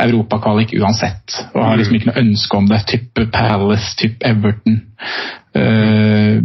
europakvalik 0.00 0.72
uansett. 0.80 1.36
Og 1.52 1.60
har 1.60 1.76
liksom 1.76 1.98
ikke 1.98 2.08
noe 2.08 2.22
ønske 2.22 2.56
om 2.56 2.70
det. 2.70 2.80
Type 2.88 3.26
Palace, 3.34 3.92
type 4.00 4.24
Everton. 4.26 4.80
Uh, 5.50 6.40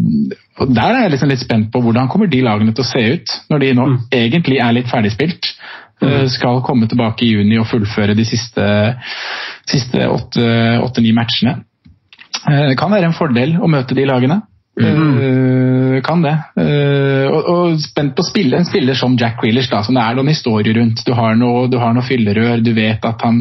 og 0.60 0.72
Der 0.76 0.92
er 0.92 1.06
jeg 1.06 1.14
liksom 1.16 1.32
litt 1.32 1.44
spent 1.44 1.72
på 1.72 1.82
hvordan 1.84 2.10
kommer 2.12 2.30
de 2.32 2.42
lagene 2.44 2.74
til 2.76 2.86
å 2.86 2.90
se 2.90 3.02
ut, 3.16 3.34
når 3.52 3.64
de 3.64 3.72
nå 3.78 3.88
mm. 3.92 3.98
egentlig 4.20 4.60
er 4.64 4.76
litt 4.76 4.92
ferdigspilt. 4.92 5.52
Mm. 6.04 6.28
Skal 6.30 6.64
komme 6.66 6.90
tilbake 6.92 7.24
i 7.26 7.32
juni 7.36 7.60
og 7.60 7.70
fullføre 7.70 8.18
de 8.18 8.26
siste, 8.28 8.66
siste 9.70 10.10
åtte-ni 10.10 11.14
matchene. 11.16 11.62
Eh, 12.46 12.66
det 12.72 12.76
kan 12.80 12.92
være 12.92 13.12
en 13.12 13.16
fordel 13.16 13.56
å 13.62 13.72
møte 13.72 13.98
de 13.98 14.08
lagene. 14.10 14.42
Mm. 14.76 16.02
Kan 16.04 16.20
det. 16.20 16.34
Og, 17.32 17.46
og, 17.48 17.78
spent 17.80 18.12
på 18.18 18.20
å 18.20 18.28
spille 18.28 18.58
en 18.60 18.68
spiller 18.68 18.98
som 19.00 19.14
Jack 19.16 19.38
Grealish, 19.40 19.70
da, 19.72 19.80
som 19.88 19.96
det 19.96 20.04
er 20.04 20.18
noen 20.18 20.28
historier 20.34 20.76
rundt. 20.76 21.00
Du 21.08 21.14
har 21.16 21.38
noe, 21.40 21.70
du 21.72 21.78
har 21.80 21.96
noe 21.96 22.04
fyllerør, 22.04 22.60
du 22.60 22.74
vet 22.76 23.08
at 23.08 23.24
han, 23.24 23.40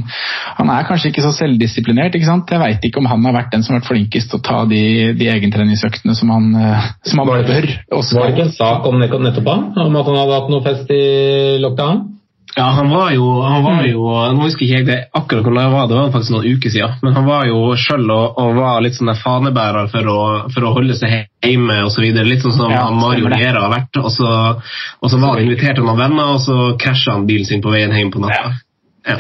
han 0.61 0.71
er 0.77 0.87
kanskje 0.87 1.11
ikke 1.11 1.25
så 1.27 1.33
selvdisiplinert. 1.35 2.15
ikke 2.15 2.31
sant? 2.31 2.55
Jeg 2.55 2.63
veit 2.63 2.87
ikke 2.87 3.03
om 3.03 3.11
han 3.11 3.27
har 3.27 3.35
vært 3.35 3.51
den 3.57 3.67
som 3.67 3.75
har 3.75 3.83
vært 3.83 3.91
flinkest 3.91 4.31
til 4.31 4.39
å 4.39 4.47
ta 4.47 4.63
de, 4.71 4.85
de 5.19 5.31
egentreningsøktene 5.35 6.15
som 6.15 6.31
han, 6.37 6.51
som 7.03 7.25
han 7.25 7.33
var 7.33 7.47
bør. 7.51 7.71
Også. 7.99 8.21
Var 8.21 8.31
det 8.31 8.37
ikke 8.37 8.49
en 8.53 8.59
sak 8.63 8.91
om 8.93 9.03
nettopp 9.03 9.51
han? 9.51 9.71
Om 9.89 10.03
at 10.05 10.13
han 10.13 10.21
hadde 10.23 10.39
hatt 10.39 10.55
noe 10.55 10.69
fest 10.71 10.95
i 10.95 11.05
lockdown? 11.67 12.05
Ja, 12.57 12.65
han 12.71 12.91
var 12.91 13.11
jo, 13.11 13.25
han 13.43 13.65
var 13.65 13.87
jo 13.89 14.03
Nå 14.35 14.45
husker 14.47 14.63
ikke 14.63 14.77
jeg 14.79 14.87
det 14.87 14.99
akkurat 15.19 15.43
hvor 15.43 15.57
det 15.57 15.65
var, 15.73 15.89
det 15.91 15.97
var 15.99 16.13
faktisk 16.15 16.35
noen 16.37 16.55
uker 16.55 16.71
siden. 16.71 17.01
Men 17.03 17.17
han 17.17 17.27
var 17.27 17.49
jo 17.49 17.63
sjøl 17.79 18.05
og, 18.15 18.39
og, 18.39 18.51
var 18.61 18.85
litt 18.85 18.99
sånn 18.99 19.11
fanebærer 19.19 19.91
for 19.91 20.11
å, 20.13 20.19
for 20.55 20.69
å 20.69 20.75
holde 20.77 20.95
seg 20.99 21.17
hjemme 21.43 21.81
osv. 21.89 22.07
Litt 22.15 22.45
sånn 22.45 22.55
som 22.55 22.71
ja, 22.75 22.85
Mario 22.95 23.31
Riera 23.33 23.65
har 23.67 23.73
vært. 23.75 23.99
Og 23.99 24.13
så, 24.15 24.29
og 25.01 25.11
så 25.11 25.19
var 25.19 25.35
han 25.35 25.49
invitert 25.49 25.83
av 25.83 25.89
noen 25.89 26.03
venner, 26.05 26.37
og 26.37 26.45
så 26.45 26.59
krasja 26.81 27.17
han 27.17 27.27
bilen 27.27 27.49
sin 27.49 27.65
på 27.65 27.75
veien 27.75 27.95
hjem 27.95 28.15
på 28.15 28.23
natta. 28.23 28.55
Ja. 28.55 28.64
Ja. 29.05 29.15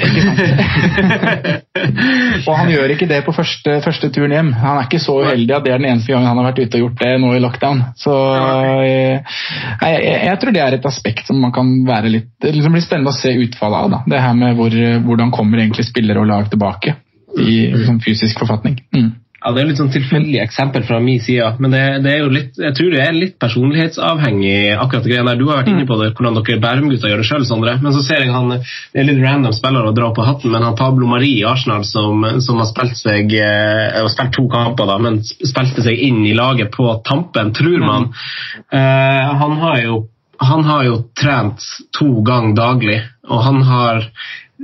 og 2.49 2.55
han 2.57 2.71
gjør 2.73 2.89
ikke 2.95 3.09
det 3.11 3.19
på 3.27 3.35
første, 3.37 3.75
første, 3.85 4.09
turen 4.15 4.33
hjem. 4.33 4.53
Han 4.57 4.79
er 4.79 4.85
ikke 4.87 5.03
så 5.03 5.13
uheldig 5.21 5.57
at 5.57 5.65
det 5.67 5.73
er 5.75 5.81
den 5.83 5.91
eneste 5.91 6.13
gangen 6.15 6.31
han 6.31 6.39
har 6.41 6.49
vært 6.49 6.63
ute 6.63 6.77
og 6.79 6.83
gjort 6.87 7.03
det 7.03 7.13
nå 7.21 7.29
i 7.37 7.43
lockdown. 7.45 7.79
Så 8.01 8.13
jeg, 8.15 8.89
eh, 8.89 9.17
jeg, 9.83 9.97
jeg 10.31 10.37
tror 10.41 10.53
det 10.57 10.63
er 10.65 10.73
et 10.79 10.89
aspekt 10.89 11.25
som 11.29 11.37
man 11.43 11.53
kan 11.55 11.69
være 11.89 12.09
litt 12.13 12.31
Det 12.41 12.51
liksom 12.55 12.73
blir 12.77 12.85
spennende 12.85 13.13
å 13.13 13.19
se 13.19 13.31
utfallet 13.45 13.79
av. 13.81 13.87
Da. 13.93 13.99
Det 14.15 14.21
her 14.25 14.35
med 14.39 14.51
hvor, 14.61 14.73
hvordan 15.09 15.31
kommer 15.35 15.57
egentlig 15.61 15.85
spillere 15.91 16.21
og 16.25 16.31
lag 16.33 16.45
tilbake 16.53 16.91
i 17.41 17.55
liksom, 17.75 17.97
fysisk 18.05 18.35
forfatning. 18.39 18.75
Mm. 18.95 19.11
Ja, 19.45 19.51
Det 19.53 19.61
er 19.61 19.67
litt 19.69 19.81
sånn 19.81 19.93
tilfeldig 19.93 20.39
eksempel 20.41 20.87
fra 20.89 20.97
min 21.05 21.19
side, 21.21 21.51
men 21.61 21.75
det, 21.75 21.81
det, 22.01 22.13
er 22.15 22.23
jo 22.23 22.31
litt, 22.33 22.55
jeg 22.57 22.73
tror 22.79 22.95
det 22.95 23.01
er 23.05 23.13
litt 23.13 23.35
personlighetsavhengig. 23.43 24.55
akkurat 24.73 25.05
det 25.05 25.19
der. 25.19 25.37
Du 25.37 25.45
har 25.51 25.59
vært 25.61 25.69
inne 25.69 25.85
på 25.85 25.99
det, 26.01 26.15
hvordan 26.17 26.39
dere 26.39 26.63
Bærum-gutta 26.63 27.11
gjør 27.11 27.21
det 27.21 27.27
sjøl, 27.29 27.45
Sondre. 27.45 27.75
Men 27.85 27.93
så 27.93 28.01
ser 28.07 28.25
jeg 28.25 28.33
han, 28.33 28.55
det 28.55 29.03
er 29.03 29.09
litt 29.11 29.21
random 29.21 29.53
spiller 29.53 29.85
å 29.85 29.93
dra 29.93 30.09
på 30.17 30.25
hatten, 30.25 30.49
men 30.55 30.65
han 30.65 30.79
Pablo 30.79 31.11
Mari 31.11 31.35
i 31.43 31.45
Arsenal, 31.45 31.85
som, 31.85 32.25
som 32.41 32.63
har 32.63 32.71
spilt 32.71 32.97
seg 32.97 33.37
eh, 33.37 33.93
har 33.99 34.09
spilt 34.15 34.33
to 34.39 34.47
kamper, 34.49 34.89
da, 34.89 34.97
men 35.05 35.21
spilte 35.21 35.85
seg 35.85 36.01
inn 36.09 36.25
i 36.25 36.33
laget 36.39 36.73
på 36.73 36.89
tampen, 37.05 37.53
tror 37.53 37.85
man. 37.85 38.09
Mm. 38.09 38.73
Uh, 38.73 39.37
han 39.45 39.61
har 39.61 39.81
jo 39.85 40.03
han 40.45 40.65
har 40.67 40.85
jo 40.85 40.97
trent 41.17 41.63
to 41.95 42.09
ganger 42.27 42.57
daglig, 42.59 42.97
og 43.29 43.45
han 43.45 43.61
har 43.65 44.09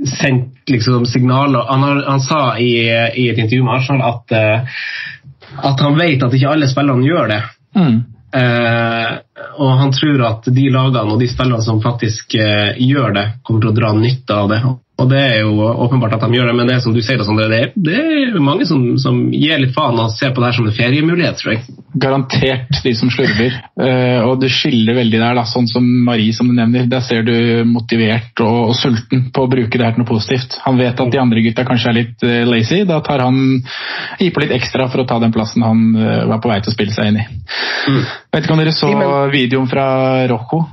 sendt 0.07 0.69
liksom, 0.69 1.05
signaler 1.05 1.65
han, 1.69 1.83
har, 1.83 2.03
han, 2.07 2.21
sa 2.21 2.57
i, 2.57 2.71
i, 3.15 3.29
et 3.29 3.37
intervju 3.37 3.63
med 3.63 3.75
Arsenal 3.75 4.01
at, 4.07 4.33
uh, 4.35 5.67
at 5.71 5.83
han 5.85 5.97
vet 5.99 6.23
at 6.23 6.33
ikke 6.33 6.55
alle 6.55 6.69
spillerne 6.71 7.05
gjør 7.05 7.31
det. 7.31 7.41
Mm. 7.77 7.97
Uh, 8.31 9.17
og 9.59 9.73
han 9.81 9.91
tror 9.91 10.21
at 10.29 10.47
de 10.55 10.69
lagene 10.71 11.03
og 11.11 11.19
de 11.19 11.27
spillerne 11.27 11.65
som 11.65 11.81
faktisk 11.83 12.37
uh, 12.39 12.71
gjør 12.79 13.17
det, 13.17 13.27
kommer 13.43 13.65
til 13.65 13.73
å 13.73 13.77
dra 13.81 13.91
nytte 13.97 14.37
av 14.37 14.49
det. 14.51 14.61
Og 15.01 15.09
det 15.09 15.21
er 15.21 15.39
jo 15.41 15.65
åpenbart 15.85 16.15
at 16.17 16.25
de 16.25 16.37
gjør 16.37 16.51
det, 16.51 16.57
men 16.57 16.69
det 16.69 16.77
er 16.77 16.83
som 16.83 16.93
du 16.95 17.01
sier, 17.03 17.21
Sondre, 17.25 17.49
det, 17.51 17.59
er, 17.59 17.71
det 17.75 17.97
er 17.97 18.43
mange 18.43 18.67
som, 18.69 18.83
som, 19.01 19.23
gir 19.33 19.61
litt 19.61 19.73
faen 19.75 19.99
og 19.99 20.13
ser 20.13 20.33
på 20.35 20.43
det 20.43 20.51
her 20.51 20.59
som 20.59 20.69
en 20.69 20.77
feriemulighet, 20.77 21.41
tror 21.41 21.55
jeg. 21.55 21.63
Garantert 21.93 22.77
de 22.83 22.93
som 22.95 23.09
slurver. 23.11 23.57
Uh, 23.75 24.23
og 24.29 24.37
det 24.39 24.51
skiller 24.53 24.95
veldig 24.95 25.19
der, 25.19 25.35
da, 25.35 25.43
sånn 25.47 25.67
som 25.67 25.85
Marie 26.05 26.31
som 26.35 26.47
du 26.47 26.55
nevner. 26.55 26.87
Der 26.91 27.03
ser 27.03 27.25
du 27.27 27.33
motivert 27.67 28.39
og, 28.43 28.71
og, 28.71 28.75
sulten 28.79 29.25
på 29.35 29.43
å 29.43 29.51
bruke 29.51 29.75
det 29.75 29.83
her 29.83 29.95
til 29.95 30.05
noe 30.05 30.11
positivt. 30.11 30.55
Han 30.63 30.79
vet 30.79 30.99
at 31.03 31.11
de 31.11 31.19
andre 31.19 31.43
gutta 31.43 31.65
kanskje 31.67 31.91
er 31.91 31.97
litt 31.99 32.27
uh, 32.27 32.41
lazy. 32.47 32.83
Da 32.87 33.01
tar 33.03 33.25
han 33.25 33.41
gir 34.21 34.31
på 34.31 34.43
litt 34.43 34.55
ekstra 34.55 34.87
for 34.91 35.03
å 35.03 35.07
ta 35.09 35.19
den 35.19 35.35
plassen 35.35 35.67
han 35.67 35.87
uh, 35.97 36.27
var 36.31 36.39
på 36.43 36.51
vei 36.53 36.61
til 36.63 36.71
å 36.71 36.77
spille 36.77 36.95
seg 36.95 37.11
inn 37.11 37.19
i. 37.19 37.25
Mm. 37.91 38.03
Vet 38.31 38.45
ikke 38.45 38.55
om 38.55 38.63
dere 38.63 38.75
så 38.75 38.91
videoen 39.33 39.71
fra 39.71 39.87
Rojo? 40.31 40.63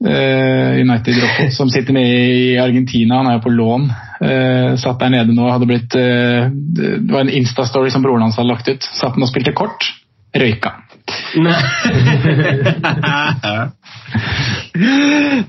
Uh, 0.00 0.78
United 0.80 1.18
Rocco, 1.18 1.50
som 1.58 1.68
sitter 1.68 1.92
nede 1.98 2.20
i 2.30 2.44
Argentina. 2.62 3.18
Han 3.20 3.32
er 3.32 3.40
jo 3.40 3.46
på 3.48 3.56
lån. 3.58 3.90
Satt 4.80 5.00
der 5.00 5.12
nede 5.12 5.32
nå. 5.32 5.46
hadde 5.48 5.64
blitt 5.64 5.94
Det 5.96 6.90
var 7.08 7.22
en 7.22 7.32
Insta-story 7.32 7.88
som 7.88 8.04
broren 8.04 8.26
hans 8.26 8.36
hadde 8.36 8.52
lagt 8.52 8.68
ut. 8.68 8.84
Satt 8.84 9.16
han 9.16 9.24
og 9.24 9.30
spilte 9.32 9.56
kort. 9.56 9.88
Røyka. 10.36 10.70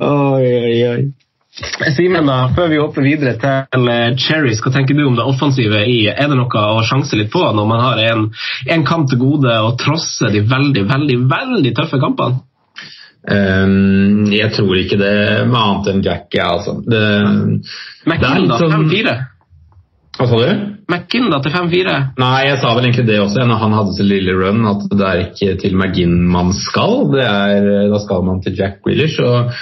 oi, 0.02 0.46
oi, 0.46 0.88
oi. 0.90 1.02
Simen, 1.96 2.26
da, 2.26 2.48
før 2.56 2.70
vi 2.72 2.78
hopper 2.80 3.04
videre 3.04 3.34
til 3.42 3.90
Cherries, 4.22 4.62
hva 4.64 4.72
tenker 4.74 4.96
du 4.98 5.04
om 5.06 5.18
det 5.18 5.26
offensive 5.28 5.82
i 5.84 6.08
Er 6.08 6.28
det 6.32 6.38
noe 6.40 6.62
å 6.78 6.86
sjanse 6.88 7.18
litt 7.20 7.32
på 7.34 7.44
når 7.44 7.66
man 7.68 7.84
har 7.84 7.98
en, 8.08 8.22
en 8.72 8.86
kamp 8.88 9.10
til 9.12 9.20
gode 9.22 9.52
og 9.68 9.78
trosser 9.82 10.32
de 10.34 10.42
veldig, 10.48 10.84
veldig, 10.90 11.18
veldig 11.34 11.72
tøffe 11.78 12.00
kampene? 12.02 12.40
Um, 13.22 14.32
jeg 14.34 14.50
tror 14.56 14.80
ikke 14.80 14.98
det 14.98 15.46
med 15.46 15.60
annet 15.60 15.92
enn 15.92 16.02
Jack, 16.06 16.34
altså. 16.42 16.80
Det, 16.82 17.04
McKinn, 18.08 18.48
da? 18.50 18.58
5-4? 18.58 19.14
Hva 20.18 20.26
sa 20.32 20.40
du? 20.42 20.50
McKinn 20.92 21.30
da 21.32 21.40
til 21.44 21.54
5-4? 21.56 21.98
Nei, 22.22 22.40
jeg 22.50 22.60
sa 22.62 22.74
vel 22.76 22.88
egentlig 22.88 23.08
det 23.08 23.20
også 23.24 23.46
når 23.48 23.62
han 23.64 23.76
hadde 23.78 23.96
sin 23.98 24.10
lille 24.10 24.36
run, 24.38 24.66
at 24.70 24.84
det 24.92 25.08
er 25.08 25.22
ikke 25.26 25.56
til 25.64 25.78
McGinn 25.78 26.18
man 26.32 26.52
skal. 26.58 27.08
Er, 27.16 27.70
da 27.92 28.02
skal 28.04 28.26
man 28.28 28.44
til 28.44 28.58
Jack 28.60 28.84
Willish. 28.88 29.22
Og, 29.24 29.56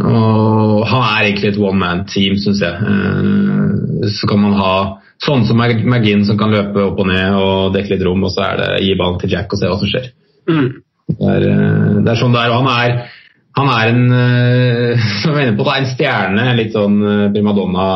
og 0.00 0.74
han 0.88 1.06
er 1.06 1.28
egentlig 1.28 1.52
et 1.52 1.60
one 1.60 1.80
man 1.82 2.04
team, 2.10 2.38
syns 2.40 2.64
jeg. 2.64 2.74
Uh, 2.80 4.08
så 4.08 4.30
kan 4.30 4.42
man 4.42 4.58
ha 4.58 4.74
sånn 5.20 5.44
som 5.48 5.60
McGinn 5.60 6.24
som 6.28 6.38
kan 6.40 6.52
løpe 6.54 6.86
opp 6.88 7.00
og 7.02 7.10
ned 7.10 7.36
og 7.36 7.74
dekke 7.76 7.94
litt 7.94 8.06
rom, 8.06 8.24
og 8.24 8.32
så 8.32 8.46
er 8.48 8.62
det 8.62 8.70
gi 8.86 8.94
ballen 8.96 9.20
til 9.20 9.34
Jack 9.36 9.52
og 9.52 9.60
se 9.60 9.68
hva 9.68 9.80
som 9.80 9.90
skjer. 9.90 10.12
Mm. 10.48 10.70
Det 11.10 11.32
er, 11.34 11.46
eh, 11.50 11.96
det 12.04 12.12
er 12.12 12.20
sånn 12.20 12.34
det 12.34 12.42
er. 12.44 12.54
Og 12.54 12.62
han 12.62 12.70
er, 12.72 13.18
han 13.58 13.70
er 13.74 13.90
en 13.90 14.04
eh, 14.14 15.08
som 15.22 15.38
jeg 15.38 15.56
på, 15.58 15.66
en 15.72 15.88
stjerne, 15.90 16.46
litt 16.58 16.76
sånn 16.76 17.00
eh, 17.02 17.24
primadonna, 17.34 17.88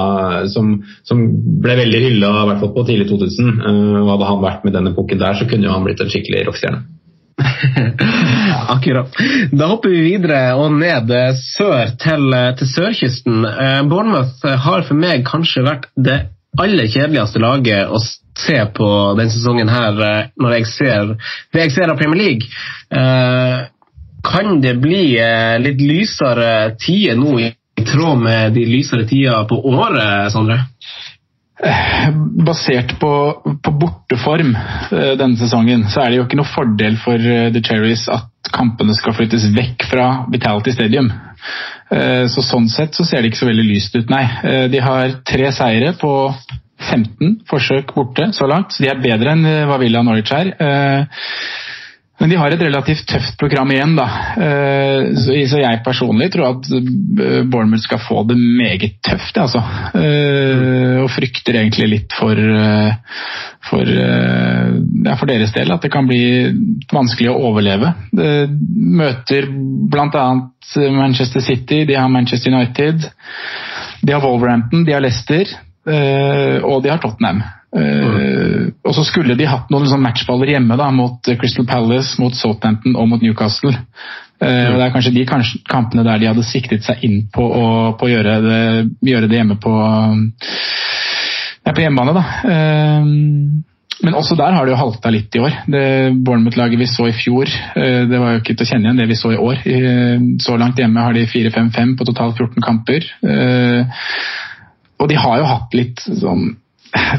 som, 0.51 0.75
som 1.07 1.23
ble 1.63 1.79
veldig 1.85 2.03
hylla 2.09 2.33
i 2.41 2.49
hvert 2.51 2.65
fall 2.65 2.75
på 2.75 2.87
tidlig 2.89 3.09
2000. 3.13 3.63
Og 4.03 4.11
hadde 4.15 4.33
han 4.33 4.45
vært 4.45 4.67
med 4.67 4.77
denne 4.77 4.95
epoken 4.95 5.23
der, 5.23 5.39
så 5.39 5.49
kunne 5.51 5.71
han 5.71 5.87
blitt 5.87 6.03
en 6.03 6.13
skikkelig 6.13 6.45
rockestjerne. 6.49 6.83
Akkurat. 8.75 9.17
Da 9.51 9.67
hopper 9.71 9.91
vi 9.91 10.05
videre 10.05 10.55
og 10.59 10.77
ned 10.79 11.11
sør 11.41 11.97
til, 12.03 12.29
til 12.61 12.71
sørkysten. 12.71 13.43
Bournemouth 13.91 14.47
har 14.67 14.87
for 14.87 14.99
meg 14.99 15.27
kanskje 15.27 15.67
vært 15.67 15.91
det 15.99 16.21
aller 16.61 16.87
kjedeligste 16.91 17.43
laget 17.43 17.91
å 17.91 17.99
se 18.39 18.57
på 18.77 18.89
denne 19.19 19.33
sesongen 19.33 19.71
her, 19.71 20.01
eh, 20.03 20.31
når 20.41 20.57
jeg 20.59 20.67
ser 20.71 21.13
det 21.55 21.67
jeg 21.67 21.75
ser 21.75 21.91
av 21.91 21.99
Premier 21.99 22.21
League. 22.21 22.49
Eh, 24.25 24.31
kan 24.33 24.61
det 24.61 24.75
bli 24.75 25.19
eh, 25.19 25.59
litt 25.61 25.81
lysere 25.81 26.77
tider 26.79 27.17
nå, 27.17 27.39
i 27.41 27.85
tråd 27.85 28.19
med 28.19 28.53
de 28.55 28.65
lysere 28.65 29.07
tider 29.07 29.45
på 29.49 29.61
året, 29.69 30.33
Sondre? 30.33 30.65
Basert 32.45 32.99
på, 33.01 33.11
på, 33.63 33.71
borteform 33.79 34.51
denne 34.91 35.37
sesongen, 35.39 35.87
så 35.89 36.03
er 36.03 36.11
det 36.11 36.19
jo 36.19 36.25
ikke 36.27 36.39
noe 36.41 36.51
fordel 36.51 36.97
for 37.01 37.17
The 37.55 37.63
Cherries 37.65 38.09
at 38.13 38.51
kampene 38.53 38.93
skal 38.99 39.15
flyttes 39.17 39.47
vekk 39.55 39.87
fra 39.89 40.09
Vitality 40.33 40.75
Stadium. 40.75 41.13
Så 42.29 42.43
Sånn 42.45 42.67
sett 42.69 42.99
så 42.99 43.07
ser 43.07 43.23
det 43.23 43.31
ikke 43.31 43.41
så 43.45 43.49
veldig 43.49 43.65
lyst 43.69 43.97
ut, 43.97 44.11
nei. 44.13 44.27
De 44.69 44.83
har 44.83 45.15
tre 45.25 45.53
seire 45.57 45.95
på 46.01 46.13
15 46.91 47.39
forsøk 47.49 47.95
borte 47.97 48.29
så 48.37 48.51
langt, 48.51 48.75
så 48.75 48.85
de 48.85 48.91
er 48.91 49.01
bedre 49.07 49.37
enn 49.39 49.49
Vavilla 49.71 50.03
Norwich 50.05 50.35
er. 50.35 50.53
Men 52.23 52.31
de 52.31 52.37
har 52.39 52.55
et 52.55 52.63
relativt 52.63 53.09
tøft 53.11 53.35
program 53.41 53.73
igjen, 53.75 53.97
da. 53.99 54.05
Eh, 54.39 55.09
så 55.19 55.59
jeg 55.59 55.81
personlig 55.85 56.29
tror 56.33 56.53
at 56.53 56.69
eh, 56.79 57.41
Bournemouth 57.43 57.83
skal 57.83 58.03
få 58.03 58.23
det 58.29 58.37
meget 58.39 59.01
tøft, 59.03 59.41
altså. 59.43 59.63
Eh, 59.99 61.01
og 61.03 61.11
frykter 61.11 61.59
egentlig 61.59 61.89
litt 61.91 62.15
for, 62.15 62.39
for, 63.67 63.91
ja, 63.91 65.17
for 65.19 65.31
deres 65.31 65.53
del 65.57 65.75
at 65.75 65.83
det 65.83 65.91
kan 65.93 66.07
bli 66.09 66.23
vanskelig 66.95 67.33
å 67.33 67.51
overleve. 67.51 67.91
De 68.15 68.31
møter 69.03 69.51
bl.a. 69.51 70.25
Manchester 70.95 71.43
City, 71.45 71.83
de 71.89 71.99
har 71.99 72.09
Manchester 72.09 72.55
United, 72.55 73.11
de 74.01 74.15
har 74.15 74.23
Wolverhampton, 74.23 74.87
de 74.87 74.95
har 74.95 75.03
Leicester, 75.03 75.51
og 75.85 76.79
de 76.81 76.95
har 76.95 77.03
Tottenham. 77.03 77.43
Uh, 77.75 78.71
og 78.87 78.95
så 78.95 79.03
skulle 79.03 79.35
de 79.35 79.49
hatt 79.51 79.71
noen 79.73 79.83
liksom, 79.83 80.05
matchballer 80.05 80.53
hjemme 80.53 80.77
da, 80.79 80.91
mot 80.95 81.33
Crystal 81.41 81.67
Palace, 81.67 82.15
mot 82.23 82.37
Southampton 82.39 82.95
og 82.95 83.09
mot 83.11 83.25
Newcastle. 83.25 83.75
Uh, 84.39 84.47
mm. 84.47 84.71
og 84.71 84.79
Det 84.79 84.87
er 84.87 84.95
kanskje 84.95 85.15
de 85.17 85.27
kanskje, 85.27 85.61
kampene 85.71 86.07
der 86.07 86.23
de 86.23 86.31
hadde 86.31 86.47
siktet 86.47 86.87
seg 86.87 87.03
inn 87.07 87.25
på 87.35 87.43
å 87.43 88.11
gjøre, 88.11 88.39
gjøre, 89.03 89.31
det, 89.31 89.39
hjemme 89.41 89.59
på, 89.63 89.75
ja, 91.65 91.73
på 91.73 91.83
hjemmebane. 91.83 92.15
da. 92.15 92.25
Uh, 92.47 93.63
men 94.05 94.19
også 94.19 94.37
der 94.37 94.53
har 94.53 94.67
det 94.67 94.75
jo 94.75 94.79
halta 94.79 95.11
litt 95.11 95.35
i 95.35 95.41
år. 95.41 95.55
Det 95.71 95.85
Bournemouth-laget 96.27 96.79
vi 96.79 96.89
så 96.91 97.07
i 97.09 97.15
fjor, 97.17 97.49
det 97.79 98.19
var 98.21 98.35
jo 98.35 98.41
ikke 98.43 98.57
til 98.59 98.67
å 98.67 98.69
kjenne 98.69 98.91
igjen 98.91 98.99
det 99.01 99.07
vi 99.09 99.17
så 99.17 99.31
i 99.33 99.39
år. 99.41 99.63
Så 100.43 100.59
langt 100.61 100.83
hjemme 100.83 101.05
har 101.07 101.15
de 101.17 101.23
4-5-5 101.31 101.95
på 101.97 102.09
totalt 102.11 102.37
14 102.43 102.67
kamper. 102.67 103.07
Og 104.99 105.09
de 105.09 105.17
har 105.23 105.39
jo 105.41 105.47
hatt 105.49 105.79
litt 105.79 106.03
sånn 106.05 106.51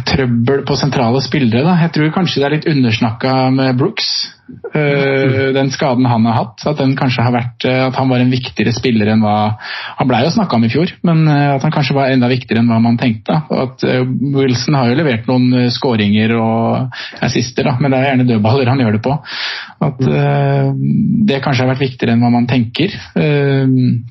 trøbbel 0.10 0.64
på 0.68 0.78
sentrale 0.80 1.20
spillere. 1.24 1.66
Da. 1.66 1.76
Jeg 1.84 1.94
tror 1.96 2.16
kanskje 2.16 2.42
det 2.42 2.48
er 2.48 2.56
litt 2.58 2.72
undersnakka 2.72 3.36
med 3.56 3.78
Brooks. 3.80 4.10
Uh, 4.46 5.52
den 5.56 5.72
skaden 5.74 6.06
han 6.06 6.26
har 6.30 6.36
hatt. 6.38 6.64
At, 6.70 6.80
har 6.80 7.34
vært, 7.34 7.66
uh, 7.66 7.88
at 7.88 7.98
han 7.98 8.12
var 8.12 8.22
en 8.22 8.32
viktigere 8.32 8.76
spiller 8.76 9.10
enn 9.10 9.24
hva 9.26 9.56
Han 9.98 10.10
blei 10.10 10.20
jo 10.22 10.34
snakka 10.36 10.60
om 10.60 10.68
i 10.68 10.70
fjor, 10.70 10.92
men 11.08 11.24
uh, 11.26 11.56
at 11.56 11.66
han 11.66 11.74
kanskje 11.74 11.98
var 11.98 12.14
enda 12.14 12.30
viktigere 12.32 12.62
enn 12.62 12.72
hva 12.72 12.80
man 12.84 13.00
tenkte. 13.02 13.40
At, 13.50 13.86
Wilson 14.36 14.78
har 14.78 14.92
jo 14.92 15.00
levert 15.00 15.30
noen 15.30 15.70
skåringer 15.74 16.36
og 16.38 17.00
assister, 17.26 17.68
da, 17.68 17.78
men 17.82 17.92
det 17.92 18.00
er 18.00 18.12
gjerne 18.12 18.30
dødballer 18.30 18.72
han 18.72 18.84
gjør 18.84 18.98
det 18.98 19.06
på. 19.06 19.16
At 19.86 20.04
det 21.26 21.42
kanskje 21.44 21.66
har 21.66 21.74
vært 21.74 21.88
viktigere 21.88 22.16
enn 22.16 22.24
hva 22.24 22.32
man 22.34 22.48
tenker. 22.50 22.94
Uh, 23.18 24.06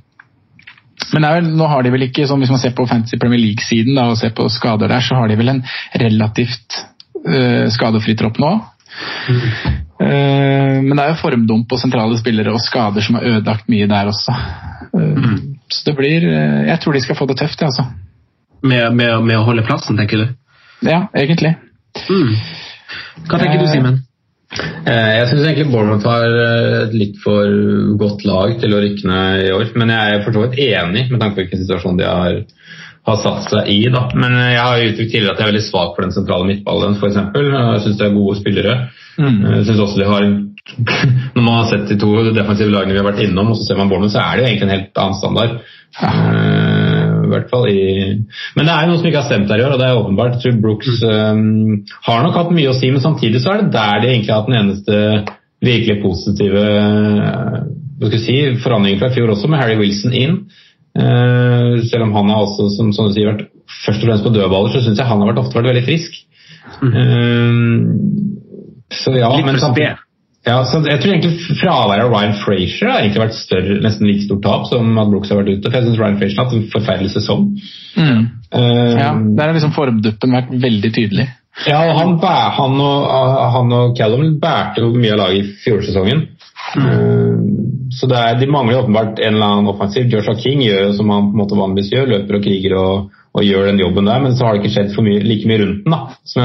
men 1.14 1.26
vel, 1.26 1.48
nå 1.58 1.68
har 1.70 1.84
de 1.84 1.92
vel 1.94 2.06
ikke, 2.08 2.26
som 2.28 2.42
hvis 2.42 2.52
man 2.52 2.60
ser 2.62 2.74
på 2.76 2.86
Fantasy 2.90 3.18
Premier 3.20 3.40
League-siden 3.42 3.98
og 4.02 4.16
ser 4.18 4.34
på 4.36 4.46
skader 4.52 4.90
der, 4.90 5.02
så 5.04 5.18
har 5.18 5.30
de 5.30 5.38
vel 5.38 5.52
en 5.52 5.64
relativt 6.00 6.78
uh, 7.26 7.66
skadefri 7.74 8.16
tropp 8.18 8.38
nå. 8.42 8.52
Mm. 9.28 9.42
Uh, 9.98 10.76
men 10.84 10.94
det 10.94 11.04
er 11.04 11.12
jo 11.12 11.20
formdump 11.22 11.68
på 11.70 11.78
sentrale 11.82 12.18
spillere 12.20 12.54
og 12.54 12.62
skader 12.62 13.04
som 13.04 13.18
har 13.18 13.26
ødelagt 13.32 13.68
mye 13.72 13.90
der 13.90 14.10
også. 14.10 14.36
Uh, 14.94 15.12
mm. 15.18 15.36
Så 15.74 15.88
det 15.88 15.94
blir 15.98 16.26
Jeg 16.68 16.80
tror 16.80 16.92
de 16.92 17.00
skal 17.02 17.16
få 17.18 17.26
det 17.26 17.38
tøft, 17.40 17.60
jeg, 17.60 17.72
altså. 17.72 17.86
Med, 18.62 18.94
med, 18.96 19.10
med, 19.26 19.38
å 19.38 19.44
holde 19.44 19.64
plassen, 19.66 19.96
tenker 19.98 20.22
du? 20.22 20.26
Ja, 20.86 21.06
egentlig. 21.16 21.56
Mm. 22.08 22.34
Hva 23.28 23.40
tenker 23.40 23.60
du, 23.60 23.68
Simen? 23.68 24.02
Eh, 24.54 25.10
jeg 25.18 25.28
syns 25.30 25.46
egentlig 25.48 25.70
Bournemouth 25.72 26.06
har 26.06 26.24
eh, 26.28 26.76
et 26.84 26.94
litt 26.94 27.16
for 27.22 27.48
godt 27.98 28.24
lag 28.28 28.54
til 28.62 28.74
å 28.74 28.82
rykke 28.84 29.08
ned 29.10 29.46
i 29.48 29.52
år. 29.54 29.70
Men 29.80 29.92
jeg 29.94 30.14
er 30.14 30.24
for 30.24 30.36
så 30.36 30.44
vidt 30.44 30.60
enig 30.68 31.06
med 31.10 31.20
tanke 31.20 31.36
på 31.36 31.44
hvilken 31.44 31.62
situasjon 31.64 31.98
de 31.98 32.06
har, 32.08 32.38
har 33.10 33.20
satt 33.24 33.50
seg 33.50 33.70
i. 33.72 33.80
Da. 33.94 34.06
Men 34.14 34.38
eh, 34.38 34.52
jeg 34.54 34.62
har 34.62 34.86
uttrykt 34.90 35.12
tidligere 35.14 35.34
at 35.34 35.42
jeg 35.42 35.48
er 35.48 35.52
veldig 35.52 35.66
svak 35.66 35.94
for 35.94 36.06
den 36.06 36.14
sentrale 36.16 36.48
midtballen 36.50 36.98
f.eks. 37.00 37.20
Jeg 37.34 37.84
syns 37.86 38.00
de 38.00 38.06
er 38.06 38.18
gode 38.18 38.38
spillere. 38.42 38.76
Mm. 39.18 39.40
Jeg 39.56 39.64
synes 39.70 39.84
også 39.86 40.02
de 40.02 40.10
har 40.10 40.28
Når 41.34 41.42
man 41.44 41.58
har 41.58 41.66
sett 41.68 41.90
de 41.90 41.96
to 42.00 42.08
defensive 42.32 42.72
lagene 42.72 42.94
vi 42.94 43.02
har 43.02 43.04
vært 43.10 43.20
innom, 43.26 43.50
og 43.52 43.58
så 43.58 43.66
ser 43.66 43.76
man 43.76 43.90
Bournemouth, 43.90 44.14
så 44.14 44.22
er 44.22 44.38
det 44.38 44.44
jo 44.44 44.48
egentlig 44.48 44.68
en 44.68 44.76
helt 44.78 45.02
annen 45.02 45.18
standard. 45.18 45.58
I 46.00 47.13
hvert 47.34 47.52
fall 47.52 47.68
i 47.70 47.78
Men 48.56 48.66
det 48.66 48.74
er 48.74 48.88
noe 48.88 48.98
som 48.98 49.08
ikke 49.08 49.20
har 49.20 49.28
stemt 49.28 49.48
der 49.50 49.62
i 49.62 49.66
år, 49.66 49.74
og 49.74 49.80
det 49.80 49.88
er 49.88 50.00
åpenbart. 50.00 50.36
Jeg 50.36 50.42
tror 50.42 50.60
Brooks 50.64 51.00
um, 51.04 51.80
har 52.08 52.22
nok 52.24 52.38
hatt 52.40 52.52
mye 52.56 52.72
å 52.72 52.76
si, 52.78 52.90
men 52.94 53.04
samtidig 53.04 53.42
så 53.42 53.54
er 53.54 53.62
det 53.62 53.74
der 53.76 54.02
de 54.02 54.12
egentlig 54.12 54.34
har 54.34 54.42
hatt 54.42 54.52
den 54.52 54.60
eneste 54.60 55.00
virkelig 55.64 55.98
positive 56.02 56.64
uh, 58.04 58.14
si, 58.20 58.38
forandringen 58.62 59.00
fra 59.00 59.10
i 59.12 59.16
fjor 59.16 59.34
også, 59.34 59.50
med 59.50 59.62
Harry 59.62 59.78
Wilson 59.80 60.14
inn. 60.16 60.38
Uh, 60.94 61.82
selv 61.90 62.06
om 62.06 62.14
han 62.20 62.30
har 62.30 62.46
også, 62.46 62.70
som, 62.76 62.92
som 62.94 63.10
du 63.10 63.16
sier, 63.16 63.32
vært 63.32 63.48
først 63.84 64.02
og 64.02 64.08
fremst 64.08 64.26
på 64.26 64.34
dødballer, 64.34 64.74
så 64.74 64.84
syns 64.84 65.00
jeg 65.00 65.10
han 65.10 65.22
har 65.22 65.32
vært, 65.32 65.42
ofte 65.42 65.58
vært 65.58 65.72
veldig 65.72 65.86
frisk. 65.88 66.22
Mm. 66.80 67.84
så 68.92 69.12
ja, 69.14 69.28
Litt 69.30 69.46
men 69.46 69.60
samtidig 69.60 69.92
ja, 70.44 70.58
så 70.68 70.80
jeg 70.84 71.00
tror 71.00 71.14
egentlig 71.14 71.56
Fraværet 71.56 72.04
av 72.04 72.10
Ryan 72.12 72.34
Frazier 72.36 72.90
har 72.90 72.98
egentlig 73.00 73.22
vært 73.22 73.36
større, 73.38 73.78
nesten 73.80 74.08
like 74.10 74.26
stort 74.26 74.42
tap 74.44 74.66
som 74.68 74.98
at 75.00 75.08
Brooks 75.08 75.32
har 75.32 75.40
vært 75.40 75.54
ute. 75.54 75.70
for 75.70 75.78
Jeg 75.78 75.86
synes 75.86 76.00
Ryan 76.02 76.18
Frazier 76.20 76.40
har 76.40 76.44
hatt 76.44 76.56
en 76.58 76.66
forferdelig 76.74 77.14
sesong. 77.14 77.46
Mm. 77.96 78.20
Uh, 78.52 78.92
ja, 78.92 79.08
Der 79.16 79.46
har 79.46 79.56
liksom 79.56 79.72
formduppen 79.76 80.36
vært 80.36 80.52
veldig 80.66 80.92
tydelig. 80.92 81.26
Ja, 81.64 81.80
og 81.86 81.96
han, 81.96 82.16
han, 82.58 82.76
og, 82.82 83.08
han 83.54 83.74
og 83.78 83.96
Callum 83.96 84.36
bærte 84.42 84.84
mye 84.84 85.14
av 85.14 85.20
laget 85.22 85.40
i 85.40 85.56
fjorårssesongen. 85.64 86.24
Mm. 86.74 86.86
Uh, 86.90 87.90
så 87.94 88.10
er, 88.10 88.36
De 88.40 88.50
mangler 88.50 88.82
åpenbart 88.82 89.24
en 89.24 89.38
eller 89.38 89.48
annen 89.48 89.72
offensiv. 89.72 90.12
Joshua 90.12 90.36
King 90.36 90.60
gjør 90.66 90.92
som 90.98 91.12
han 91.14 91.30
på 91.30 91.38
en 91.38 91.40
måte 91.40 91.58
vanligvis 91.60 91.92
gjør, 91.94 92.10
løper 92.18 92.40
og 92.40 92.44
kriger 92.44 92.76
og 92.82 93.20
og 93.34 93.42
gjør 93.42 93.66
den 93.66 93.80
jobben 93.82 94.06
der, 94.06 94.20
men 94.22 94.36
så 94.36 94.46
har 94.46 94.54
det 94.54 94.62
ikke 94.62 94.74
skjedd 94.76 94.92
for 94.94 95.06
mye, 95.06 95.22
like 95.26 95.48
mye 95.50 95.58
rundt 95.64 95.80
den. 95.82 95.94
da. 95.94 96.02
Så, 96.30 96.44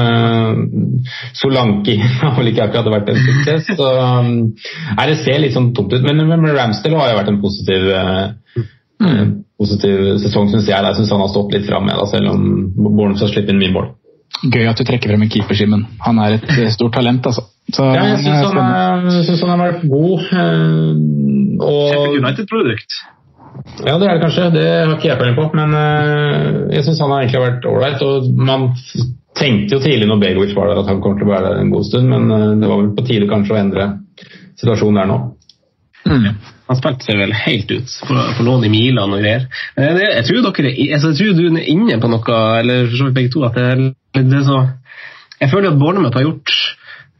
Solanki 1.38 1.94
har 2.22 2.34
vel 2.38 2.50
ikke 2.50 2.66
akkurat 2.66 2.90
vært 2.96 3.12
en 3.12 3.20
suksess. 3.28 3.70
så 3.78 3.90
nei, 4.24 5.06
Det 5.12 5.20
ser 5.22 5.38
litt 5.42 5.54
sånn 5.54 5.70
tomt 5.76 5.94
ut, 5.94 6.02
men, 6.02 6.24
men 6.26 6.50
Ramsdale 6.56 6.98
har 6.98 7.12
jo 7.12 7.20
vært 7.20 7.30
en 7.30 7.38
positiv, 7.44 7.86
mm. 9.06 9.30
positiv 9.60 10.02
sesong, 10.24 10.50
syns 10.50 10.66
jeg. 10.66 10.74
Jeg 10.74 10.98
syns 10.98 11.14
han 11.14 11.22
har 11.22 11.30
stått 11.30 11.54
litt 11.54 11.70
fram, 11.70 11.92
selv 12.10 12.34
om 12.34 12.44
Bournemouth 12.74 13.22
har 13.22 13.30
sluppet 13.30 13.54
inn 13.54 13.62
mye 13.62 13.76
mål. 13.78 13.88
Gøy 14.40 14.66
at 14.70 14.78
du 14.78 14.86
trekker 14.88 15.12
frem 15.12 15.22
en 15.26 15.30
keeper, 15.30 15.58
Simen. 15.58 15.86
Han 16.02 16.18
er 16.22 16.38
et 16.38 16.52
eh, 16.56 16.70
stort 16.72 16.94
talent, 16.96 17.26
altså. 17.28 17.44
Så, 17.70 17.86
ja, 17.86 18.04
jeg 18.16 18.22
syns 18.24 18.50
han, 18.50 19.50
han, 19.50 19.50
har 19.52 19.74
vært 19.76 19.82
god. 19.86 20.28
Og... 21.60 21.82
Kjempe 21.92 22.18
United-produkt. 22.18 23.00
Ja, 23.84 23.96
det 23.98 24.06
er 24.06 24.14
det 24.16 24.22
kanskje. 24.24 24.50
Det 24.54 24.66
har 24.68 24.94
ikke 24.96 25.10
jeg 25.10 25.18
peiling 25.20 25.38
på. 25.38 25.48
Men 25.56 25.74
uh, 25.76 26.68
jeg 26.74 26.86
syns 26.86 27.02
han 27.04 27.14
har 27.14 27.24
egentlig 27.24 27.42
vært 27.46 27.68
ålreit. 27.70 28.04
Og 28.06 28.30
man 28.50 28.70
tenkte 29.38 29.76
jo 29.76 29.82
tidlig 29.82 30.08
når 30.10 30.22
Begovic 30.22 30.54
var 30.56 30.70
der 30.70 30.82
at 30.82 30.90
han 30.90 31.02
kom 31.04 31.18
til 31.18 31.28
å 31.28 31.32
være 31.34 31.52
der 31.52 31.64
en 31.64 31.74
god 31.74 31.86
stund, 31.88 32.08
men 32.12 32.30
uh, 32.32 32.54
det 32.60 32.70
var 32.70 32.80
vel 32.82 32.94
på 32.96 33.06
tide 33.08 33.28
kanskje 33.30 33.56
å 33.56 33.60
endre 33.60 33.90
situasjonen 34.60 35.00
der 35.00 35.12
nå. 35.12 35.20
Mm. 36.08 36.26
Han 36.70 36.78
spilte 36.78 37.04
seg 37.04 37.18
vel 37.20 37.32
helt 37.34 37.72
ut 37.74 37.94
for, 38.06 38.18
for 38.36 38.46
lån 38.46 38.66
i 38.68 38.72
Milan 38.72 39.12
og 39.12 39.22
greier. 39.22 39.46
Jeg, 39.76 39.96
jeg, 40.00 40.26
tror 40.28 40.44
dere, 40.46 40.74
altså, 40.96 41.10
jeg 41.10 41.18
tror 41.18 41.32
du 41.36 41.42
er 41.50 41.70
inne 41.72 41.98
på 42.00 42.10
noe, 42.12 42.36
eller 42.60 42.86
for 42.86 42.96
så 42.96 43.08
vidt 43.08 43.16
begge 43.18 43.32
to, 43.34 43.42
at 43.48 43.58
det, 43.58 43.90
det 44.16 44.38
er 44.40 44.46
så 44.46 44.60
Jeg 45.40 45.50
føler 45.50 45.72
at 45.72 45.80
Bornermouth 45.80 46.16
har 46.16 46.26
gjort 46.26 46.54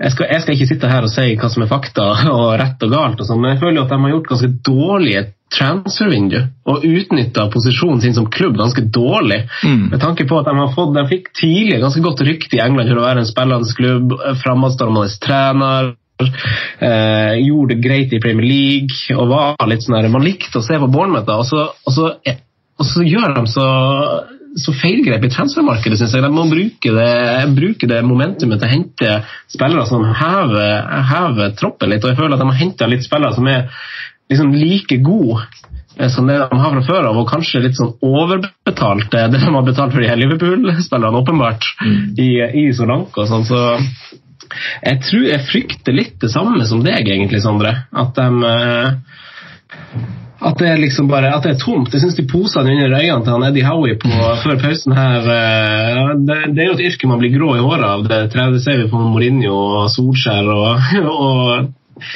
jeg 0.01 0.15
skal, 0.15 0.31
jeg 0.33 0.43
skal, 0.43 0.57
ikke 0.57 0.69
sitte 0.71 0.89
her 0.89 1.05
og 1.05 1.13
si 1.13 1.27
hva 1.37 1.51
som 1.53 1.65
er 1.65 1.71
fakta 1.71 2.07
og 2.37 2.47
rett 2.61 2.87
og 2.87 2.95
galt, 2.95 3.21
og 3.21 3.29
sånt, 3.29 3.43
men 3.43 3.55
jeg 3.55 3.63
føler 3.65 3.83
at 3.85 3.93
de 3.93 4.01
har 4.05 4.15
gjort 4.15 4.33
ganske 4.33 4.51
dårlige 4.71 5.27
transfer-vindu 5.51 6.39
og 6.71 6.85
utnytta 6.87 7.49
posisjonen 7.51 8.03
sin 8.05 8.15
som 8.15 8.29
klubb 8.31 8.59
ganske 8.59 8.85
dårlig. 8.95 9.41
Mm. 9.67 9.89
Med 9.91 10.03
tanke 10.03 10.27
på 10.31 10.39
at 10.39 10.47
De 10.47 10.55
har 10.57 10.75
fått, 10.77 10.93
de 10.95 11.07
fikk 11.11 11.33
tidlig 11.35 11.81
ganske 11.83 12.03
godt 12.05 12.23
rykte 12.27 12.59
i 12.59 12.63
England 12.63 12.93
for 12.93 13.01
å 13.01 13.09
være 13.09 13.25
en 13.25 13.31
spillende 13.31 13.75
klubb, 13.77 14.15
framadstormende 14.45 15.19
trener. 15.25 15.97
Eh, 16.21 17.35
gjorde 17.41 17.75
det 17.75 17.83
greit 17.83 18.13
i 18.13 18.21
Premier 18.21 18.45
League 18.45 19.17
og 19.17 19.31
var 19.31 19.71
litt 19.71 19.87
sånn 19.87 20.11
Man 20.13 20.27
likte 20.27 20.61
å 20.61 20.65
se 20.65 20.77
på 20.77 20.91
Bournemouth, 20.93 21.33
og 21.33 21.47
så, 21.49 21.63
og 21.73 21.95
så, 21.97 22.11
og 22.77 22.87
så 22.87 23.05
gjør 23.09 23.35
de 23.39 23.45
så 23.49 23.69
så 24.59 24.75
feilgrep 24.75 25.25
i 25.25 25.31
transfermarkedet, 25.31 25.99
syns 26.01 26.15
jeg. 26.17 26.25
De 26.25 26.31
må 26.35 26.47
bruke 26.51 26.93
det, 26.97 27.15
bruke 27.55 27.89
det, 27.91 28.01
momentumet 28.07 28.61
til 28.61 28.69
å 28.69 28.73
hente 28.73 29.17
spillere 29.51 29.87
som 29.89 30.05
hever, 30.05 30.89
hever 31.11 31.53
troppen 31.59 31.93
litt. 31.93 32.05
og 32.05 32.13
Jeg 32.13 32.21
føler 32.21 32.37
at 32.37 32.43
de 32.43 32.49
har 32.51 32.63
henta 32.63 32.89
litt 32.91 33.07
spillere 33.07 33.37
som 33.37 33.51
er 33.51 33.69
liksom 34.31 34.55
like 34.55 34.99
gode 35.07 35.45
eh, 35.99 36.11
som 36.11 36.27
det 36.31 36.39
de 36.41 36.59
har 36.63 36.75
fra 36.75 36.83
før 36.87 37.11
av, 37.11 37.21
og 37.21 37.31
kanskje 37.31 37.63
litt 37.63 37.79
sånn 37.79 37.95
overbetalt 38.07 39.11
det 39.15 39.27
de 39.35 39.43
har 39.45 39.67
betalt 39.67 39.95
for 39.95 40.03
de 40.03 40.11
her 40.11 40.19
Liverpool-spillerne, 40.19 41.23
åpenbart, 41.23 41.71
mm. 41.83 42.01
i, 42.19 42.31
i 42.65 42.67
Solanke 42.77 43.23
og 43.23 43.31
sånn. 43.31 43.47
Så 43.47 43.63
jeg 44.83 45.03
tror 45.07 45.29
jeg 45.29 45.47
frykter 45.47 45.95
litt 45.95 46.17
det 46.23 46.33
samme 46.33 46.67
som 46.67 46.83
deg, 46.83 47.07
egentlig, 47.07 47.43
Sondre. 47.45 47.77
At 47.95 48.19
de 48.19 48.51
eh, 48.51 48.89
at 50.41 50.57
det 50.57 50.69
er 50.71 50.81
liksom 50.81 51.09
bare, 51.11 51.33
at 51.37 51.45
det 51.45 51.53
er 51.53 51.61
tomt. 51.61 51.93
Jeg 51.93 52.01
syns 52.01 52.17
de 52.17 52.25
posene 52.29 52.73
under 52.73 52.95
øynene 52.97 53.25
til 53.25 53.35
han 53.35 53.47
Eddie 53.51 53.67
Howie 53.69 53.99
på, 54.01 54.11
før 54.41 54.59
pausen 54.63 54.95
her 54.97 55.27
eh, 55.35 56.13
det, 56.25 56.39
det, 56.55 56.63
er 56.63 56.71
jo 56.71 56.77
et 56.79 56.85
yrke 56.89 57.11
man 57.11 57.21
blir 57.21 57.35
grå 57.35 57.55
i 57.59 57.65
håret 57.65 57.87
av. 57.87 58.05
Det, 58.09 58.21
det 58.33 58.63
ser 58.65 58.81
vi 58.81 58.89
på 58.89 59.01
Mourinho 59.01 59.53
og 59.53 59.91
Solskjær 59.93 60.49
og, 60.55 60.93
og 61.27 62.07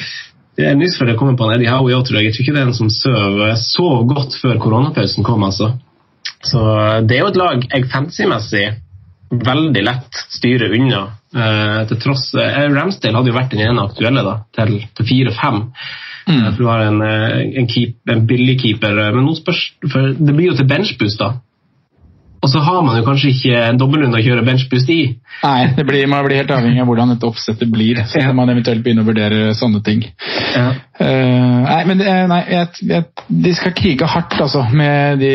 det 0.57 0.69
er 0.69 0.77
nyss 0.79 0.95
før 0.97 1.11
det 1.11 1.17
kommer 1.19 1.37
på 1.37 1.49
han 1.49 1.57
Eddie 1.57 1.73
Howie 1.73 1.97
òg, 1.97 2.05
tror 2.07 2.17
jeg. 2.17 2.31
Jeg 2.31 2.37
tror 2.37 2.45
ikke 2.45 2.55
det 2.55 2.63
er 2.63 2.71
en 2.71 2.79
som 2.79 2.93
sover 2.93 3.59
sov 3.61 4.07
godt 4.09 4.39
før 4.41 4.57
koronapausen 4.63 5.27
kom, 5.27 5.45
altså. 5.45 5.75
Så 6.45 6.61
det 7.05 7.17
er 7.17 7.23
jo 7.25 7.29
et 7.33 7.39
lag 7.41 7.61
jeg 7.67 7.87
fancy-messig 7.91 8.65
veldig 9.45 9.83
lett 9.83 10.19
styrer 10.33 10.73
unna. 10.77 11.03
Eh, 11.35 11.79
til 11.89 11.99
tross, 12.01 12.29
eh, 12.39 12.65
Ramsdale 12.71 13.17
hadde 13.17 13.31
jo 13.31 13.37
vært 13.37 13.53
den 13.53 13.65
ene 13.65 13.85
aktuelle 13.85 14.23
da, 14.25 14.35
til, 14.55 14.77
til 14.95 15.09
4-5. 15.11 15.61
Mm. 16.25 16.45
For 16.51 16.61
du 16.61 16.69
har 16.69 16.85
en, 16.87 17.01
en, 17.05 17.67
keep, 17.69 17.97
en 18.09 18.25
billig 18.27 18.59
keeper. 18.61 19.01
Men 19.15 19.27
nå 19.27 19.35
spørs, 19.37 19.65
for 19.85 20.13
det 20.17 20.33
blir 20.35 20.51
jo 20.51 20.59
til 20.59 20.69
benchboost, 20.69 21.21
da. 21.21 21.35
Og 22.45 22.49
så 22.51 22.59
har 22.61 22.81
man 22.85 22.99
jo 22.99 23.05
kanskje 23.07 23.31
ikke 23.31 23.61
en 23.71 23.77
dobbeltrunde 23.81 24.19
å 24.19 24.21
kjøre 24.21 24.43
benchboost 24.45 24.89
i. 24.93 24.99
Nei, 25.41 25.61
det 25.73 25.85
blir, 25.87 26.03
man 26.11 26.27
blir 26.27 26.43
helt 26.43 26.51
avhengig 26.53 26.83
av 26.83 26.89
hvordan 26.91 27.15
dette 27.15 27.25
oppsettet 27.25 27.71
blir. 27.73 28.03
Så 28.05 28.21
kan 28.21 28.35
man 28.37 28.51
eventuelt 28.53 28.83
begynne 28.85 29.01
å 29.01 29.07
vurdere 29.07 29.55
sånne 29.57 29.81
ting. 29.85 30.03
Ja. 30.53 30.67
Uh, 30.99 31.63
nei, 31.65 31.79
men 31.89 32.03
nei, 32.29 32.41
jeg, 32.51 32.83
jeg, 32.91 33.07
de 33.47 33.53
skal 33.57 33.73
krige 33.77 34.09
hardt 34.11 34.37
altså, 34.45 34.61
med 34.77 35.23
de 35.23 35.33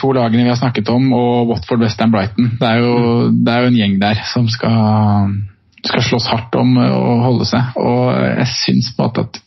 to 0.00 0.14
lagene 0.16 0.46
vi 0.46 0.52
har 0.54 0.60
snakket 0.60 0.88
om, 0.94 1.10
og 1.18 1.52
Watford, 1.52 1.84
Western 1.84 2.14
Brighton. 2.14 2.54
Det 2.62 2.70
er, 2.70 2.80
jo, 2.80 3.28
det 3.34 3.52
er 3.52 3.66
jo 3.66 3.74
en 3.74 3.78
gjeng 3.82 3.98
der 4.00 4.24
som 4.32 4.48
skal, 4.48 5.36
skal 5.84 6.06
slåss 6.08 6.30
hardt 6.32 6.56
om 6.56 6.72
å 6.80 7.18
holde 7.26 7.50
seg. 7.50 7.76
Og 7.76 8.08
jeg 8.38 8.48
syns 8.54 8.94
på 8.96 9.10
at 9.10 9.42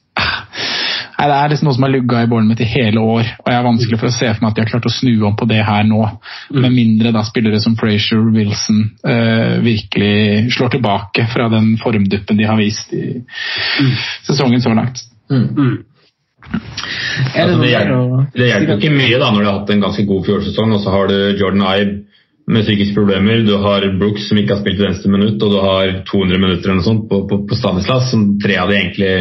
Nei, 1.21 1.27
Det 1.29 1.37
er 1.37 1.51
liksom 1.51 1.67
noe 1.67 1.77
som 1.77 1.85
har 1.85 1.93
lugga 1.93 2.23
i 2.23 2.29
bålen 2.31 2.47
mitt 2.49 2.63
i 2.65 2.69
hele 2.71 3.01
år, 3.01 3.27
og 3.43 3.51
jeg 3.51 3.57
er 3.59 3.67
vanskelig 3.67 3.99
for 4.01 4.09
å 4.09 4.15
se 4.15 4.29
for 4.31 4.41
meg 4.41 4.49
at 4.49 4.57
de 4.57 4.63
har 4.63 4.71
klart 4.71 4.87
å 4.89 4.93
snu 4.93 5.11
om 5.27 5.35
på 5.37 5.45
det 5.51 5.59
her 5.67 5.85
nå. 5.85 6.01
Mm. 6.49 6.61
Med 6.63 6.73
mindre 6.73 7.11
da 7.13 7.21
spillere 7.27 7.59
som 7.61 7.75
Frazier 7.77 8.23
Wilson 8.33 8.81
uh, 9.05 9.61
virkelig 9.61 10.49
slår 10.55 10.73
tilbake 10.77 11.27
fra 11.29 11.45
den 11.53 11.75
formduppen 11.81 12.41
de 12.41 12.47
har 12.49 12.57
vist 12.57 12.93
i 12.97 13.05
mm. 13.21 13.91
sesongen 14.31 14.65
så 14.65 14.73
langt. 14.73 15.03
Mm. 15.29 15.47
mm. 15.47 15.79
Altså, 16.51 17.59
det, 17.61 17.69
hjelper, 17.69 18.23
det, 18.33 18.47
hjelper, 18.49 18.79
ikke 18.79 18.95
mye 18.95 19.19
da 19.21 19.27
når 19.29 19.43
du 19.43 19.47
har 19.47 19.59
hatt 19.59 19.69
en 19.75 19.83
ganske 19.85 20.05
god 20.09 20.25
fjorårssesong, 20.25 20.73
og 20.73 20.81
så 20.81 20.95
har 20.95 21.11
du 21.11 21.17
Jordan 21.37 21.67
Ibe 21.69 21.99
med 22.51 22.65
psykiske 22.65 22.97
problemer, 22.97 23.43
du 23.45 23.53
har 23.61 23.85
Brooks 23.99 24.25
som 24.27 24.39
ikke 24.41 24.55
har 24.55 24.63
spilt 24.63 24.81
venstre 24.81 25.11
minutt, 25.13 25.37
og 25.45 25.53
du 25.53 25.59
har 25.61 25.93
200 26.09 26.41
minutter 26.41 26.71
eller 26.71 26.81
noe 26.81 26.87
sånt 26.87 27.05
på, 27.11 27.21
på, 27.29 27.43
på 27.47 27.59
Stanislas, 27.59 28.09
som 28.09 28.25
tre 28.41 28.57
av 28.59 28.73
de 28.73 28.79
egentlig 28.79 29.13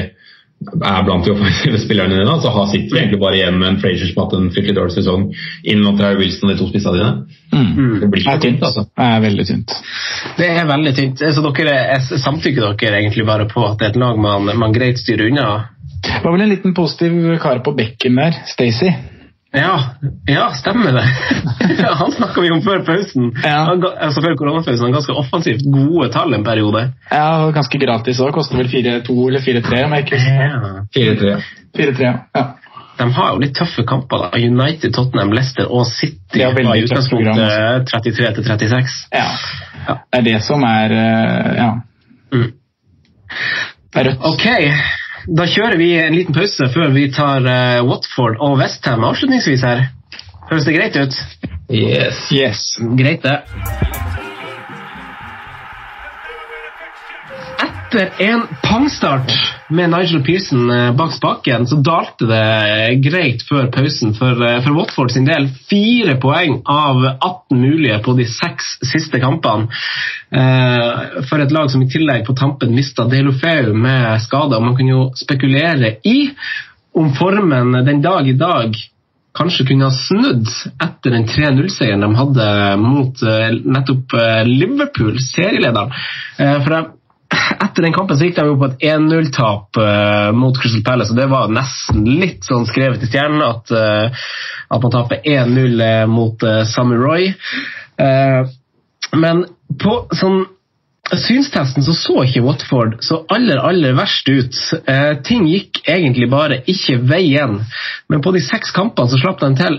er 0.60 1.04
blant 1.06 1.24
de 1.24 1.32
offensive 1.32 1.78
spillerne 1.84 2.18
dine, 2.18 2.36
så 2.42 2.52
har 2.52 2.68
sitter 2.68 2.92
vi 2.92 3.00
egentlig 3.00 3.20
bare 3.22 3.38
igjen 3.38 3.58
med 3.60 3.68
en 3.70 3.78
Frazier 3.80 4.10
som 4.10 4.20
har 4.20 4.28
hatt 4.28 4.36
en 4.38 4.50
fryktelig 4.52 4.76
dårlig 4.76 4.96
sesong, 4.98 5.26
inn 5.72 5.84
mot 5.84 5.96
Terry 5.98 6.20
Wilson 6.20 6.48
og 6.48 6.52
de 6.52 6.60
to 6.60 6.68
spissene 6.68 6.98
dine. 6.98 7.12
Mm. 7.54 7.94
Det 8.02 8.10
blir 8.12 8.24
ikke 8.24 8.38
tynt, 8.44 8.66
altså. 8.68 8.86
Det 8.90 9.06
er 9.06 9.22
veldig 9.24 9.46
tynt. 9.48 9.76
Det 10.38 10.50
er 10.52 10.68
veldig 10.68 10.94
tynt. 10.98 11.24
Så 11.36 11.44
dere, 11.46 11.78
samtykker 12.26 12.74
dere 12.76 13.00
egentlig 13.00 13.26
bare 13.28 13.48
på 13.50 13.64
at 13.66 13.78
det 13.80 13.88
er 13.88 13.94
et 13.94 14.02
lag 14.04 14.20
man, 14.20 14.52
man 14.60 14.76
greit 14.76 15.00
styrer 15.00 15.30
unna? 15.30 15.48
Det 16.04 16.20
var 16.24 16.36
vel 16.36 16.44
en 16.44 16.52
liten 16.52 16.76
positiv 16.76 17.16
kar 17.40 17.64
på 17.64 17.74
bekken 17.76 18.20
der, 18.20 18.42
Stacey. 18.48 18.92
Ja, 19.52 19.80
ja, 20.30 20.50
stemmer 20.54 20.92
det. 20.92 21.02
han 22.00 22.12
snakka 22.12 22.40
vi 22.40 22.50
om 22.54 22.62
før 22.62 22.84
pausen. 22.86 23.32
Ja. 23.42 23.64
Han, 23.66 23.82
altså 23.98 24.22
før 24.22 24.36
koronapausen. 24.38 24.84
Han 24.84 24.94
ganske 24.94 25.16
offensivt 25.18 25.64
gode 25.74 26.06
tall 26.14 26.34
en 26.36 26.44
periode. 26.46 26.84
Ja, 27.10 27.46
og 27.46 27.54
ganske 27.56 27.80
gratis 27.82 28.20
òg. 28.22 28.30
Koster 28.36 28.60
vel 28.60 28.70
4-2 28.70 29.16
eller 29.26 29.42
4-3, 29.42 29.82
om 29.88 29.96
jeg 29.96 30.06
ikke 30.06 30.20
husker. 30.20 31.42
4-3. 31.74 32.12
ja. 32.36 32.46
De 33.00 33.08
har 33.16 33.32
jo 33.32 33.40
litt 33.40 33.56
tøffe 33.56 33.82
kamper. 33.88 34.26
da. 34.26 34.38
United, 34.38 34.92
Tottenham, 34.94 35.32
Leicester 35.34 35.66
og 35.66 35.86
City 35.88 36.44
har 36.44 36.54
i 36.60 36.84
utgangspunktet 36.84 37.90
33 37.90 38.44
36. 38.44 38.96
Ja. 39.16 39.26
ja. 39.88 39.98
Det 40.12 40.20
er 40.20 40.26
det 40.30 40.38
som 40.46 40.62
er 40.68 40.94
eh, 40.94 41.52
Ja. 41.58 41.70
Mm. 42.30 42.50
Det 43.90 44.00
er 44.00 44.10
rødt. 44.12 44.26
Ok. 44.30 44.46
Da 45.30 45.44
kjører 45.46 45.78
vi 45.78 45.92
en 45.94 46.16
liten 46.16 46.34
pause 46.34 46.66
før 46.74 46.90
vi 46.90 47.04
tar 47.14 47.44
uh, 47.46 47.84
Watford 47.86 48.40
og 48.42 48.56
Westham 48.58 49.04
avslutningsvis 49.06 49.62
her. 49.62 49.84
Høres 50.50 50.66
det 50.66 50.74
greit 50.74 50.98
ut? 50.98 51.20
Yes. 51.70 52.24
yes. 52.34 52.64
Greit, 52.98 53.22
det. 53.22 54.29
Etter 57.90 58.10
en 58.18 58.42
pangstart 58.62 59.32
med 59.68 59.90
Nigel 59.90 60.22
Pearson 60.22 60.70
eh, 60.70 60.92
bak 60.94 61.12
spaken, 61.12 61.64
så 61.66 61.76
dalte 61.82 62.26
det 62.28 63.00
greit 63.02 63.42
før 63.48 63.66
pausen 63.74 64.12
for, 64.14 64.38
eh, 64.46 64.60
for, 64.62 64.76
Watford 64.76 65.10
sin 65.10 65.26
del. 65.26 65.48
Fire 65.66 66.14
poeng 66.22 66.60
av 66.70 67.02
18 67.08 67.58
mulige 67.58 67.96
på 68.04 68.14
de 68.14 68.28
seks 68.30 68.76
siste 68.92 69.18
kampene. 69.18 69.66
Eh, 70.30 71.24
for 71.26 71.42
et 71.42 71.50
lag 71.50 71.72
som 71.72 71.82
i 71.82 71.88
tillegg 71.90 72.22
på 72.28 72.36
tampen 72.38 72.76
mista 72.76 73.08
Delofeu 73.10 73.74
med 73.74 74.22
skader. 74.22 74.62
Man 74.62 74.78
kan 74.78 74.92
jo 74.92 75.08
spekulere 75.18 75.96
i 76.06 76.30
om 76.94 77.10
formen 77.18 77.74
den 77.90 78.04
dag 78.06 78.30
i 78.30 78.36
dag 78.38 78.78
kanskje 79.34 79.66
kunne 79.66 79.90
ha 79.90 79.94
snudd 79.94 80.46
etter 80.78 81.10
den 81.16 81.26
3-0-seieren 81.26 82.06
de 82.06 82.14
hadde 82.22 82.48
mot 82.82 83.20
nettopp 83.66 84.16
Liverpool, 84.46 85.18
serielederen. 85.22 85.94
For 86.38 86.74
jeg 86.74 86.90
etter 87.30 87.82
den 87.82 87.94
kampen 87.94 88.18
så 88.18 88.26
gikk 88.26 88.38
de 88.38 88.46
jo 88.48 88.58
på 88.58 88.68
et 88.70 88.86
1-0-tap 88.90 89.78
uh, 89.78 89.86
eh, 89.86 90.30
mot 90.36 90.56
Crystal 90.58 90.84
Palace. 90.86 91.12
og 91.12 91.18
Det 91.20 91.28
var 91.30 91.52
nesten 91.54 92.06
litt 92.20 92.46
sånn 92.46 92.66
skrevet 92.68 93.02
i 93.04 93.10
stjernen 93.10 93.42
at, 93.46 93.70
uh, 93.74 94.22
at 94.74 94.86
man 94.86 94.94
taper 94.94 95.22
1-0 95.22 95.58
uh, 95.58 95.84
eh, 95.86 96.06
mot 96.10 96.46
uh, 96.46 96.62
Sammy 96.68 96.98
Roy. 97.00 97.34
men 99.20 99.42
på 99.82 99.94
sånn 100.16 100.38
synstesten 101.10 101.84
så 101.84 101.92
så 101.92 102.22
ikke 102.24 102.40
Watford 102.46 102.94
så 103.04 103.18
aller 103.34 103.58
aller 103.60 103.96
verst 103.98 104.28
ut. 104.30 104.56
ting 105.26 105.44
gikk 105.50 105.82
egentlig 105.84 106.30
bare 106.30 106.62
ikke 106.70 106.96
veien. 107.10 107.58
Men 108.08 108.22
på 108.24 108.32
de 108.32 108.40
seks 108.40 108.72
kampene 108.72 109.10
så 109.10 109.20
slapp 109.20 109.42
de 109.42 109.50
til 109.58 109.76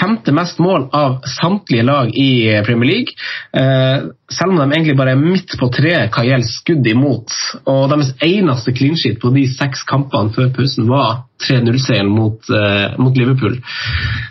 femte 0.00 0.32
mest 0.32 0.58
mål 0.58 0.88
av 0.92 1.18
samtlige 1.40 1.82
lag 1.82 2.10
i 2.16 2.62
Premier 2.66 2.90
League. 2.90 3.12
Eh, 3.52 4.06
selv 4.32 4.52
om 4.52 4.56
de 4.56 4.72
egentlig 4.72 4.96
bare 4.96 5.14
er 5.14 5.20
midt 5.20 5.56
på 5.60 5.68
treet 5.74 6.12
hva 6.14 6.24
gjelder 6.24 6.48
skudd 6.48 6.86
imot. 6.88 7.34
Og 7.68 7.88
deres 7.92 8.14
eneste 8.24 8.72
clean 8.76 8.96
på 9.20 9.32
de 9.34 9.46
seks 9.52 9.84
kampene 9.88 10.32
før 10.36 10.52
pausen 10.56 10.88
var 10.88 11.24
3-0-seieren 11.44 12.08
mot, 12.08 12.40
eh, 12.50 12.96
mot, 12.98 13.16
Liverpool. 13.16 13.60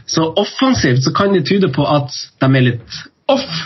Så 0.08 0.26
offensivt 0.36 1.04
så 1.04 1.14
kan 1.14 1.34
det 1.34 1.46
tyde 1.46 1.70
på 1.74 1.86
at 1.86 2.10
de 2.42 2.56
er 2.56 2.66
litt 2.72 3.04
off. 3.30 3.66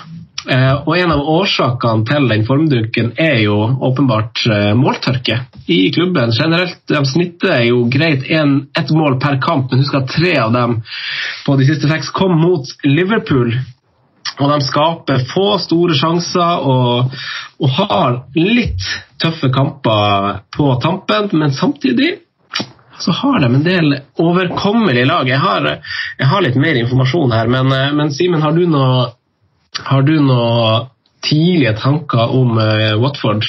Eh, 0.49 0.73
og 0.87 0.97
En 0.97 1.11
av 1.13 1.21
årsakene 1.33 2.03
til 2.07 2.25
den 2.27 2.45
formdukken 2.47 3.13
er 3.21 3.37
jo 3.45 3.55
åpenbart 3.87 4.41
eh, 4.51 4.71
måltørke 4.75 5.37
i 5.71 5.91
klubben. 5.95 6.33
Generelt 6.35 6.81
de 6.91 7.03
snitter 7.07 7.63
jo 7.69 7.85
greit 7.91 8.27
ett 8.27 8.91
mål 8.91 9.19
per 9.23 9.39
kamp, 9.43 9.71
men 9.71 9.83
husk 9.83 9.95
at 10.01 10.11
tre 10.11 10.35
av 10.41 10.51
dem 10.55 10.81
på 11.45 11.55
de 11.59 11.69
siste 11.69 11.87
seks 11.91 12.11
kom 12.15 12.35
mot 12.41 12.75
Liverpool. 12.83 13.55
Og 14.39 14.49
De 14.49 14.59
skaper 14.65 15.23
få 15.29 15.47
store 15.61 15.95
sjanser 15.95 16.67
og, 16.67 17.15
og 17.61 17.73
har 17.77 18.19
litt 18.35 18.83
tøffe 19.21 19.51
kamper 19.53 20.43
på 20.55 20.69
tampen, 20.83 21.29
men 21.37 21.53
samtidig 21.55 22.17
så 22.99 23.11
har 23.11 23.39
de 23.39 23.49
en 23.49 23.63
del 23.65 23.95
overkommelige 24.21 25.07
lag. 25.07 25.27
Jeg 25.29 25.39
har, 25.39 25.67
jeg 26.19 26.29
har 26.29 26.43
litt 26.43 26.59
mer 26.59 26.77
informasjon 26.83 27.31
her, 27.31 27.51
men, 27.51 27.71
eh, 27.71 27.91
men 27.95 28.11
Simen, 28.11 28.43
har 28.43 28.51
du 28.51 28.65
noe 28.67 29.13
har 29.82 30.05
du 30.05 30.15
noen 30.21 30.89
tidlige 31.24 31.76
tanker 31.82 32.34
om 32.36 32.57
uh, 32.59 32.93
Watford? 33.01 33.45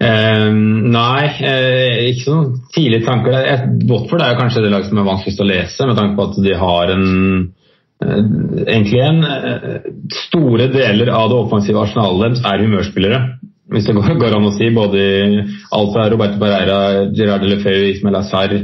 Um, 0.00 0.88
nei, 0.94 1.26
eh, 1.44 2.06
ikke 2.08 2.24
sånn 2.24 2.52
tidlige 2.72 3.04
tanker. 3.04 3.66
Watford 3.90 4.24
er 4.24 4.38
kanskje 4.38 4.62
det 4.64 4.70
laget 4.72 4.88
som 4.88 5.00
er 5.02 5.08
vanskeligst 5.10 5.42
å 5.44 5.48
lese, 5.50 5.88
med 5.88 5.98
tanke 5.98 6.16
på 6.16 6.28
at 6.30 6.44
de 6.46 6.60
har 6.66 6.94
en 6.96 7.08
Egentlig 8.00 8.96
en 9.04 9.18
Store 10.08 10.70
deler 10.72 11.10
av 11.12 11.26
det 11.28 11.36
offensive 11.36 11.82
arsenalet 11.82 12.22
deres 12.22 12.46
er 12.48 12.62
humørspillere. 12.64 13.18
Hvis 13.74 13.90
det 13.90 13.92
går, 13.92 14.38
an 14.38 14.46
å 14.48 14.52
si. 14.56 14.70
Både 14.72 15.02
alt 15.76 15.92
fra 15.92 16.06
Roberto 16.08 16.40
Barreira, 16.40 16.78
Gerard 17.12 17.44
Lefeu, 17.44 17.90
Ismael 17.90 18.16
Azar 18.22 18.56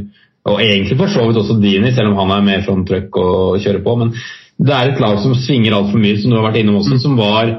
og 0.47 0.63
egentlig 0.63 0.97
for 0.99 1.11
så 1.11 1.25
vidt 1.27 1.41
også 1.41 1.59
Dini, 1.59 1.93
selv 1.95 2.13
om 2.13 2.21
han 2.23 2.37
er 2.37 2.45
mer 2.47 2.67
sånn 2.67 2.85
trøkk 2.87 3.19
og 3.19 3.63
kjører 3.63 3.83
på. 3.83 3.97
men 4.03 4.13
det 4.57 4.73
er 4.73 4.91
et 4.91 5.01
lag 5.03 5.19
som 5.21 5.35
svinger 5.37 5.75
altfor 5.77 6.01
mye, 6.01 6.17
som 6.21 6.33
du 6.33 6.39
har 6.39 6.47
vært 6.49 6.63
innom 6.63 6.79
også, 6.81 6.99
som 7.03 7.17
var 7.19 7.51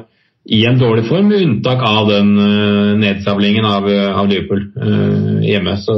i 0.48 0.62
en 0.66 0.80
dårlig 0.80 1.04
form, 1.10 1.28
med 1.30 1.44
unntak 1.44 1.84
av 1.84 2.08
den 2.10 2.32
uh, 2.40 2.94
nedsavlingen 2.98 3.66
av, 3.68 3.90
eh, 3.92 4.16
av 4.16 4.30
Liverpool 4.32 4.64
uh, 4.80 5.42
hjemme. 5.44 5.74
Så, 5.84 5.96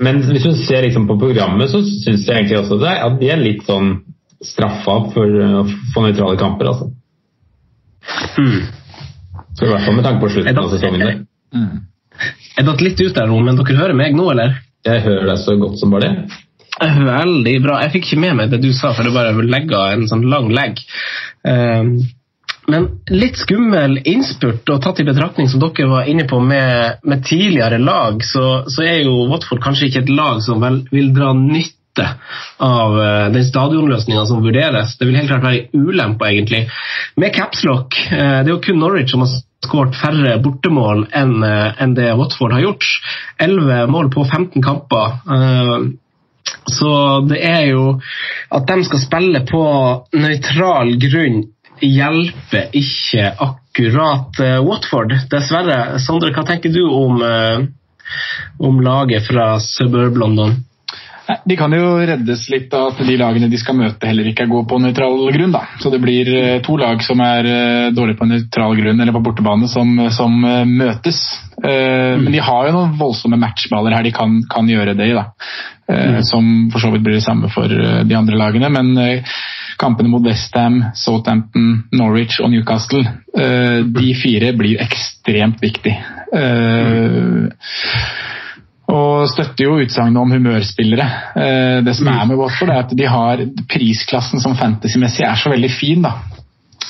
men 0.00 0.22
hvis 0.24 0.46
du 0.46 0.54
ser 0.64 0.86
liksom 0.86 1.04
på 1.10 1.18
programmet, 1.20 1.68
så 1.70 1.82
syns 1.84 2.24
jeg 2.24 2.34
egentlig 2.34 2.62
også 2.62 2.80
det, 2.80 2.94
at 3.04 3.20
de 3.20 3.30
er 3.30 3.42
litt 3.42 3.66
sånn 3.68 3.98
straffa 4.44 4.96
for, 5.12 5.38
for 5.92 6.06
nøytrale 6.06 6.38
kamper, 6.40 6.72
altså. 6.72 6.90
Mm. 8.38 8.60
Så 9.58 9.66
i 9.66 9.70
hvert 9.72 9.84
fall 9.84 9.96
med 9.98 10.06
tanke 10.06 10.22
på 10.22 10.32
slutten 10.32 10.60
av 10.62 10.72
sesongen 10.72 11.02
der. 11.04 11.16
Mm. 11.54 11.86
Jeg 12.56 12.66
datt 12.66 12.82
litt 12.82 13.00
ut 13.02 13.14
der, 13.14 13.30
men 13.30 13.58
dere 13.58 13.78
hører 13.78 13.98
meg 13.98 14.16
nå, 14.16 14.30
eller? 14.32 14.56
Jeg 14.86 15.02
hører 15.04 15.26
deg 15.32 15.42
så 15.42 15.56
godt 15.60 15.80
som 15.80 15.92
bare 15.92 16.08
det. 16.08 16.38
Veldig 16.78 17.56
bra. 17.64 17.80
Jeg 17.84 17.96
fikk 17.96 18.06
ikke 18.06 18.22
med 18.22 18.36
meg 18.38 18.52
det 18.52 18.62
du 18.62 18.70
sa, 18.76 18.92
for 18.94 19.06
det 19.06 19.14
bare 19.14 19.34
legga 19.42 19.88
en 19.94 20.06
sånn 20.10 20.26
lang 20.30 20.50
legg. 20.54 20.78
Um, 21.42 21.96
men 22.68 22.84
litt 23.08 23.38
skummel 23.40 23.96
innspurt, 24.04 24.68
og 24.68 24.82
tatt 24.84 25.00
i 25.00 25.06
betraktning 25.08 25.48
som 25.48 25.62
dere 25.62 25.88
var 25.88 26.08
inne 26.10 26.26
på 26.28 26.38
med, 26.44 27.00
med 27.08 27.24
tidligere 27.24 27.80
lag, 27.80 28.20
så, 28.24 28.68
så, 28.68 28.84
er 28.84 29.00
jo 29.06 29.24
Watford 29.30 29.62
kanskje 29.64 29.88
ikke 29.88 30.04
et 30.04 30.12
lag 30.12 30.42
som 30.44 30.60
vel, 30.60 30.82
vil 30.92 31.08
dra 31.16 31.32
nytte 31.32 32.06
av 32.62 32.94
uh, 32.94 33.26
den 33.34 33.46
stadionløsninga 33.46 34.26
som 34.28 34.44
vurderes. 34.44 34.94
Det 35.00 35.08
vil 35.08 35.16
helt 35.18 35.32
klart 35.32 35.46
være 35.48 35.64
en 35.64 35.86
ulempe, 35.88 36.28
egentlig. 36.28 36.66
Med 37.18 37.34
capslock, 37.34 37.96
uh, 38.12 38.42
det 38.44 38.50
er 38.50 38.52
jo 38.52 38.62
kun 38.68 38.78
Norwich 38.84 39.14
som 39.14 39.24
har 39.24 39.32
skåret 39.64 39.96
færre 39.98 40.36
bortemål 40.44 41.08
enn 41.16 41.40
uh, 41.42 41.72
en 41.80 41.96
det 41.96 42.12
Watford 42.20 42.54
har 42.54 42.68
gjort. 42.68 42.92
11 43.48 43.88
mål 43.90 44.12
på 44.12 44.28
15 44.28 44.62
kamper. 44.62 45.16
Så 46.68 46.90
det 47.28 47.38
er 47.44 47.62
jo 47.70 47.84
At 48.54 48.68
de 48.68 48.84
skal 48.86 49.00
spille 49.02 49.40
på 49.48 49.62
nøytral 50.16 50.94
grunn, 51.02 51.42
hjelper 51.84 52.72
ikke 52.72 53.26
akkurat 53.44 54.40
Watford, 54.64 55.12
dessverre. 55.30 55.98
Sondre, 56.00 56.32
hva 56.32 56.46
tenker 56.48 56.72
du 56.72 56.80
om, 56.88 57.20
om 58.58 58.80
laget 58.82 59.28
fra 59.28 59.50
Suburb 59.60 60.16
London? 60.16 60.56
De 61.44 61.56
kan 61.56 61.72
jo 61.72 61.98
reddes 62.08 62.46
litt 62.48 62.72
av 62.72 62.94
at 62.94 63.00
de 63.04 63.16
lagene 63.20 63.50
de 63.52 63.58
skal 63.60 63.76
møte, 63.76 64.08
heller 64.08 64.30
ikke 64.30 64.46
gode 64.48 64.64
på 64.70 64.78
nøytral 64.80 65.26
grunn. 65.34 65.52
da. 65.52 65.60
Så 65.82 65.92
det 65.92 66.00
blir 66.00 66.30
eh, 66.32 66.60
to 66.64 66.78
lag 66.80 67.02
som 67.04 67.20
er 67.20 67.48
eh, 67.48 67.88
dårlige 67.92 68.16
på 68.20 68.28
nøytral 68.30 68.76
grunn, 68.78 69.02
eller 69.02 69.12
på 69.12 69.22
bortebane, 69.26 69.68
som, 69.68 69.92
som 70.14 70.38
eh, 70.48 70.64
møtes. 70.64 71.20
Men 71.58 72.30
de 72.30 72.38
har 72.38 72.68
jo 72.68 72.74
noen 72.76 72.92
voldsomme 73.00 73.36
matchballer 73.42 73.96
her 73.96 74.04
de 74.06 74.12
kan, 74.14 74.36
kan 74.46 74.68
gjøre 74.70 74.92
det 74.94 75.08
i. 75.10 75.16
da. 75.16 75.24
Mm. 75.90 76.20
Som 76.22 76.52
for 76.70 76.78
så 76.78 76.92
vidt 76.92 77.02
blir 77.02 77.16
det 77.16 77.24
samme 77.24 77.50
for 77.50 77.66
de 77.66 78.14
andre 78.14 78.38
lagene. 78.38 78.70
Men 78.70 79.24
kampene 79.80 80.12
mot 80.12 80.22
Westham, 80.22 80.78
Southampton, 80.94 81.88
Norwich 81.98 82.38
og 82.38 82.52
Newcastle, 82.54 83.02
de 83.34 84.14
fire 84.22 84.54
blir 84.54 84.78
ekstremt 84.86 85.58
viktige. 85.66 85.98
Mm 86.30 87.50
og 88.88 89.26
støtter 89.28 89.66
jo 89.66 89.78
utsagnet 89.82 90.20
om 90.20 90.30
humørspillere. 90.32 91.06
Eh, 91.36 91.78
det 91.84 91.92
som 91.98 92.08
er 92.08 92.24
med 92.28 92.38
Watford, 92.40 92.70
er 92.72 92.86
at 92.86 92.94
de 92.96 93.08
har 93.08 93.42
prisklassen 93.68 94.40
som 94.40 94.56
fantasymessig 94.56 95.26
er 95.28 95.36
så 95.36 95.52
veldig 95.52 95.70
fin. 95.74 96.02
da. 96.06 96.12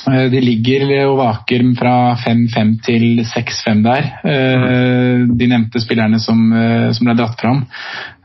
Eh, 0.07 0.29
de 0.31 0.39
ligger 0.39 1.09
og 1.09 1.17
vaker 1.19 1.65
fra 1.75 2.15
5-5 2.23 2.77
til 2.85 3.25
6-5 3.27 3.83
der, 3.83 4.03
eh, 4.23 5.27
de 5.27 5.49
nevnte 5.51 5.79
spillerne 5.83 6.19
som, 6.23 6.39
ble 6.49 7.17
dratt 7.19 7.41
fram. 7.41 7.65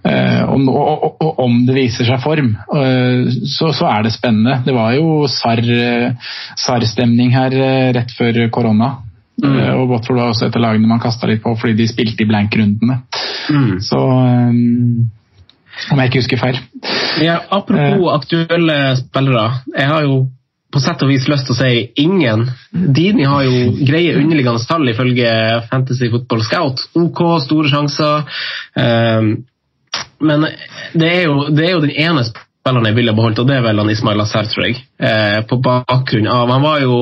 Og, 0.05 1.25
om 1.41 1.63
det 1.65 1.79
viser 1.79 2.05
seg 2.05 2.21
form, 2.21 2.51
så, 2.69 3.71
så, 3.73 3.87
er 3.89 4.05
det 4.05 4.13
spennende. 4.13 4.59
Det 4.67 4.75
var 4.77 4.93
jo 4.93 5.25
SAR-stemning 5.33 7.33
her 7.33 7.57
rett 7.97 8.13
før 8.13 8.37
korona. 8.53 9.01
Mm. 9.43 9.57
Og 9.81 9.89
Watford 9.91 10.21
var 10.21 10.31
også 10.31 10.47
et 10.47 10.57
av 10.57 10.63
lagene 10.63 10.89
man 10.89 11.03
kasta 11.03 11.27
litt 11.27 11.43
på 11.43 11.57
fordi 11.59 11.75
de 11.81 11.89
spilte 11.91 12.23
i 12.23 12.29
blank-rundene. 12.29 13.01
Mm. 13.51 13.81
Så 13.83 13.99
um, 13.99 15.11
Om 15.91 16.01
jeg 16.01 16.11
ikke 16.11 16.23
husker 16.23 16.41
feil. 16.41 16.61
Ja, 17.25 17.41
apropos 17.51 18.07
uh, 18.07 18.15
aktuelle 18.15 18.79
spillere. 19.01 19.49
Jeg 19.75 19.91
har 19.91 20.07
jo 20.07 20.21
på 20.75 20.83
sett 20.83 21.03
og 21.07 21.11
vis 21.11 21.27
lyst 21.31 21.47
til 21.47 21.55
å 21.55 21.59
si 21.59 21.83
ingen. 22.03 22.49
Dini 22.71 23.27
har 23.31 23.45
jo 23.47 23.75
greie 23.87 24.15
underliggende 24.19 24.63
tall 24.67 24.89
ifølge 24.91 25.31
Fantasy 25.71 26.09
Football 26.11 26.43
Scout. 26.47 26.87
OK, 26.99 27.23
store 27.45 27.71
sjanser. 27.71 28.41
Um, 28.75 29.37
men 30.25 30.49
det 30.95 31.11
er, 31.11 31.23
jo, 31.29 31.47
det 31.55 31.69
er 31.69 31.77
jo 31.77 31.85
den 31.85 31.95
ene 31.95 32.25
spillerne 32.65 32.89
jeg 32.89 32.97
ville 32.97 33.13
beholdt, 33.13 33.41
og 33.43 33.49
det 33.51 33.59
er 33.59 33.65
vel 33.67 33.77
han 33.77 33.91
Ismail 33.93 34.23
Azar, 34.23 34.47
tror 34.49 34.65
jeg. 34.65 34.79
Eh, 34.97 35.43
på 35.45 35.59
bakgrunn 35.61 36.29
av 36.33 36.49
Han 36.49 36.63
var 36.63 36.79
jo 36.81 36.95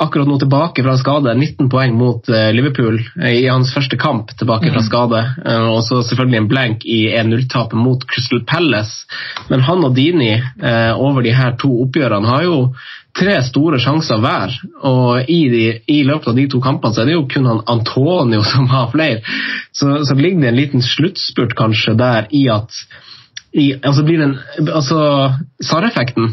akkurat 0.00 0.30
nå 0.30 0.38
tilbake 0.40 0.80
fra 0.86 0.94
skade, 0.96 1.34
19 1.36 1.68
poeng 1.68 1.98
mot 2.00 2.30
eh, 2.32 2.48
Liverpool 2.56 2.96
eh, 3.20 3.42
i 3.42 3.44
hans 3.44 3.74
første 3.74 3.98
kamp 4.00 4.32
tilbake 4.40 4.70
fra 4.70 4.80
mm. 4.80 4.86
skade. 4.86 5.20
Eh, 5.44 5.66
og 5.68 5.82
så 5.84 6.00
selvfølgelig 6.08 6.40
en 6.40 6.48
blank 6.48 6.88
i 6.88 7.02
1-0-tapet 7.12 7.76
mot 7.76 8.08
Crystal 8.08 8.40
Palace. 8.48 9.04
Men 9.52 9.66
han 9.68 9.84
og 9.84 9.92
Dini 10.00 10.32
eh, 10.32 10.96
over 10.96 11.28
de 11.28 11.36
her 11.36 11.60
to 11.60 11.74
oppgjørene 11.84 12.32
har 12.32 12.48
jo 12.48 12.56
tre 13.12 13.36
store 13.44 13.84
sjanser 13.84 14.24
hver. 14.24 14.56
Og 14.88 15.28
i, 15.28 15.40
de, 15.52 15.62
i, 15.92 16.00
løpet 16.08 16.32
av 16.32 16.40
de 16.40 16.48
to 16.56 16.64
kampene 16.64 16.96
så 16.96 17.04
er 17.04 17.12
det 17.12 17.20
jo 17.20 17.28
kun 17.28 17.52
han 17.52 17.64
Antonio 17.68 18.40
som 18.54 18.64
har 18.72 18.88
flere. 18.96 19.20
Så, 19.76 20.06
så 20.08 20.16
ligger 20.16 20.40
det 20.40 20.54
en 20.54 20.60
liten 20.64 20.88
sluttspurt 20.94 21.52
kanskje 21.60 21.98
der 22.00 22.32
i 22.32 22.46
at 22.48 22.80
i, 23.52 23.72
altså 23.82 24.04
blir 24.06 24.22
den, 24.22 24.38
altså 24.72 24.98
SAR-effekten, 25.60 26.30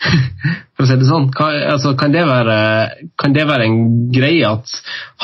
for 0.74 0.84
å 0.84 0.88
si 0.88 0.96
det 0.96 1.08
sånn, 1.08 1.26
kan, 1.34 1.56
altså, 1.74 1.92
kan, 1.98 2.12
det 2.14 2.22
være, 2.28 2.56
kan, 3.20 3.34
det 3.36 3.44
være, 3.48 3.66
en 3.66 3.80
greie 4.14 4.48
at 4.48 4.70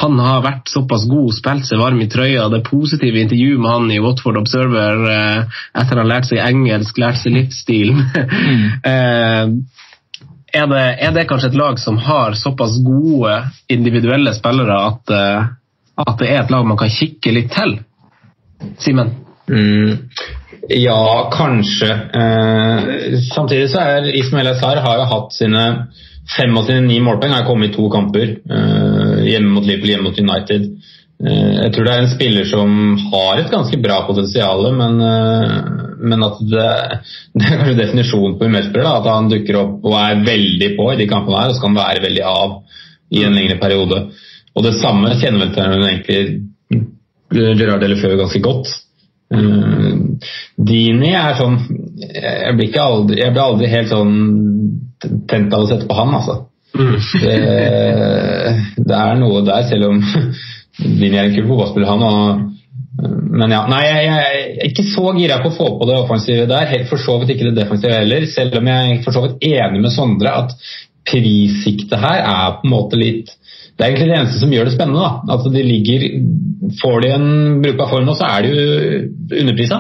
han 0.03 0.19
har 0.21 0.43
vært 0.45 0.69
såpass 0.73 1.07
god, 1.09 1.31
spilt 1.37 1.69
seg 1.69 1.81
varm 1.81 2.03
i 2.03 2.09
trøya? 2.13 2.49
Det 2.53 2.65
positive 2.67 3.23
intervjuet 3.23 3.63
med 3.63 3.73
han 3.73 3.95
i 3.95 4.03
Watford 4.05 4.41
Observer 4.43 5.07
eh, 5.13 5.59
etter 5.73 5.95
han 5.95 6.03
har 6.03 6.11
lært 6.11 6.29
seg 6.29 6.43
engelsk, 6.45 7.01
lært 7.01 7.23
seg 7.23 7.39
livsstilen. 7.39 8.05
mm. 8.51 8.67
eh, 8.93 9.83
er, 10.57 10.67
det, 10.73 10.85
er, 11.05 11.15
det, 11.17 11.27
kanskje 11.31 11.53
et 11.53 11.59
lag 11.59 11.81
som 11.81 11.99
har 12.01 12.37
såpass 12.39 12.79
gode 12.85 13.39
individuelle 13.73 14.33
spillere 14.37 14.77
at, 14.91 15.13
uh, 15.13 15.49
at 16.05 16.17
det 16.21 16.31
er 16.31 16.43
et 16.43 16.53
lag 16.53 16.65
man 16.69 16.79
kan 16.81 16.93
kikke 16.93 17.33
litt 17.35 17.51
til? 17.53 17.79
Simen? 18.81 19.13
Mm. 19.51 20.07
Ja, 20.69 21.31
kanskje. 21.33 21.89
Eh, 21.93 23.19
samtidig 23.35 23.71
så 23.71 23.85
er 23.85 24.11
Ismail 24.17 24.51
Azar 24.51 24.81
har 24.83 25.01
jo 25.01 25.09
hatt 25.11 25.33
sine 25.37 25.65
fem 26.37 26.57
av 26.59 26.67
sine 26.67 26.83
ni 26.87 26.99
målpoeng 27.03 27.35
har 27.35 27.47
kommet 27.47 27.71
i 27.71 27.75
to 27.77 27.89
kamper. 27.93 28.37
Eh, 28.51 29.27
hjemme 29.31 29.55
mot 29.55 29.67
Liverpool, 29.67 29.93
hjemme 29.93 30.09
mot 30.09 30.21
United. 30.21 30.69
Eh, 31.25 31.53
jeg 31.63 31.73
tror 31.75 31.87
det 31.87 31.95
er 31.95 32.03
en 32.05 32.15
spiller 32.15 32.49
som 32.51 32.73
har 33.13 33.41
et 33.41 33.53
ganske 33.53 33.79
bra 33.83 34.01
potensial, 34.09 34.67
men, 34.77 34.99
eh, 35.01 35.55
men 36.11 36.27
at 36.27 36.41
det, 36.43 36.71
det, 37.39 37.47
er 37.47 37.61
kanskje 37.63 37.79
definisjonen 37.83 38.39
på 38.39 38.49
humørspiller. 38.49 38.91
At 38.91 39.11
han 39.13 39.31
dukker 39.33 39.61
opp 39.63 39.87
og 39.87 39.99
er 40.01 40.25
veldig 40.27 40.73
på 40.81 40.91
i 40.93 40.99
de 41.03 41.11
kampene 41.11 41.45
her, 41.45 41.53
og 41.53 41.59
så 41.59 41.65
kan 41.65 41.77
han 41.77 41.85
være 41.85 42.07
veldig 42.09 42.27
av 42.33 42.59
i 43.15 43.23
en 43.23 43.39
lengre 43.39 43.61
periode. 43.63 44.03
Og 44.57 44.65
Det 44.65 44.75
samme 44.81 45.15
kjenner 45.21 45.47
vel 45.53 45.85
egentlig 45.85 46.43
Gerard 47.31 47.83
Delefeu 47.85 48.17
ganske 48.19 48.41
godt. 48.43 48.71
Uh, 49.27 50.21
Dini 50.55 51.09
er 51.19 51.33
sånn 51.35 51.57
Jeg 51.99 52.53
blir, 52.55 52.77
aldri, 52.79 53.17
jeg 53.19 53.33
blir 53.35 53.43
aldri 53.43 53.71
helt 53.73 53.89
sånn 53.91 54.13
tent 55.27 55.55
av 55.55 55.65
å 55.65 55.71
sette 55.71 55.89
på 55.89 55.97
han, 55.99 56.13
altså. 56.15 56.37
Mm. 56.77 56.93
Det, 57.23 57.35
det, 58.77 58.97
er 58.97 59.19
noe 59.19 59.43
der, 59.47 59.65
selv 59.67 59.91
om 59.91 59.99
Dini 60.79 61.17
er 61.17 61.27
en 61.27 61.35
kul 61.35 61.49
fotballspiller, 61.49 61.91
han. 61.91 62.07
Og, 62.07 62.57
men 63.37 63.53
ja, 63.53 63.63
nei, 63.71 63.83
jeg, 63.85 64.07
jeg, 64.07 64.43
er 64.57 64.71
ikke 64.71 64.87
så 64.89 65.13
gira 65.19 65.41
på 65.43 65.51
å 65.51 65.57
få 65.57 65.69
på 65.81 65.89
det 65.91 65.99
offensive 65.99 66.49
der. 66.51 66.71
Helt 66.73 66.91
for 66.91 67.03
så 67.03 67.19
vidt 67.21 67.35
ikke 67.35 67.51
det 67.51 67.57
defensive 67.59 67.99
heller. 67.99 68.29
Selv 68.31 68.61
om 68.61 68.71
jeg 68.73 68.93
er 68.93 69.03
for 69.05 69.17
så 69.17 69.25
vidt 69.27 69.49
enig 69.51 69.83
med 69.83 69.95
Sondre 69.95 70.37
at 70.45 70.55
prissiktet 71.07 71.99
her 72.03 72.23
er 72.23 72.57
på 72.61 72.67
en 72.67 72.73
måte 72.73 72.99
litt 73.01 73.35
det 73.77 73.85
er 73.85 73.91
egentlig 73.91 74.09
det 74.09 74.19
eneste 74.19 74.41
som 74.41 74.53
gjør 74.53 74.69
det 74.69 74.73
spennende. 74.73 75.05
da. 75.05 75.35
Altså 75.37 75.53
de 75.53 75.63
ligger, 75.63 76.09
Får 76.81 77.01
de 77.05 77.11
en 77.15 77.29
brukbar 77.63 77.91
form 77.91 78.07
nå, 78.09 78.15
så 78.17 78.27
er 78.27 78.43
de 78.43 78.49
jo 78.51 79.41
underprisa. 79.43 79.79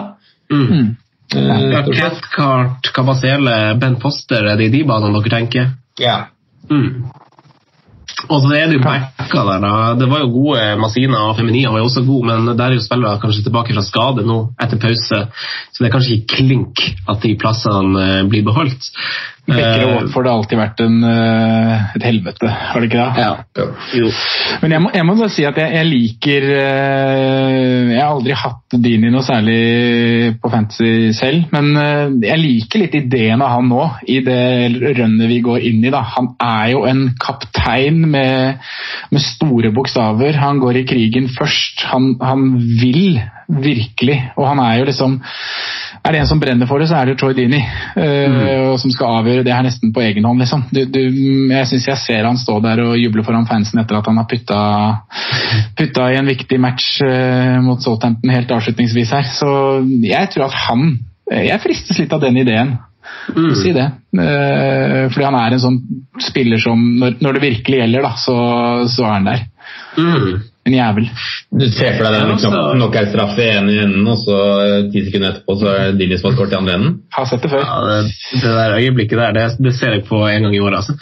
Mm. 0.53 0.66
mm. 0.70 0.94
Uh, 1.34 1.88
Cathcart, 1.90 2.92
Kabasele, 2.94 3.74
Ben 3.80 3.97
Foster, 3.99 4.47
er 4.47 4.61
det 4.61 4.68
i 4.68 4.74
de 4.76 4.84
banene 4.86 5.18
dere 5.18 5.32
tenker? 5.32 5.72
Ja. 5.99 6.28
Mm. 6.70 7.09
Og 8.30 8.40
så 8.42 8.53
er 8.57 8.70
det 8.70 8.78
jo 8.78 8.84
backa 8.84 9.42
der. 9.49 9.61
da. 9.61 9.72
Det 9.99 10.07
var 10.11 10.22
jo 10.22 10.30
gode 10.32 10.62
Masina 10.80 11.24
og 11.28 11.36
Feminia 11.36 11.70
var 11.70 11.82
jo 11.82 11.88
også 11.90 12.05
gode, 12.07 12.26
men 12.30 12.57
der 12.59 12.64
er 12.64 12.78
jo 12.78 12.84
spillere 12.84 13.20
kanskje 13.22 13.44
tilbake 13.47 13.74
fra 13.74 13.84
skade 13.84 14.24
nå 14.26 14.38
etter 14.62 14.80
pause, 14.82 15.18
så 15.72 15.82
det 15.82 15.88
er 15.88 15.94
kanskje 15.94 16.16
ikke 16.16 16.38
klink 16.38 16.84
at 17.11 17.20
de 17.22 17.34
plassene 17.38 18.07
eh, 18.07 18.22
blir 18.30 18.47
beholdt. 18.47 18.88
Bekker 19.47 19.84
og 19.84 19.92
Watford 19.94 20.26
har 20.26 20.40
alltid 20.40 20.59
vært 20.59 20.80
en, 20.82 20.97
eh, 21.07 21.84
et 21.94 22.07
helvete, 22.07 22.51
har 22.51 22.82
det 22.82 22.88
ikke 22.88 22.99
det? 22.99 23.22
Ja. 23.22 23.68
Jo. 23.94 24.09
Men 24.62 24.74
jeg 24.74 24.82
må, 24.82 24.90
jeg 24.94 25.07
må 25.07 25.14
bare 25.20 25.32
si 25.32 25.44
at 25.47 25.61
jeg, 25.61 25.72
jeg, 25.76 25.86
liker 25.86 26.47
eh, 26.57 27.92
Jeg 27.92 28.01
har 28.01 28.11
aldri 28.11 28.36
hatt 28.36 28.76
Dini 28.82 29.12
noe 29.14 29.22
særlig 29.26 29.61
på 30.42 30.51
Fantasy 30.51 31.12
selv, 31.16 31.47
men 31.55 31.70
eh, 31.78 32.16
jeg 32.26 32.42
liker 32.42 32.82
litt 32.82 32.99
ideen 32.99 33.44
av 33.44 33.55
han 33.55 33.70
nå, 33.70 33.84
i 34.11 34.18
det 34.26 34.42
rønnet 34.99 35.30
vi 35.30 35.38
går 35.47 35.68
inn 35.70 35.84
i. 35.84 35.94
Da. 35.94 36.03
Han 36.16 36.32
er 36.42 36.72
jo 36.74 36.82
en 36.90 37.07
kaptein 37.22 38.03
med, 38.11 38.66
med 39.14 39.24
store 39.24 39.70
bokstaver. 39.74 40.42
Han 40.42 40.59
går 40.62 40.82
i 40.82 40.86
krigen 40.90 41.30
først. 41.32 41.86
Han, 41.92 42.14
han 42.22 42.51
vil 42.82 43.20
virkelig, 43.47 44.18
og 44.34 44.49
han 44.51 44.61
er 44.64 44.80
jo 44.80 44.88
liksom 44.88 45.20
er 46.07 46.14
det 46.14 46.20
en 46.22 46.28
som 46.30 46.40
brenner 46.40 46.68
for 46.70 46.82
det, 46.82 46.88
så 46.90 46.98
er 47.00 47.11
det 47.11 47.16
Troy 47.20 47.34
Dini. 47.36 47.59
Uh, 47.96 48.02
mm. 48.02 48.78
Som 48.82 48.92
skal 48.94 49.20
avgjøre 49.20 49.44
det 49.46 49.54
her 49.54 49.66
nesten 49.66 49.92
på 49.94 50.04
egen 50.04 50.26
hånd. 50.28 50.42
Liksom. 50.42 50.64
Du, 50.70 50.82
du, 50.92 51.02
jeg 51.52 51.70
syns 51.70 51.88
jeg 51.90 52.02
ser 52.04 52.28
han 52.28 52.40
stå 52.40 52.59
der 52.64 52.82
og 52.84 52.96
juble 53.00 53.24
foran 53.26 53.48
fansen 53.50 53.82
etter 53.82 53.98
at 53.98 54.09
han 54.11 54.20
har 54.20 54.28
putta, 54.30 54.61
putta 55.78 56.09
i 56.12 56.18
en 56.20 56.30
viktig 56.30 56.61
match 56.62 56.96
uh, 57.04 57.59
mot 57.64 57.82
Southampton 57.82 58.34
helt 58.34 58.52
avslutningsvis 58.57 59.14
her. 59.18 59.30
Så 59.36 59.50
jeg 60.07 60.32
tror 60.34 60.48
at 60.50 60.64
han 60.68 60.88
Jeg 61.26 61.59
fristes 61.59 61.98
litt 61.98 62.12
av 62.14 62.20
den 62.22 62.36
ideen. 62.38 62.76
Mm. 63.34 63.54
Si 63.59 63.72
det. 63.74 63.86
Uh, 64.14 65.07
fordi 65.11 65.24
han 65.26 65.38
er 65.40 65.57
en 65.57 65.62
sånn 65.62 65.80
spiller 66.22 66.61
som 66.62 66.78
Når, 67.00 67.18
når 67.24 67.36
det 67.36 67.42
virkelig 67.42 67.80
gjelder, 67.80 68.07
da, 68.07 68.12
så, 68.20 68.36
så 68.90 69.09
er 69.09 69.16
han 69.16 69.26
der. 69.26 69.42
Mm. 69.98 70.36
En 70.66 70.74
jævel. 70.74 71.06
Du 71.54 71.64
ser 71.70 71.94
for 71.94 72.08
deg 72.08 72.16
den 72.16 72.32
liksom, 72.32 72.54
altså- 72.56 72.74
knockout-straff 72.74 73.38
i 73.38 73.46
ene 73.52 73.76
enden, 73.84 74.08
og 74.10 74.18
så 74.18 74.38
eh, 74.64 74.90
ti 74.90 75.04
sekunder 75.06 75.30
etterpå 75.30 75.58
så 75.60 75.70
er 75.76 75.94
Dillis 76.00 76.24
fått 76.24 76.36
kort 76.40 76.52
i 76.54 76.58
andre 76.58 76.74
enden? 76.74 76.98
Har 77.14 77.28
sett 77.30 77.46
det 77.46 77.52
før. 77.52 77.62
Ja, 77.62 77.78
det, 77.86 78.40
det 78.42 78.54
der 78.56 78.76
øyeblikket 78.80 79.22
der, 79.22 79.36
det, 79.36 79.46
det 79.62 79.74
ser 79.78 79.94
jeg 79.94 80.04
på 80.10 80.24
en 80.26 80.48
gang 80.48 80.58
i 80.58 80.62
året. 80.64 80.82
Altså. 80.82 80.96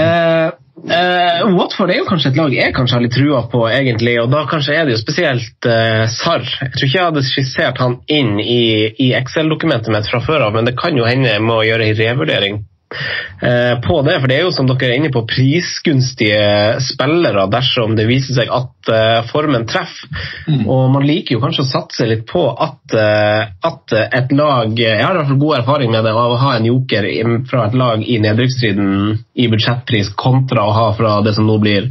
uh, 0.00 0.48
eh, 0.96 1.44
Watford 1.58 1.92
er 1.92 2.00
jo 2.00 2.08
kanskje 2.08 2.32
et 2.32 2.40
lag 2.40 2.56
jeg 2.56 2.74
kanskje 2.78 2.96
har 2.96 3.04
litt 3.04 3.16
trua 3.18 3.44
på, 3.52 3.62
egentlig, 3.68 4.16
og 4.24 4.32
da 4.32 4.46
kanskje 4.48 4.80
er 4.80 4.88
det 4.88 4.96
jo 4.96 5.04
spesielt 5.04 5.68
uh, 5.68 6.08
Sarr. 6.16 6.48
Jeg 6.48 6.72
tror 6.72 6.88
ikke 6.88 7.00
jeg 7.02 7.10
hadde 7.10 7.28
skissert 7.28 7.84
han 7.84 8.00
inn 8.08 8.38
i, 8.40 8.64
i 8.96 9.12
Excel-dokumentet 9.20 9.92
mitt 9.92 10.08
fra 10.08 10.24
før 10.24 10.48
av, 10.48 10.56
men 10.56 10.72
det 10.72 10.78
kan 10.80 10.96
jo 10.96 11.04
hende 11.04 11.34
jeg 11.34 11.44
må 11.44 11.60
gjøre 11.68 11.92
en 11.92 11.98
revurdering 12.00 12.62
på 13.82 14.00
det. 14.06 14.18
For 14.20 14.30
det 14.30 14.36
er 14.36 14.44
jo 14.46 14.54
som 14.54 14.68
dere 14.70 14.90
er 14.90 15.00
inne 15.00 15.12
på, 15.14 15.24
prisgunstige 15.28 16.80
spillere 16.84 17.46
dersom 17.52 17.96
det 17.98 18.08
viser 18.10 18.36
seg 18.36 18.52
at 18.52 18.92
eh, 18.92 19.20
formen 19.30 19.66
treffer. 19.70 20.10
Og 20.66 20.90
man 20.92 21.06
liker 21.06 21.36
jo 21.36 21.42
kanskje 21.42 21.64
å 21.64 21.70
satse 21.70 22.08
litt 22.08 22.26
på 22.30 22.44
at, 22.52 22.96
eh, 22.98 23.42
at 23.68 23.96
et 24.02 24.32
lag 24.36 24.78
Jeg 24.78 25.02
har 25.02 25.14
i 25.14 25.20
hvert 25.20 25.30
fall 25.30 25.42
god 25.42 25.58
erfaring 25.60 25.92
med 25.92 26.04
det 26.04 26.12
av 26.12 26.34
å 26.34 26.40
ha 26.42 26.56
en 26.56 26.68
joker 26.68 27.08
fra 27.50 27.66
et 27.66 27.78
lag 27.78 28.02
i 28.02 28.18
nedrykksstriden 28.22 29.18
i 29.34 29.48
budsjettpris, 29.52 30.12
kontra 30.18 30.66
å 30.66 30.76
ha 30.76 30.86
fra 30.98 31.20
det 31.24 31.34
som 31.36 31.48
nå 31.48 31.58
blir 31.62 31.90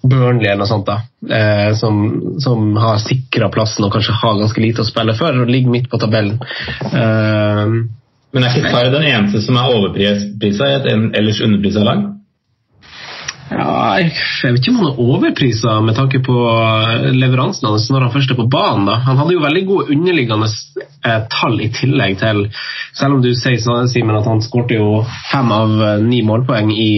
Burnley 0.00 0.48
eller 0.48 0.62
noe 0.62 0.70
sånt, 0.70 0.88
da, 0.88 1.02
eh, 1.28 1.74
som, 1.76 1.98
som 2.40 2.70
har 2.80 3.00
sikra 3.02 3.50
plassen 3.52 3.84
og 3.84 3.92
kanskje 3.92 4.16
har 4.16 4.38
ganske 4.38 4.62
lite 4.62 4.84
å 4.84 4.88
spille 4.88 5.12
for, 5.18 5.36
og 5.42 5.50
ligger 5.52 5.74
midt 5.74 5.90
på 5.92 6.00
tabellen. 6.00 6.38
Eh, 6.88 7.74
Men 8.32 8.46
er 8.46 8.54
ikke 8.54 8.70
Sarr 8.70 8.92
den 8.94 9.06
eneste 9.08 9.42
som 9.42 9.58
er 9.58 9.74
overprisa 9.74 10.68
i 10.68 10.78
et 10.78 10.88
ellers 11.18 11.42
underprisa 11.42 11.82
lag? 11.86 12.06
Ja, 13.50 13.98
jeg, 13.98 14.12
vet 14.44 14.60
ikke 14.60 14.70
om 14.70 14.78
han 14.78 14.90
er 14.92 15.00
overprisa 15.02 15.72
med 15.82 15.96
tanke 15.98 16.20
på 16.22 16.34
leveransen 17.16 17.66
hans 17.66 17.88
når 17.90 18.06
han 18.06 18.12
først 18.14 18.30
er 18.30 18.38
på 18.38 18.46
banen. 18.52 18.86
da. 18.86 19.00
Han 19.08 19.18
hadde 19.18 19.34
jo 19.34 19.42
veldig 19.42 19.62
gode 19.66 19.96
underliggende 19.96 20.46
eh, 20.46 21.24
tall 21.32 21.58
i 21.58 21.72
tillegg 21.74 22.20
til 22.22 22.44
Selv 22.94 23.16
om 23.16 23.24
du 23.24 23.32
sier 23.34 23.58
sånn, 23.62 23.90
Simen, 23.90 24.18
at 24.18 24.28
han 24.30 24.42
skårte 24.44 24.78
jo 24.78 25.02
fem 25.32 25.50
av 25.54 25.74
eh, 25.82 26.04
ni 26.04 26.22
målpoeng 26.26 26.70
i 26.70 26.92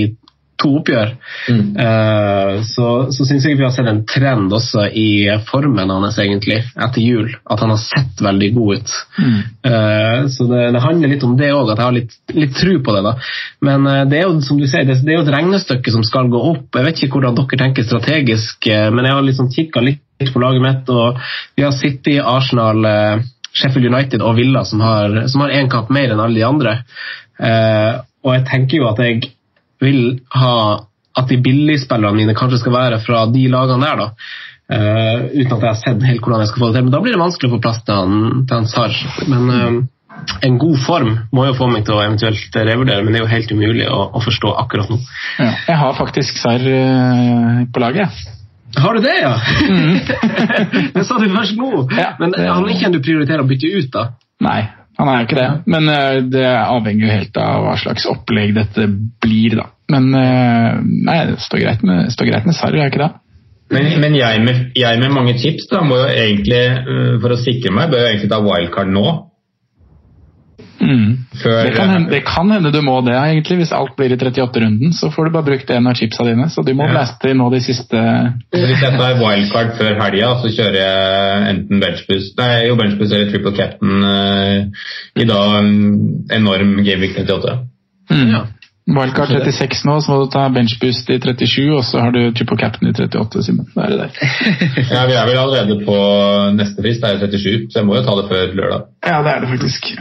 to 0.63 0.71
oppgjør, 0.79 1.13
eh, 1.53 2.53
så, 2.69 2.89
så 3.15 3.27
syns 3.29 3.47
jeg 3.47 3.59
vi 3.59 3.65
har 3.67 3.73
sett 3.75 3.89
en 3.91 4.03
trend 4.09 4.53
også 4.55 4.87
i 4.89 5.09
formen 5.49 5.91
hans 5.93 6.19
egentlig 6.23 6.61
etter 6.73 7.03
jul. 7.03 7.33
At 7.51 7.65
han 7.65 7.75
har 7.75 7.81
sett 7.83 8.23
veldig 8.25 8.51
god 8.57 8.81
ut. 8.81 8.95
Eh, 9.19 10.21
så 10.33 10.47
det, 10.51 10.63
det 10.77 10.85
handler 10.85 11.13
litt 11.13 11.27
om 11.27 11.37
det 11.39 11.51
òg, 11.55 11.73
at 11.73 11.83
jeg 11.83 11.89
har 11.89 11.99
litt, 11.99 12.17
litt 12.37 12.57
tru 12.59 12.79
på 12.85 12.97
det. 12.97 13.03
da. 13.09 13.17
Men 13.69 13.91
eh, 13.91 14.05
det 14.11 14.21
er 14.21 14.29
jo 14.29 14.39
som 14.47 14.61
du 14.61 14.69
sier, 14.69 14.87
det, 14.89 15.01
det 15.03 15.15
er 15.15 15.21
jo 15.21 15.27
et 15.27 15.35
regnestykke 15.37 15.95
som 15.95 16.07
skal 16.07 16.31
gå 16.33 16.41
opp. 16.53 16.71
Jeg 16.79 16.89
vet 16.89 17.05
ikke 17.05 17.19
hvordan 17.19 17.39
dere 17.39 17.61
tenker 17.67 17.89
strategisk, 17.89 18.71
men 18.95 19.07
jeg 19.07 19.19
har 19.19 19.27
liksom 19.27 19.53
kikka 19.53 19.85
litt 19.85 20.33
på 20.33 20.39
laget 20.39 20.63
mitt, 20.63 20.91
og 20.93 21.19
vi 21.59 21.65
har 21.67 21.73
sittet 21.75 22.13
i 22.15 22.21
Arsenal, 22.23 22.87
Sheffield 23.53 23.91
United 23.91 24.23
og 24.25 24.37
Villa 24.39 24.63
som 24.65 24.81
har, 24.81 25.25
som 25.29 25.45
har 25.45 25.53
én 25.59 25.69
kamp 25.73 25.91
mer 25.93 26.15
enn 26.15 26.23
alle 26.23 26.39
de 26.39 26.47
andre. 26.47 26.79
Eh, 27.43 28.01
og 28.23 28.37
jeg 28.37 28.47
tenker 28.49 28.81
jo 28.81 28.89
at 28.91 29.01
jeg 29.03 29.33
vil 29.83 30.03
ha 30.37 30.55
at 31.19 31.29
de 31.29 31.39
billigspillerne 31.45 32.17
mine 32.17 32.35
kanskje 32.37 32.63
skal 32.63 32.75
være 32.77 33.01
fra 33.05 33.27
de 33.31 33.45
lagene 33.53 33.85
der, 33.85 34.01
da. 34.01 34.11
Uh, 34.73 35.27
uten 35.35 35.53
at 35.53 35.65
jeg 35.65 35.69
har 35.69 35.81
sett 35.81 36.05
helt 36.09 36.23
hvordan 36.25 36.41
jeg 36.41 36.53
skal 36.53 36.63
få 36.63 36.69
det 36.71 36.79
til. 36.79 36.87
Men 36.87 36.95
da 36.95 37.01
blir 37.05 37.13
det 37.13 37.21
vanskelig 37.21 37.51
å 37.51 37.55
få 37.57 37.65
plass 37.65 37.83
til 37.85 37.99
han, 37.99 38.45
til 38.49 38.57
han 38.57 38.69
Sar. 38.71 38.95
Men 39.29 39.51
uh, 39.53 40.29
en 40.47 40.59
god 40.63 40.79
form 40.87 41.11
må 41.35 41.47
jo 41.51 41.57
få 41.59 41.69
meg 41.69 41.85
til 41.85 41.99
å 41.99 42.05
eventuelt 42.05 42.57
revurdere, 42.57 43.05
men 43.05 43.13
det 43.13 43.21
er 43.21 43.27
jo 43.27 43.33
helt 43.35 43.53
umulig 43.53 43.89
å, 43.91 43.99
å 44.17 44.23
forstå 44.25 44.55
akkurat 44.63 44.93
nå. 44.93 45.01
Ja. 45.43 45.51
Jeg 45.69 45.81
har 45.83 45.99
faktisk 45.99 46.41
Sar 46.41 46.65
uh, 46.65 47.65
på 47.69 47.85
laget. 47.85 48.23
Har 48.73 48.97
du 48.97 49.05
det, 49.05 49.19
ja? 49.21 49.35
det 50.95 51.05
sa 51.05 51.19
du 51.21 51.29
først 51.29 51.59
nå. 51.61 51.85
Ja, 51.93 52.15
men 52.23 52.33
han 52.41 52.65
er 52.65 52.73
ikke 52.73 52.89
en 52.89 52.97
du 52.97 53.03
prioriterer 53.05 53.45
å 53.45 53.51
bytte 53.51 53.69
ut, 53.69 53.91
da? 53.93 54.07
Nei, 54.43 54.63
han 55.03 55.11
er 55.13 55.27
ikke 55.27 55.39
det. 55.39 55.49
Men 55.75 55.89
eh, 55.91 56.21
det 56.31 56.47
avhenger 56.47 57.07
jo 57.07 57.15
helt 57.17 57.41
av 57.43 57.67
hva 57.67 57.75
slags 57.81 58.07
opplegg 58.11 58.55
dette 58.55 58.87
blir, 59.23 59.59
da. 59.59 59.67
Men 59.93 60.09
eh, 60.15 60.79
nei, 61.09 61.19
det 61.33 61.41
står 61.43 61.65
greit 61.65 61.83
med, 61.87 62.13
står 62.15 62.31
greit 62.31 62.49
med 62.49 62.57
Sarri, 62.57 62.81
er 62.81 62.93
ikke 62.93 63.03
det? 63.03 63.11
Men, 63.73 63.89
men 64.03 64.17
jeg, 64.19 64.41
med, 64.45 64.65
jeg 64.77 65.01
med 65.01 65.15
mange 65.15 65.35
tips 65.41 65.67
da, 65.71 65.81
må 65.85 65.97
jo 65.97 66.09
egentlig, 66.11 66.63
øh, 66.83 67.15
for 67.23 67.35
å 67.35 67.41
sikre 67.41 67.73
meg, 67.73 67.93
bør 67.93 68.05
jo 68.05 68.11
egentlig 68.11 68.33
ta 68.33 68.41
wildcard 68.45 68.93
nå. 68.93 69.07
Mm. 70.83 71.11
Før, 71.39 71.63
Det 71.65 71.75
kan, 71.77 71.89
hende, 71.93 72.11
det 72.11 72.21
kan 72.27 72.51
hende 72.51 72.73
du 72.75 72.81
må 72.83 72.97
det, 73.07 73.15
egentlig. 73.15 73.57
Hvis 73.61 73.73
alt 73.77 73.95
blir 73.97 74.11
i 74.13 74.17
38-runden, 74.19 74.93
så 74.99 75.11
får 75.15 75.29
du 75.29 75.35
bare 75.37 75.47
brukt 75.47 75.71
en 75.71 75.87
av 75.87 75.95
chipsa 75.95 76.25
dine. 76.27 76.49
Så 76.51 76.65
du 76.67 76.73
må 76.75 76.89
Ja. 76.89 76.93
blaste 76.97 77.35
nå 77.39 77.51
de 77.53 77.61
siste 77.63 78.01
Hvis 78.53 78.83
jeg 78.83 78.97
tar 78.99 79.15
wildcard 79.21 79.77
før 79.79 80.01
helga, 80.03 80.33
så 80.43 80.51
kjører 80.57 80.79
jeg 80.81 81.47
enten 81.53 81.81
benchbus 81.81 82.33
Nei, 82.39 82.67
jo 82.67 82.75
benchbus 82.77 83.13
eller 83.13 83.31
triple 83.31 83.55
captain 83.57 84.03
uh, 84.03 84.67
i 85.23 85.25
da 85.29 85.41
en 85.61 85.71
enorm 86.33 86.77
Gameweek 86.85 87.17
38. 87.23 87.59
mm. 88.11 88.29
Ja. 88.35 88.43
Wildcard 88.93 89.33
36 89.33 89.87
nå, 89.89 89.97
så 90.05 90.13
må 90.13 90.19
du 90.25 90.31
ta 90.35 90.45
benchboost 90.53 91.11
i 91.13 91.19
37, 91.23 91.71
og 91.77 91.83
så 91.87 92.03
har 92.05 92.13
du 92.15 92.21
triple 92.37 92.59
captain 92.61 92.91
i 92.91 92.93
38, 92.93 93.45
Simen. 93.47 93.69
Da 93.75 93.87
er 93.87 93.95
det 93.95 93.99
der. 94.03 94.13
Ja, 94.95 95.07
Vi 95.09 95.17
er 95.17 95.27
vel 95.31 95.41
allerede 95.41 95.81
på 95.87 95.97
neste 96.59 96.85
frist, 96.85 97.03
det 97.03 97.11
er 97.11 97.19
jo 97.19 97.33
37, 97.33 97.73
så 97.73 97.81
jeg 97.81 97.89
må 97.89 97.99
jo 97.99 98.07
ta 98.07 98.17
det 98.21 98.29
før 98.31 98.57
lørdag. 98.61 98.87
Ja, 99.07 99.19
det 99.25 99.35
er 99.35 99.45
det 99.45 99.53
faktisk. 99.55 99.93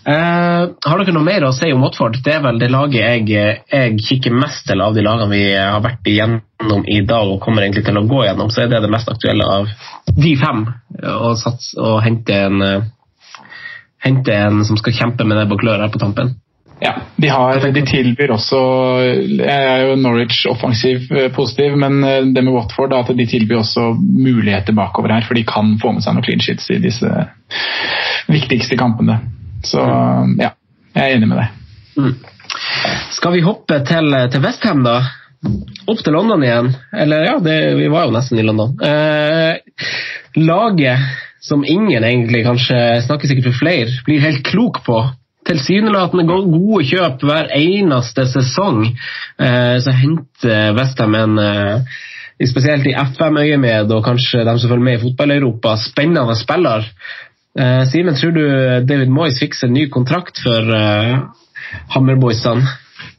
Uh, 0.00 0.72
har 0.80 1.02
dere 1.02 1.12
noe 1.12 1.26
mer 1.26 1.44
å 1.44 1.52
si 1.52 1.68
om 1.74 1.82
Watford? 1.84 2.16
Det 2.24 2.32
er 2.32 2.40
vel 2.42 2.58
det 2.58 2.70
laget 2.72 3.02
jeg, 3.28 3.58
jeg 3.68 3.98
kikker 4.00 4.32
mest 4.32 4.64
til 4.66 4.80
av 4.80 4.96
de 4.96 5.04
lagene 5.04 5.28
vi 5.28 5.42
har 5.52 5.82
vært 5.84 6.08
igjennom 6.08 6.86
i 6.88 7.02
dag 7.06 7.28
og 7.28 7.42
kommer 7.44 7.66
egentlig 7.66 7.84
til 7.86 8.00
å 8.00 8.06
gå 8.08 8.24
gjennom. 8.24 8.48
Så 8.50 8.64
er 8.64 8.72
det 8.72 8.80
det 8.80 8.90
mest 8.90 9.10
aktuelle 9.12 9.44
av 9.44 9.68
de 10.16 10.32
fem 10.40 10.64
å 11.04 11.34
sats 11.38 11.74
og 11.76 12.00
hente 12.06 12.38
en, 12.48 12.64
eh, 12.64 12.88
hente 14.08 14.34
en 14.34 14.64
som 14.64 14.80
skal 14.80 14.96
kjempe 14.96 15.28
med 15.28 15.36
nebb 15.36 15.52
og 15.52 15.60
klør 15.60 15.84
her 15.84 15.92
på 15.92 16.00
tampen. 16.00 16.32
Ja, 16.80 16.94
de, 17.16 17.28
har, 17.28 17.60
de 17.74 17.82
tilbyr 17.84 18.30
også 18.32 18.58
Jeg 19.36 19.64
er 19.72 19.82
jo 19.84 19.96
Norwich 20.00 20.46
offensiv 20.48 21.10
eh, 21.12 21.28
positiv, 21.34 21.76
men 21.76 22.00
eh, 22.04 22.22
det 22.32 22.44
med 22.44 22.54
Watford 22.54 22.94
er 22.96 23.04
at 23.04 23.12
de 23.16 23.26
tilbyr 23.28 23.60
også 23.60 23.90
muligheter 24.00 24.76
bakover 24.76 25.12
her, 25.12 25.26
for 25.28 25.36
de 25.36 25.44
kan 25.44 25.74
få 25.82 25.92
med 25.92 26.04
seg 26.04 26.16
noen 26.16 26.24
clean 26.24 26.40
sheets 26.44 26.70
i 26.72 26.80
disse 26.80 27.10
viktigste 28.30 28.80
kampene. 28.80 29.18
Så 29.66 29.84
ja, 30.40 30.54
jeg 30.96 31.02
er 31.04 31.16
enig 31.18 31.28
med 31.28 31.42
deg. 31.42 31.56
Skal 33.12 33.36
vi 33.36 33.44
hoppe 33.44 33.82
til, 33.86 34.14
til 34.32 34.44
Westham, 34.44 34.80
da? 34.86 35.00
Opp 35.88 36.00
til 36.04 36.16
London 36.16 36.42
igjen. 36.44 36.72
Eller 36.96 37.26
ja, 37.28 37.38
det, 37.44 37.56
vi 37.76 37.88
var 37.92 38.08
jo 38.08 38.14
nesten 38.16 38.40
i 38.40 38.44
London. 38.46 38.76
Eh, 38.84 39.84
laget 40.40 41.12
som 41.40 41.64
ingen 41.64 42.04
egentlig 42.04 42.44
kanskje 42.44 42.76
snakker 43.06 43.28
sikkert 43.28 43.50
for 43.50 43.62
flere, 43.62 43.92
blir 44.06 44.24
helt 44.24 44.44
klok 44.46 44.82
på. 44.86 45.00
Tilsynelatende 45.48 46.26
gode 46.28 46.84
kjøp 46.90 47.22
hver 47.24 47.48
eneste 47.56 48.26
sesong. 48.28 48.84
Eh, 49.40 49.76
så 49.80 49.94
henter 49.96 50.74
Westham 50.76 51.16
en 51.16 51.38
eh, 51.40 51.96
spesielt 52.50 52.86
i 52.88 52.94
FM-øyemed 52.96 53.92
og 53.96 54.04
kanskje 54.04 54.44
de 54.44 54.54
som 54.58 54.70
følger 54.70 54.84
med 54.84 54.98
i 54.98 55.02
fotball-Europa, 55.06 55.76
spennende 55.80 56.36
spiller. 56.36 56.84
Eh, 57.58 57.82
Simen, 57.90 58.14
tror 58.16 58.36
du 58.36 58.44
David 58.88 59.10
Moyes 59.12 59.40
fikser 59.40 59.68
en 59.68 59.74
ny 59.78 59.88
kontrakt 59.92 60.42
for 60.44 60.70
eh, 60.76 61.16
Hammerboysene? 61.96 62.76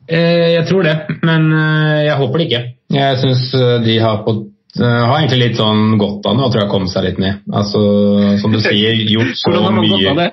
Eh, 0.07 0.53
Jeg 0.53 0.65
tror 0.69 0.83
det, 0.85 0.95
men 1.23 1.51
eh, 1.57 2.05
jeg 2.05 2.17
håper 2.21 2.37
det 2.37 2.47
ikke. 2.49 2.63
Jeg 2.91 3.17
syns 3.21 3.43
de 3.85 3.99
har, 4.03 4.21
på, 4.25 4.37
eh, 4.79 5.01
har 5.07 5.17
egentlig 5.17 5.41
litt 5.41 5.57
sånn 5.59 5.97
godt 6.01 6.27
av 6.29 6.37
nå, 6.37 6.47
tror 6.51 6.63
jeg 6.63 6.71
kommet 6.71 6.93
seg 6.93 7.07
litt 7.07 7.19
ned. 7.21 7.41
Altså, 7.51 7.81
Som 8.43 8.53
du 8.55 8.61
sier, 8.63 9.01
gjort 9.09 9.35
så 9.39 9.55
har 9.57 9.75
mye? 9.75 10.31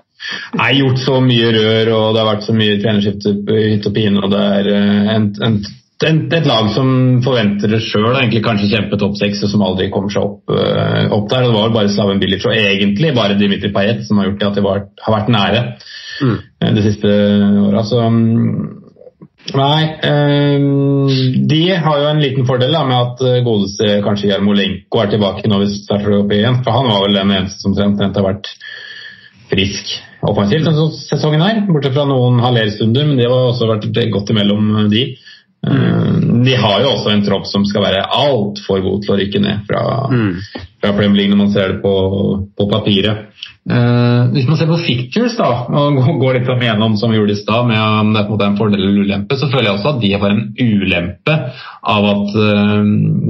Nei, 0.58 0.70
gjort 0.80 1.02
så 1.02 1.18
mye 1.22 1.50
rør, 1.54 1.90
og 1.94 2.06
det 2.14 2.22
har 2.22 2.30
vært 2.32 2.46
så 2.46 2.54
mye 2.56 2.78
trenerskifte 2.82 3.34
i 3.54 3.66
hytt 3.74 3.86
og 3.86 3.94
pine, 3.94 4.22
og 4.22 4.32
det 4.32 4.40
er 4.58 4.70
eh, 4.72 5.12
en, 5.14 5.28
en, 5.46 5.60
en, 6.08 6.18
et 6.40 6.48
lag 6.50 6.72
som 6.74 6.90
forventer 7.24 7.70
det 7.74 7.80
sjøl, 7.86 8.10
egentlig 8.14 8.42
kanskje 8.46 8.70
kjempe 8.72 8.98
topp 9.00 9.14
seks, 9.20 9.44
og 9.46 9.52
som 9.54 9.64
aldri 9.66 9.88
kommer 9.94 10.12
seg 10.14 10.26
opp, 10.26 10.42
uh, 10.50 11.06
opp 11.14 11.30
der. 11.30 11.46
og 11.46 11.52
Det 11.52 11.56
var 11.58 11.70
jo 11.70 11.76
bare 11.78 11.94
Slaven 11.94 12.22
Bilic 12.22 12.46
og 12.46 12.56
egentlig 12.56 13.14
bare 13.16 13.38
Dimitri 13.38 13.70
Payet 13.74 14.04
som 14.06 14.20
har 14.20 14.30
gjort 14.30 14.42
det 14.42 14.50
at 14.50 14.58
de 14.58 14.66
var, 14.66 14.84
har 15.06 15.16
vært 15.16 15.32
nære 15.34 15.64
mm. 16.26 16.36
de 16.76 16.84
siste 16.86 17.14
åra. 17.68 17.86
Så 17.86 18.02
mm, 18.02 18.87
Nei, 19.56 19.84
eh, 20.04 20.66
de 21.48 21.60
har 21.84 22.00
jo 22.02 22.10
en 22.10 22.20
liten 22.20 22.46
fordel 22.48 22.74
da, 22.74 22.82
med 22.88 22.98
at 22.98 23.22
eh, 23.24 23.38
godeste 23.46 24.00
kanskje 24.04 24.32
Jarmolenko 24.32 25.00
er 25.02 25.12
tilbake 25.14 25.48
nå 25.48 25.62
hvis 25.62 25.76
vi 25.76 25.86
starter 25.86 26.18
opp 26.18 26.34
igjen. 26.34 26.60
For 26.66 26.76
han 26.76 26.90
var 26.90 27.06
vel 27.06 27.16
den 27.16 27.32
eneste 27.36 27.64
som 27.64 27.76
omtrent 27.86 28.18
har 28.18 28.26
vært 28.26 28.50
frisk 29.48 29.94
offensivt 30.28 30.66
denne 30.66 30.88
sesongen 30.98 31.44
her. 31.44 31.62
Bortsett 31.68 31.96
fra 31.96 32.04
noen 32.08 32.42
halvlerstunder, 32.42 33.08
men 33.08 33.20
det 33.20 33.28
har 33.30 33.52
også 33.52 33.70
vært 33.70 33.88
godt 34.12 34.34
imellom 34.34 34.90
de. 34.92 35.06
Eh, 35.66 36.18
De 36.44 36.54
har 36.54 36.80
jo 36.84 36.92
også 36.92 37.10
en 37.12 37.24
tropp 37.26 37.46
som 37.50 37.64
skal 37.66 37.82
være 37.82 38.04
altfor 38.14 38.82
god 38.84 39.02
til 39.02 39.14
å 39.14 39.18
rykke 39.18 39.40
ned 39.42 39.64
fra, 39.66 39.82
fra 40.78 40.92
Premier 40.94 41.22
League 41.22 41.34
når 41.34 41.40
man 41.40 41.50
ser 41.54 41.72
det 41.72 41.80
på, 41.82 41.94
på 42.54 42.68
papiret. 42.70 43.26
Uh, 43.68 44.30
hvis 44.32 44.46
man 44.48 44.56
ser 44.56 44.70
på 44.70 44.78
fictures 44.80 45.34
da, 45.36 45.48
og 45.68 45.98
går 46.22 46.38
litt 46.38 46.46
igjennom 46.48 46.94
som 46.96 47.10
vi 47.12 47.18
gjorde 47.18 47.34
i 47.34 47.40
stad, 47.42 47.66
med 47.68 47.76
om 47.76 48.14
det 48.14 48.22
er 48.24 48.46
en 48.46 48.56
fordel 48.56 48.80
eller 48.80 49.02
ulempe, 49.04 49.36
så 49.36 49.50
føler 49.50 49.66
jeg 49.68 49.74
også 49.74 49.90
at 49.90 50.00
de 50.00 50.12
har 50.14 50.32
en 50.32 50.40
ulempe 50.56 51.34
av 51.94 52.06
at 52.14 52.38
uh, 52.38 52.78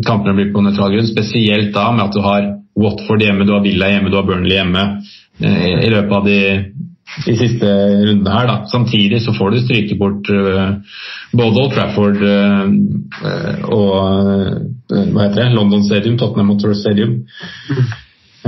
kampene 0.06 0.36
blir 0.36 0.52
på 0.54 0.62
nøytral 0.62 0.94
grunn. 0.94 1.10
Spesielt 1.10 1.72
da 1.74 1.88
med 1.90 2.04
at 2.06 2.14
du 2.14 2.22
har 2.22 2.52
Watford 2.78 3.24
hjemme, 3.24 3.48
du 3.48 3.56
har 3.56 3.64
Villa 3.64 3.90
hjemme, 3.90 4.12
du 4.12 4.20
har 4.20 4.28
Burnley 4.28 4.60
hjemme 4.60 4.84
uh, 5.00 5.66
i 5.74 5.90
løpet 5.90 6.16
av 6.20 6.30
de, 6.30 6.38
de 7.24 7.34
siste 7.38 7.68
rundene 7.68 8.34
her. 8.34 8.50
da. 8.50 8.56
Samtidig 8.70 9.22
så 9.24 9.32
får 9.36 9.50
du 9.54 9.60
stryke 9.62 9.96
bort 10.00 10.28
både 11.32 11.62
Old 11.62 11.72
Trafford 11.74 12.20
og 13.68 13.94
hva 14.88 15.24
heter 15.24 15.40
det, 15.42 15.48
London 15.56 15.82
Stadium, 15.84 16.18
Tottenham 16.20 16.52
Motor 16.52 16.76
Stadium. 16.76 17.22
Mm. 17.68 17.88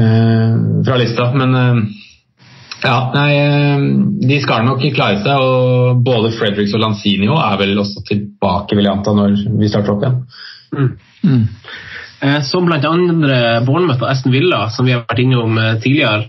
Eh, 0.01 0.85
fra 0.85 0.97
lista. 0.97 1.33
Men 1.35 1.55
eh, 1.55 1.83
ja, 2.83 2.97
nei, 3.15 3.31
eh, 3.37 3.85
de 4.29 4.41
skal 4.43 4.65
nok 4.67 4.85
klare 4.95 5.21
seg. 5.25 5.37
og 5.37 6.03
Både 6.07 6.33
Fredericks 6.37 6.75
og 6.77 6.85
Lanzini 6.85 7.29
er 7.29 7.61
vel 7.61 7.79
også 7.81 8.05
tilbake 8.09 8.79
vil 8.79 8.89
jeg 8.89 8.97
anta, 8.97 9.17
når 9.17 9.37
vi 9.61 9.71
starter 9.71 9.97
opp 9.97 10.07
igjen. 10.07 10.21
Mm. 11.27 11.47
Eh, 12.21 12.43
som 12.43 12.67
bl.a. 12.67 12.81
Bournemouth 13.65 14.03
og 14.03 14.11
Aston 14.11 14.33
Villa, 14.33 14.67
som 14.71 14.85
vi 14.85 14.93
har 14.93 15.07
vært 15.09 15.23
innom 15.23 15.57
eh, 15.57 15.77
tidligere, 15.81 16.27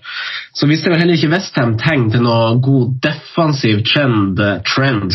så 0.56 0.68
viste 0.70 0.92
vel 0.92 1.02
heller 1.02 1.18
ikke 1.18 1.32
Westham 1.34 1.74
tegn 1.80 2.06
til 2.14 2.24
noe 2.24 2.54
god 2.64 2.94
defensiv 3.04 3.82
trend 3.90 4.40
eh, 4.40 4.62
Trend, 4.72 5.12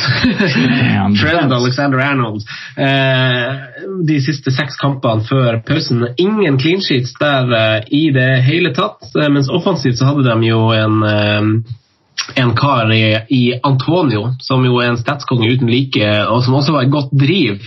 trend 1.21 1.55
Alexander 1.57 2.03
Arnold. 2.05 2.45
De 4.07 4.19
siste 4.21 4.53
seks 4.53 4.77
kampene 4.81 5.25
før 5.25 5.61
pausen. 5.67 6.05
Ingen 6.21 6.59
clean 6.61 6.83
sheets 6.85 7.15
der 7.21 7.87
i 7.89 8.09
det 8.13 8.29
hele 8.45 8.73
tatt. 8.77 9.09
Mens 9.33 9.49
offensivt 9.53 10.01
så 10.01 10.11
hadde 10.11 10.27
de 10.29 10.51
jo 10.51 10.61
en 10.77 11.65
en 12.35 12.55
kar 12.57 12.93
i, 12.93 13.19
i, 13.29 13.43
Antonio, 13.63 14.31
som 14.41 14.65
jo 14.67 14.81
er 14.81 14.93
en 14.93 15.01
statskonge 15.01 15.51
uten 15.53 15.71
like, 15.71 16.09
og 16.27 16.43
som 16.45 16.57
også 16.59 16.75
var 16.75 16.87
et 16.87 16.93
godt 16.93 17.13
driv. 17.17 17.63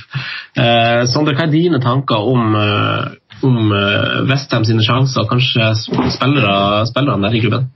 Eh, 0.57 1.05
Sondre, 1.11 1.35
hva 1.37 1.47
er 1.47 1.53
dine 1.53 1.81
tanker 1.83 2.27
om, 2.31 2.57
eh, 2.59 3.39
om 3.45 3.71
eh, 3.75 4.17
Westham 4.29 4.67
sine 4.67 4.83
sjanser, 4.85 5.23
og 5.23 5.31
kanskje 5.31 5.71
spillere, 6.15 6.85
spillerne 6.89 7.27
der 7.27 7.37
i 7.37 7.43
klubben? 7.45 7.71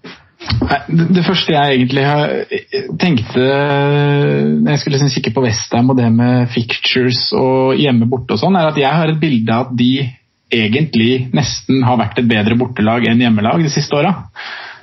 Det 1.14 1.24
første 1.24 1.54
jeg 1.54 1.78
egentlig 1.78 2.04
tenkte 3.00 3.40
når 3.40 4.74
jeg 4.74 4.82
skulle 4.82 4.98
liksom 4.98 5.12
kikke 5.14 5.32
på 5.38 5.44
Westham 5.46 5.94
og 5.94 5.96
det 6.02 6.10
med 6.12 6.50
fictures 6.52 7.30
og 7.38 7.80
hjemme 7.80 8.10
borte 8.12 8.36
og 8.36 8.42
sånn, 8.42 8.58
er 8.60 8.68
at 8.74 8.80
jeg 8.82 8.92
har 8.92 9.08
et 9.08 9.22
bilde 9.22 9.56
av 9.56 9.70
at 9.70 9.78
de 9.80 9.94
egentlig 10.54 11.30
nesten 11.36 11.84
har 11.86 12.00
vært 12.00 12.22
et 12.22 12.30
bedre 12.30 12.58
bortelag 12.60 13.08
enn 13.10 13.22
hjemmelag 13.24 13.66
de 13.66 13.74
siste 13.74 13.98
åra. 13.98 14.14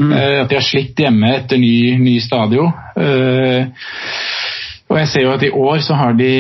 Mm. 0.01 0.13
Eh, 0.17 0.39
at 0.43 0.49
de 0.49 0.57
har 0.57 0.65
slitt 0.65 1.01
hjemme 1.01 1.35
etter 1.37 1.61
ny, 1.61 1.99
ny 2.01 2.17
stadion. 2.25 2.73
Eh, 2.97 3.67
og 4.91 4.97
jeg 4.99 5.11
ser 5.13 5.23
jo 5.23 5.35
at 5.37 5.43
i 5.47 5.53
år 5.55 5.83
så 5.87 5.95
har 5.95 6.17
de 6.19 6.31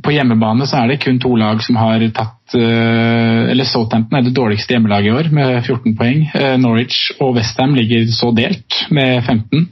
På 0.00 0.08
hjemmebane 0.08 0.64
så 0.64 0.78
er 0.78 0.88
det 0.88 1.02
kun 1.02 1.18
to 1.20 1.34
lag 1.36 1.58
som 1.60 1.76
har 1.76 2.00
tatt 2.16 2.54
eh, 2.56 3.50
Eller 3.52 3.68
Southampton 3.68 4.16
er 4.16 4.24
det 4.24 4.32
dårligste 4.38 4.72
hjemmelaget 4.72 5.10
i 5.10 5.12
år 5.12 5.28
med 5.28 5.58
14 5.60 5.92
poeng. 5.98 6.22
Norwich 6.62 7.10
og 7.20 7.34
Westham 7.36 7.76
ligger 7.76 8.08
så 8.16 8.30
delt 8.32 8.80
med 8.88 9.20
15. 9.26 9.68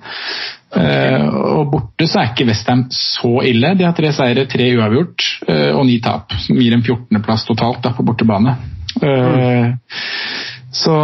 Og 0.74 1.70
borte 1.70 2.10
så 2.10 2.20
er 2.20 2.32
ikke 2.32 2.48
Westham 2.50 2.84
så 2.92 3.38
ille. 3.46 3.72
De 3.78 3.86
har 3.86 3.96
tre 3.96 4.12
seire, 4.12 4.44
tre 4.50 4.68
uavgjort 4.74 5.28
og 5.78 5.84
ni 5.86 6.00
tap. 6.04 6.34
Som 6.44 6.58
gir 6.60 6.74
en 6.74 6.82
14.-plass 6.84 7.46
totalt 7.46 7.84
da, 7.86 7.94
på 7.94 8.04
bortebane. 8.04 8.56
Mm. 9.02 9.78
Så, 10.74 10.94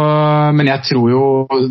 men 0.55 0.67
jeg 0.67 0.83
tror 0.89 1.05
jo 1.11 1.25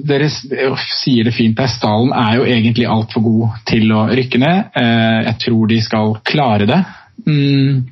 Dere 0.09 0.29
sier 0.33 1.27
det 1.29 1.35
fint 1.37 1.59
her. 1.61 1.69
Stallen 1.69 2.15
er 2.17 2.39
jo 2.39 2.47
egentlig 2.49 2.89
altfor 2.89 3.25
god 3.27 3.59
til 3.69 3.93
å 3.93 4.07
rykke 4.09 4.41
ned. 4.41 4.71
Eh, 4.81 5.19
jeg 5.29 5.37
tror 5.45 5.71
de 5.71 5.81
skal 5.85 6.15
klare 6.25 6.69
det. 6.71 6.81
Mm. 7.27 7.91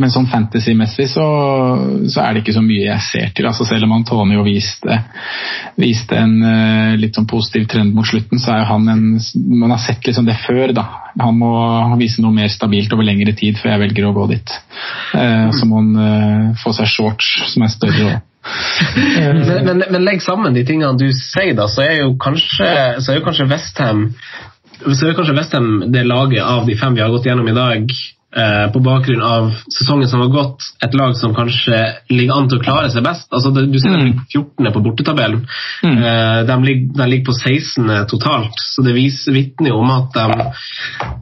Men 0.00 0.10
sånn 0.12 0.28
fantasy-messig 0.30 1.06
så, 1.12 1.24
så, 2.08 2.22
er 2.22 2.32
det 2.32 2.42
ikke 2.42 2.54
så 2.56 2.62
mye 2.64 2.86
jeg 2.86 3.04
ser 3.06 3.32
til. 3.36 3.46
Altså 3.48 3.66
selv 3.68 3.86
om 3.86 3.94
Antonio 3.96 4.44
viste, 4.46 4.98
viste 5.80 6.18
en 6.18 6.34
uh, 6.42 6.94
litt 7.00 7.18
sånn 7.18 7.28
positiv 7.30 7.68
trend 7.70 7.94
mot 7.96 8.08
slutten, 8.08 8.40
så 8.42 8.54
er 8.54 8.62
jo 8.62 8.70
han 8.72 8.88
en 8.92 9.04
Man 9.62 9.74
har 9.74 9.80
sett 9.82 10.06
liksom 10.06 10.26
det 10.26 10.38
før, 10.46 10.72
da. 10.76 10.86
Han 11.20 11.38
må 11.38 11.52
vise 12.00 12.24
noe 12.24 12.34
mer 12.34 12.50
stabilt 12.52 12.92
over 12.94 13.06
lengre 13.06 13.34
tid 13.36 13.58
før 13.60 13.74
jeg 13.74 13.82
velger 13.84 14.08
å 14.08 14.14
gå 14.16 14.28
dit. 14.32 14.54
Uh, 15.12 15.50
så 15.54 15.68
må 15.68 15.82
han 15.82 15.92
uh, 15.98 16.62
få 16.62 16.74
seg 16.76 16.90
shorts 16.90 17.34
som 17.52 17.66
er 17.66 17.72
større. 17.72 18.14
men, 18.96 19.60
men, 19.68 19.84
men, 19.84 20.02
legg 20.02 20.24
sammen 20.24 20.56
de 20.56 20.64
tingene 20.66 20.98
du 20.98 21.12
sier, 21.14 21.52
da, 21.58 21.68
så 21.70 21.84
er 21.84 22.00
jo 22.00 22.16
kanskje, 22.20 22.72
så 22.98 23.12
er 23.12 23.20
jo 23.20 23.26
kanskje 23.28 23.46
Westham 23.52 24.08
så 24.82 25.06
er 25.06 25.14
kanskje 25.14 25.36
Westham 25.36 25.68
det 25.92 26.02
laget 26.08 26.42
av 26.42 26.66
de 26.66 26.74
fem 26.78 26.96
vi 26.96 27.02
har 27.02 27.12
gått 27.12 27.26
gjennom 27.28 27.48
i 27.48 27.54
dag, 27.54 27.92
på 28.72 28.80
bakgrunn 28.80 29.22
av 29.22 29.50
sesongen 29.68 30.08
som 30.08 30.22
har 30.24 30.30
gått, 30.32 30.64
et 30.84 30.94
lag 30.96 31.12
som 31.16 31.34
kanskje 31.36 31.78
ligger 32.08 32.38
an 32.38 32.46
til 32.48 32.60
å 32.60 32.64
klare 32.64 32.88
seg 32.92 33.04
best. 33.04 33.26
Altså, 33.28 33.50
du 33.52 33.76
ser 33.76 33.92
de 33.92 34.06
ligger 34.06 34.24
14. 34.30 34.70
på 34.72 34.82
bortetabellen. 34.86 35.42
Mm. 35.84 35.98
Eh, 35.98 36.38
de, 36.48 36.56
ligger, 36.64 36.86
de, 36.96 37.08
ligger, 37.10 37.26
på 37.28 37.34
16. 37.36 37.90
totalt, 38.08 38.56
så 38.56 38.84
det 38.86 38.96
vitner 38.96 39.76
om 39.76 39.92
at, 39.92 40.16
de, 40.16 40.48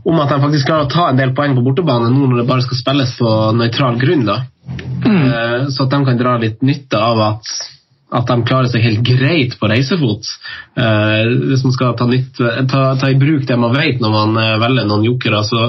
om 0.07 0.23
at 0.23 0.31
de 0.31 0.39
faktisk 0.45 0.71
klarer 0.71 0.87
å 0.87 0.93
ta 0.93 1.09
en 1.11 1.19
del 1.19 1.35
poeng 1.35 1.57
på 1.59 1.67
bortebane 1.67 2.13
nå 2.13 2.31
når 2.31 2.43
det 2.43 2.49
bare 2.53 2.67
skal 2.67 2.79
spilles 2.79 3.17
på 3.19 3.35
nøytral 3.59 3.99
grunn. 4.01 4.25
da. 4.29 4.39
Mm. 5.03 5.21
Eh, 5.27 5.69
så 5.75 5.89
at 5.89 5.93
de 5.97 6.03
kan 6.07 6.21
dra 6.21 6.39
litt 6.39 6.63
nytte 6.63 7.03
av 7.11 7.27
at 7.33 7.55
at 8.11 8.27
de 8.27 8.43
klarer 8.43 8.67
seg 8.67 8.83
helt 8.83 9.05
greit 9.07 9.53
på 9.61 9.69
reisefot. 9.71 10.27
Eh, 10.75 11.29
hvis 11.53 11.61
man 11.63 11.75
skal 11.77 11.93
ta, 11.95 12.09
nytt, 12.11 12.41
ta, 12.67 12.81
ta, 12.99 13.07
i 13.07 13.19
bruk 13.19 13.45
det 13.47 13.55
man 13.55 13.77
vet 13.77 14.03
når 14.03 14.17
man 14.17 14.41
velger 14.65 14.89
noen 14.89 15.07
jokere, 15.07 15.45
så 15.47 15.69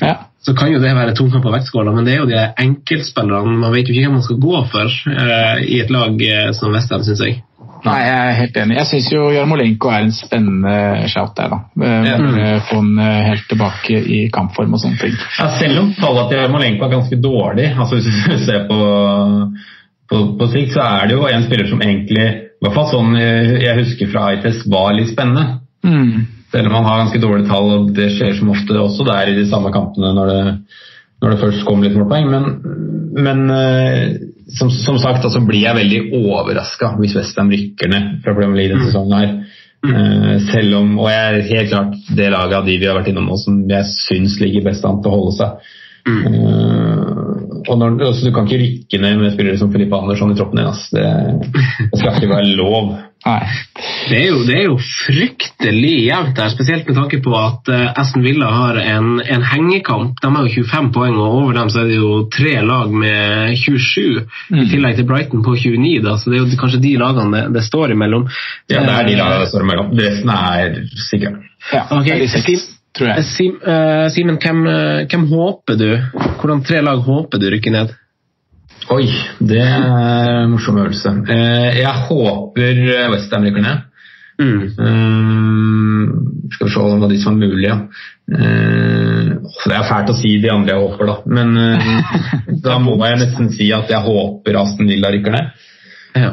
ja 0.00 0.16
så 0.46 0.54
kan 0.54 0.70
jo 0.70 0.78
det 0.78 0.92
være 0.94 1.14
tungt 1.18 1.34
på 1.42 1.50
vektskåla, 1.50 1.90
men 1.94 2.06
det 2.06 2.14
er 2.14 2.20
jo 2.20 2.30
de 2.30 2.38
enkeltspillerne 2.62 3.58
man 3.58 3.72
vet 3.74 3.88
jo 3.88 3.94
ikke 3.96 4.06
hvem 4.06 4.16
man 4.20 4.24
skal 4.26 4.38
gå 4.44 4.60
for 4.70 4.92
uh, 5.10 5.58
i 5.58 5.80
et 5.82 5.90
lag 5.90 6.22
uh, 6.22 6.50
som 6.54 6.74
Westham, 6.74 7.02
syns 7.02 7.22
jeg. 7.24 7.40
Nei, 7.86 7.96
jeg 8.02 8.14
er 8.18 8.36
helt 8.40 8.60
enig. 8.62 8.76
Jeg 8.78 8.88
syns 8.90 9.08
jo 9.12 9.24
Jarmolenko 9.34 9.90
er 9.94 10.04
en 10.06 10.14
spennende 10.14 11.08
shout 11.10 11.36
der, 11.38 11.52
da. 11.52 11.58
Eh, 11.86 12.06
ja. 12.08 12.54
Få 12.66 12.80
han 12.80 12.96
helt 13.28 13.44
tilbake 13.46 14.00
i 14.10 14.22
kampform 14.34 14.74
og 14.74 14.80
sånne 14.82 14.98
ting. 14.98 15.12
Ja, 15.36 15.46
selv 15.60 15.82
om 15.84 15.92
fallet 15.94 16.32
til 16.32 16.40
Jarmolenko 16.40 16.82
er 16.82 16.94
ganske 16.96 17.18
dårlig, 17.22 17.68
altså 17.76 18.00
hvis 18.00 18.08
du 18.08 18.32
ser 18.48 18.64
på, 18.66 18.80
på, 20.10 20.22
på 20.40 20.48
sikt, 20.54 20.74
så 20.74 20.82
er 20.88 21.06
det 21.06 21.18
jo 21.18 21.28
en 21.30 21.46
spiller 21.46 21.70
som 21.70 21.84
egentlig, 21.84 22.26
i 22.56 22.66
hvert 22.66 22.74
fall 22.80 22.90
sånn 22.90 23.14
jeg 23.20 23.78
husker 23.84 24.10
fra 24.10 24.32
ITS, 24.34 24.64
var 24.72 24.96
litt 24.96 25.12
spennende. 25.12 25.60
Mm. 25.86 26.26
Selv 26.52 26.70
om 26.70 26.76
han 26.78 26.86
har 26.86 27.02
ganske 27.02 27.20
dårlige 27.22 27.48
tall, 27.50 27.72
og 27.74 27.92
det 27.96 28.10
skjer 28.14 28.36
som 28.38 28.52
ofte 28.54 28.78
også 28.78 29.06
der 29.08 29.32
i 29.32 29.36
de 29.38 29.46
samme 29.50 29.72
kampene 29.74 30.12
når 30.14 30.32
det, 30.32 30.40
når 31.22 31.32
det 31.32 31.42
først 31.42 31.66
kommer 31.66 31.88
litt 31.88 31.98
målpoeng. 31.98 32.28
Men, 32.30 32.48
men 33.26 33.44
eh, 33.56 34.02
som, 34.58 34.70
som, 34.70 34.98
sagt 35.02 35.26
altså 35.26 35.42
blir 35.42 35.64
jeg 35.64 35.78
veldig 35.80 36.00
overraska 36.20 36.94
hvis 37.00 37.16
Westham 37.18 37.50
rykker 37.52 37.90
ned 37.90 38.18
fra 38.24 38.36
Premier 38.36 38.60
League 38.60 38.74
denne 38.74 38.84
mm. 38.84 38.90
sesongen. 38.92 39.18
her. 39.22 39.62
Uh, 39.86 40.38
selv 40.48 40.78
om, 40.80 40.94
og 40.98 41.10
jeg 41.12 41.24
er 41.26 41.48
helt 41.50 41.68
klart 41.70 42.12
det 42.18 42.30
laget 42.32 42.56
av 42.58 42.64
de 42.66 42.78
vi 42.80 42.86
har 42.88 42.96
vært 42.96 43.10
innom 43.12 43.28
nå 43.30 43.36
som 43.38 43.58
jeg 43.70 43.86
syns 43.92 44.38
ligger 44.40 44.64
best 44.66 44.86
an 44.88 45.02
til 45.02 45.12
å 45.12 45.18
holde 45.18 45.34
seg. 45.36 45.74
Mm. 46.06 47.06
Og 47.66 47.78
når, 47.78 47.98
altså, 48.06 48.26
Du 48.26 48.32
kan 48.34 48.46
ikke 48.46 48.62
rykke 48.62 49.02
ned 49.02 49.18
med 49.18 49.34
spillere 49.34 49.58
som 49.58 49.72
Filippe 49.72 49.96
Andersson 49.96 50.32
i 50.32 50.38
troppen 50.38 50.60
din. 50.60 50.70
Altså. 50.70 50.86
Det, 50.96 51.06
det 51.90 51.98
skal 52.00 52.14
ikke 52.14 52.34
være 52.34 52.56
lov. 52.58 52.94
Nei. 53.26 53.42
Det 54.06 54.18
er, 54.20 54.26
jo, 54.28 54.42
det 54.46 54.54
er 54.54 54.66
jo 54.68 54.76
fryktelig 54.78 55.94
jevnt 56.04 56.36
der, 56.38 56.52
spesielt 56.52 56.86
med 56.86 56.94
tanke 56.94 57.18
på 57.24 57.32
at 57.34 57.70
uh, 57.72 57.98
Aston 57.98 58.22
Villa 58.22 58.52
har 58.54 58.78
en, 58.78 59.08
en, 59.18 59.46
hengekamp. 59.50 60.20
De 60.22 60.30
har 60.36 60.46
jo 60.46 60.62
25 60.68 60.92
poeng, 60.94 61.16
og 61.18 61.40
over 61.40 61.56
dem 61.58 61.72
så 61.72 61.82
er 61.82 61.90
det 61.90 61.98
jo 61.98 62.12
tre 62.36 62.54
lag 62.62 62.94
med 62.94 63.56
27, 63.58 64.22
mm. 64.22 64.60
i 64.62 64.68
tillegg 64.70 65.00
til 65.00 65.08
Brighton 65.10 65.42
på 65.42 65.56
29. 65.58 66.04
Da, 66.06 66.14
så 66.20 66.30
det 66.30 66.38
er 66.38 66.44
jo 66.44 66.60
kanskje 66.60 66.82
de 66.86 66.94
lagene 67.02 67.34
det, 67.34 67.44
det 67.58 67.66
står 67.66 67.96
imellom. 67.96 68.30
Ja, 68.70 68.84
det 68.86 68.94
er 68.94 69.10
de 69.10 69.18
lagene 69.18 69.42
det 69.42 69.50
står 69.50 69.66
imellom. 69.66 69.92
Resten 70.06 70.34
er 70.36 70.80
sikkert. 71.10 71.44
Ja, 71.72 71.86
okay. 71.90 72.28
Tror 72.96 73.12
jeg. 73.12 73.18
Eh, 73.20 74.08
Simen, 74.14 74.40
hvem, 74.42 74.66
eh, 74.72 75.04
hvem 75.10 75.28
håper 75.30 75.78
du? 75.80 75.88
Hvordan 76.40 76.64
tre 76.66 76.82
lag 76.84 77.02
håper 77.04 77.42
du 77.42 77.48
rykker 77.52 77.74
ned? 77.74 77.94
Oi, 78.92 79.06
det 79.42 79.58
er 79.58 79.82
en 80.44 80.52
morsom 80.52 80.76
øvelse. 80.78 81.10
Uh, 81.26 81.70
jeg 81.74 81.94
håper 82.06 82.82
Westham 83.10 83.46
rykker 83.48 83.64
ned. 83.64 83.80
Mm. 84.38 84.60
Uh, 84.78 86.04
skal 86.52 86.68
vi 86.68 86.74
se 86.74 86.84
hva 87.00 87.08
de 87.10 87.18
som 87.18 87.34
er 87.34 87.48
mulige. 87.48 87.78
Uh, 88.30 89.32
det 89.66 89.74
er 89.74 89.88
fælt 89.88 90.12
å 90.12 90.18
si 90.18 90.36
de 90.42 90.52
andre 90.52 90.76
jeg 90.76 90.84
håper, 90.84 91.10
da. 91.10 91.16
Men 91.26 91.56
uh, 91.58 92.20
da 92.66 92.78
må 92.82 92.94
jeg 93.02 93.22
nesten 93.24 93.50
si 93.56 93.72
at 93.74 93.90
jeg 93.90 94.06
håper 94.06 94.60
Aston 94.60 94.92
Villa 94.92 95.10
rykker 95.14 95.34
ned. 95.34 95.64
Ja. 96.16 96.30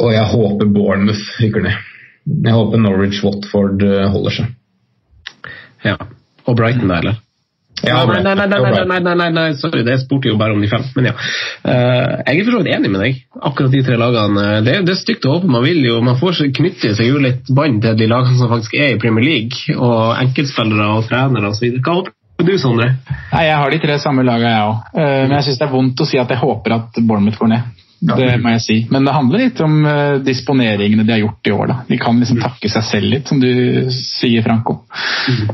og 0.00 0.12
jeg 0.14 0.26
håper 0.30 0.68
Bournemouth 0.70 1.40
rykker 1.42 1.64
ned. 1.64 1.88
Jeg 2.26 2.52
håper 2.52 2.78
Norwich 2.82 3.22
Watford 3.24 3.82
holder 4.12 4.30
seg. 4.30 4.46
Ja. 5.84 5.96
Og 6.46 6.56
Brighton, 6.58 6.88
da, 6.90 6.98
eller? 7.00 7.18
Ja, 7.80 8.02
nei, 8.04 8.18
nei, 8.20 8.34
nei, 8.36 8.44
nei, 8.44 8.58
nei, 8.60 8.84
nei, 8.84 8.98
nei, 9.00 9.14
nei, 9.16 9.28
nei, 9.32 9.44
sorry, 9.56 9.80
det 9.86 9.94
spurte 10.02 10.28
jo 10.28 10.36
bare 10.36 10.52
om 10.52 10.60
de 10.60 10.68
fem. 10.68 10.82
Men 10.98 11.06
ja. 11.08 11.12
Eh, 11.64 12.18
jeg 12.26 12.42
er 12.42 12.44
for 12.44 12.52
så 12.52 12.58
vidt 12.60 12.74
enig 12.76 12.90
med 12.92 13.00
deg. 13.00 13.20
Akkurat 13.40 13.72
de 13.72 13.80
tre 13.86 13.96
lagene. 13.96 14.42
eh, 14.58 14.60
Det, 14.66 14.74
er- 14.74 14.82
det 14.84 14.92
er 14.92 14.98
stygt 15.00 15.24
å 15.24 15.38
håpe. 15.38 15.48
Man 15.48 15.64
vil 15.64 15.80
jo, 15.86 15.94
man 16.04 16.18
får 16.20 16.42
knytte 16.58 16.92
seg 16.98 17.08
jo 17.08 17.22
litt 17.24 17.48
bånd 17.48 17.80
til 17.86 17.96
de 17.96 18.06
lagene 18.10 18.36
som 18.36 18.52
faktisk 18.52 18.74
er 18.76 18.92
i 18.96 19.00
Premier 19.00 19.24
League, 19.24 19.76
og 19.78 20.12
enkeltspillere 20.20 20.90
og 20.98 21.08
trenere 21.08 21.48
osv. 21.54 21.72
Hva 21.80 21.94
håper 22.02 22.44
du, 22.44 22.52
Sondre? 22.60 22.90
Nei, 23.32 23.44
Jeg 23.48 23.56
har 23.56 23.70
de 23.70 23.78
tre 23.86 23.98
samme 23.98 24.22
lagene, 24.28 24.52
jeg 24.52 24.68
òg. 24.68 24.76
Men 25.00 25.36
jeg 25.38 25.48
syns 25.48 25.58
det 25.62 25.68
er 25.70 25.72
vondt 25.72 26.00
å 26.04 26.10
si 26.12 26.18
at 26.20 26.28
jeg 26.28 26.38
håper 26.44 26.76
at 26.76 27.00
Bournemouth 27.00 27.38
går 27.40 27.48
ned. 27.48 27.62
Det 28.00 28.28
må 28.40 28.54
jeg 28.54 28.62
si. 28.64 28.76
Men 28.88 29.04
det 29.04 29.12
handler 29.12 29.42
litt 29.42 29.58
om 29.60 29.74
eh, 29.84 30.14
disponeringene 30.24 31.04
de 31.04 31.12
har 31.12 31.20
gjort 31.20 31.50
i 31.50 31.52
år. 31.52 31.66
da. 31.68 31.76
De 31.88 31.98
kan 32.00 32.20
liksom 32.20 32.40
takke 32.40 32.70
seg 32.72 32.86
selv 32.88 33.12
litt, 33.12 33.28
som 33.28 33.40
du 33.42 33.50
sier, 33.92 34.40
Franco. 34.46 34.78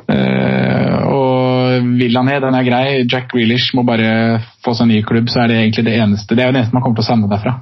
Eh, 0.06 0.98
og 1.10 1.88
vil 1.98 2.14
han 2.16 2.30
ned, 2.30 2.44
den 2.46 2.58
er 2.58 2.68
grei. 2.68 2.84
Jack 3.02 3.32
Grealish 3.32 3.74
må 3.74 3.82
bare 3.86 4.38
få 4.64 4.76
seg 4.78 4.92
ny 4.92 5.00
klubb, 5.06 5.26
så 5.32 5.42
er 5.42 5.50
det 5.50 5.58
egentlig 5.64 5.88
det 5.88 5.96
eneste. 5.98 6.38
Det 6.38 6.44
er 6.44 6.52
jo 6.52 6.56
det 6.56 6.62
eneste 6.62 6.78
man 6.78 6.86
kommer 6.86 7.00
til 7.00 7.06
å 7.06 7.10
savne 7.10 7.32
derfra. 7.32 7.58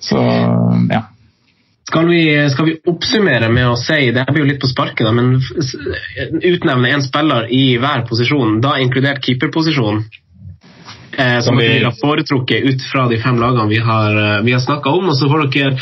Så 0.00 0.20
ja. 0.92 1.02
Skal 1.90 2.06
vi, 2.06 2.22
skal 2.52 2.68
vi 2.68 2.76
oppsummere 2.86 3.48
med 3.50 3.66
å 3.66 3.74
si 3.76 4.12
Det 4.14 4.22
her 4.22 4.30
blir 4.30 4.44
jo 4.44 4.50
litt 4.52 4.60
på 4.62 4.68
sparket, 4.70 5.02
da, 5.08 5.10
men 5.10 5.40
utnevne 6.52 6.92
en 6.94 7.02
spiller 7.02 7.48
i 7.50 7.64
hver 7.82 8.04
posisjon, 8.06 8.60
da 8.62 8.76
inkludert 8.78 9.24
keeperposisjonen? 9.24 10.04
Eh, 11.20 11.40
som 11.40 11.56
vi- 11.56 11.68
dere 11.68 11.84
har 11.84 11.96
foretrukket 12.00 12.64
ut 12.64 12.82
fra 12.92 13.08
de 13.08 13.18
fem 13.18 13.36
lagene 13.36 13.68
vi 13.68 13.78
har, 13.78 14.16
eh, 14.16 14.42
vi 14.42 14.52
har 14.52 14.60
snakka 14.60 14.90
om. 14.90 15.08
Og 15.08 15.16
så 15.16 15.28
får 15.28 15.50
dere, 15.50 15.76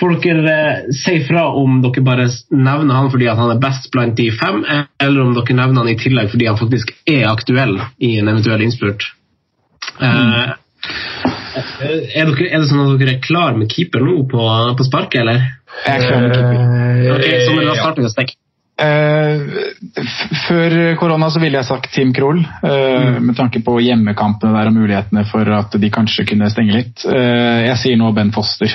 får 0.00 0.20
dere 0.22 0.56
eh, 0.56 0.82
si 0.92 1.24
fra 1.24 1.46
om 1.48 1.80
dere 1.82 2.02
bare 2.04 2.28
nevner 2.50 2.94
han 2.94 3.10
fordi 3.10 3.30
at 3.30 3.38
han 3.38 3.50
er 3.50 3.60
best 3.60 3.90
blant 3.92 4.16
de 4.16 4.30
fem, 4.30 4.64
eh, 4.68 4.84
eller 5.00 5.20
om 5.22 5.34
dere 5.34 5.56
nevner 5.56 5.80
han 5.80 5.88
i 5.88 5.96
tillegg 5.96 6.30
fordi 6.30 6.46
han 6.46 6.60
faktisk 6.60 6.92
er 7.06 7.24
aktuell 7.30 7.80
i 8.00 8.18
en 8.18 8.28
eventuell 8.28 8.62
innspurt. 8.62 9.12
Eh, 10.00 10.52
er, 12.14 12.26
dere, 12.26 12.48
er 12.52 12.58
det 12.60 12.68
sånn 12.68 12.94
at 12.94 12.98
dere 13.00 13.16
er 13.16 13.22
klar 13.24 13.56
med 13.56 13.72
keeper 13.72 14.04
nå 14.04 14.28
på, 14.28 14.76
på 14.76 14.84
sparket, 14.84 15.22
eller? 15.22 15.40
Jeg 15.86 16.02
er 16.02 16.08
klar 16.08 16.20
med 16.20 16.34
keeper. 16.36 17.14
Ok, 17.16 17.30
så 17.46 17.54
må 17.54 17.62
ja. 17.62 17.78
starte 17.80 18.04
med 18.04 18.12
stekk. 18.12 18.36
Eh, 18.76 19.40
før 20.46 20.74
korona 21.00 21.30
så 21.32 21.40
ville 21.40 21.56
jeg 21.56 21.68
sagt 21.68 21.88
Team 21.94 22.12
Krohl, 22.16 22.42
eh, 22.44 23.16
med 23.24 23.36
tanke 23.38 23.62
på 23.64 23.78
hjemmekampene 23.80 24.52
der 24.52 24.68
og 24.68 24.76
mulighetene 24.76 25.24
for 25.30 25.48
at 25.56 25.72
de 25.80 25.90
kanskje 25.90 26.26
kunne 26.28 26.50
stenge 26.52 26.76
litt. 26.76 27.06
Eh, 27.08 27.64
jeg 27.70 27.80
sier 27.80 28.00
nå 28.00 28.12
Ben 28.16 28.34
Foster. 28.36 28.72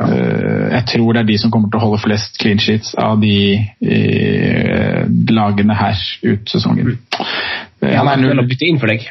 Eh, 0.00 0.74
jeg 0.74 0.84
tror 0.90 1.14
det 1.14 1.22
er 1.22 1.28
de 1.28 1.38
som 1.38 1.52
kommer 1.54 1.70
til 1.70 1.78
å 1.78 1.86
holde 1.86 2.02
flest 2.02 2.38
clean 2.42 2.58
sheets 2.58 2.96
av 2.98 3.20
de 3.22 3.36
eh, 3.62 5.02
lagene 5.30 5.76
her 5.78 6.02
ut 6.24 6.50
sesongen. 6.50 6.96
Eh, 7.14 7.94
han 7.94 8.10
er 8.10 8.22
null. 8.22 8.46
bytte 8.48 8.66
inn 8.66 8.80
for 8.82 8.90
deg. 8.90 9.06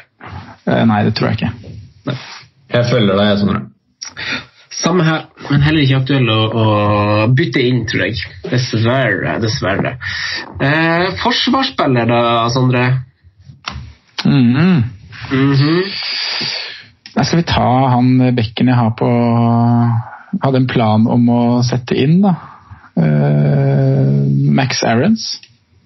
Nei, 0.64 1.04
det 1.04 1.12
tror 1.16 1.30
jeg 1.30 1.40
ikke. 1.40 2.16
Jeg 2.74 2.88
følger 2.88 3.16
deg, 3.16 3.26
jeg, 3.30 3.40
Sondre. 3.40 3.64
Samme 4.74 5.04
her, 5.06 5.26
men 5.50 5.62
heller 5.62 5.84
ikke 5.84 6.00
aktuell 6.02 6.30
å, 6.32 6.38
å 6.50 6.64
bytte 7.36 7.62
inn, 7.62 7.84
tror 7.86 8.08
jeg. 8.08 8.18
Dessverre. 8.50 9.36
dessverre. 9.42 9.94
Eh, 10.58 11.12
forsvarsspiller, 11.22 12.08
da, 12.10 12.22
Sondre? 12.50 12.84
Mhm. 14.24 14.82
Mhm. 15.30 15.84
Nei, 17.14 17.24
skal 17.24 17.38
vi 17.38 17.46
ta 17.46 17.68
han 17.92 18.34
bekken 18.34 18.68
jeg 18.68 18.76
har 18.76 18.90
på 18.98 19.08
Hadde 20.42 20.58
en 20.58 20.66
plan 20.66 21.04
om 21.06 21.28
å 21.30 21.42
sette 21.62 21.94
inn, 21.94 22.16
da. 22.24 22.32
Eh, 22.98 24.24
Max 24.58 24.82
Aarons. 24.82 25.28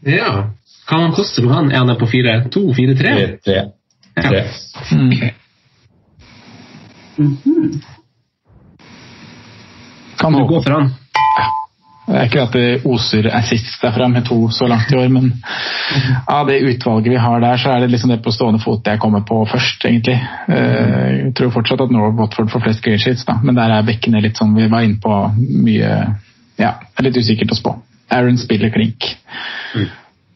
Ja. 0.09 0.47
Hva 0.89 1.03
han 1.03 1.13
koster 1.13 1.45
nå, 1.45 1.53
han? 1.53 1.69
Er 1.69 1.83
han 1.83 1.91
der 1.93 1.99
på 2.01 2.09
4-2? 2.09 2.63
4-3? 2.79 3.13
Tre. 3.45 3.59
Tre. 4.17 4.41
Mm. 7.19 7.83
Kan 10.19 10.33
Du 10.35 10.45
gå 10.49 10.63
for 10.63 10.75
han. 10.79 10.91
Det 12.09 12.17
er 12.17 12.25
ikke 12.25 12.41
at 12.47 12.55
det 12.57 12.87
oser 12.89 13.27
assist 13.37 13.83
derfra 13.83 14.07
med 14.09 14.25
to 14.25 14.37
så 14.57 14.65
langt 14.71 14.89
i 14.89 14.97
år, 14.97 15.11
men 15.13 15.27
av 16.33 16.47
det 16.49 16.63
utvalget 16.65 17.11
vi 17.13 17.19
har 17.21 17.43
der, 17.45 17.59
så 17.61 17.75
er 17.75 17.83
det 17.85 17.91
liksom 17.93 18.09
det 18.15 18.23
på 18.25 18.33
stående 18.33 18.63
fot 18.63 18.87
jeg 18.89 19.01
kommer 19.03 19.21
på 19.29 19.43
først, 19.51 19.85
egentlig. 19.85 20.15
Eh, 20.49 21.27
Jeg 21.27 21.35
tror 21.37 21.53
fortsatt 21.53 21.83
at 21.85 21.93
Norway 21.93 22.17
Watford 22.17 22.49
får 22.49 22.65
flest 22.65 22.81
green 22.85 22.99
sheets, 23.03 23.27
da, 23.29 23.37
men 23.45 23.55
der 23.61 23.75
er 23.77 23.85
bekkene 23.85 24.23
litt 24.25 24.41
sånn 24.41 24.57
vi 24.57 24.71
var 24.73 24.87
inne 24.89 24.97
på 25.05 25.19
mye 25.67 25.91
Ja, 26.59 26.73
det 26.81 26.97
er 27.03 27.09
litt 27.11 27.21
usikkert 27.21 27.53
å 27.53 27.61
spå. 27.61 27.75
Aaron 28.11 28.41
spiller 28.41 28.73
klink. 28.73 29.05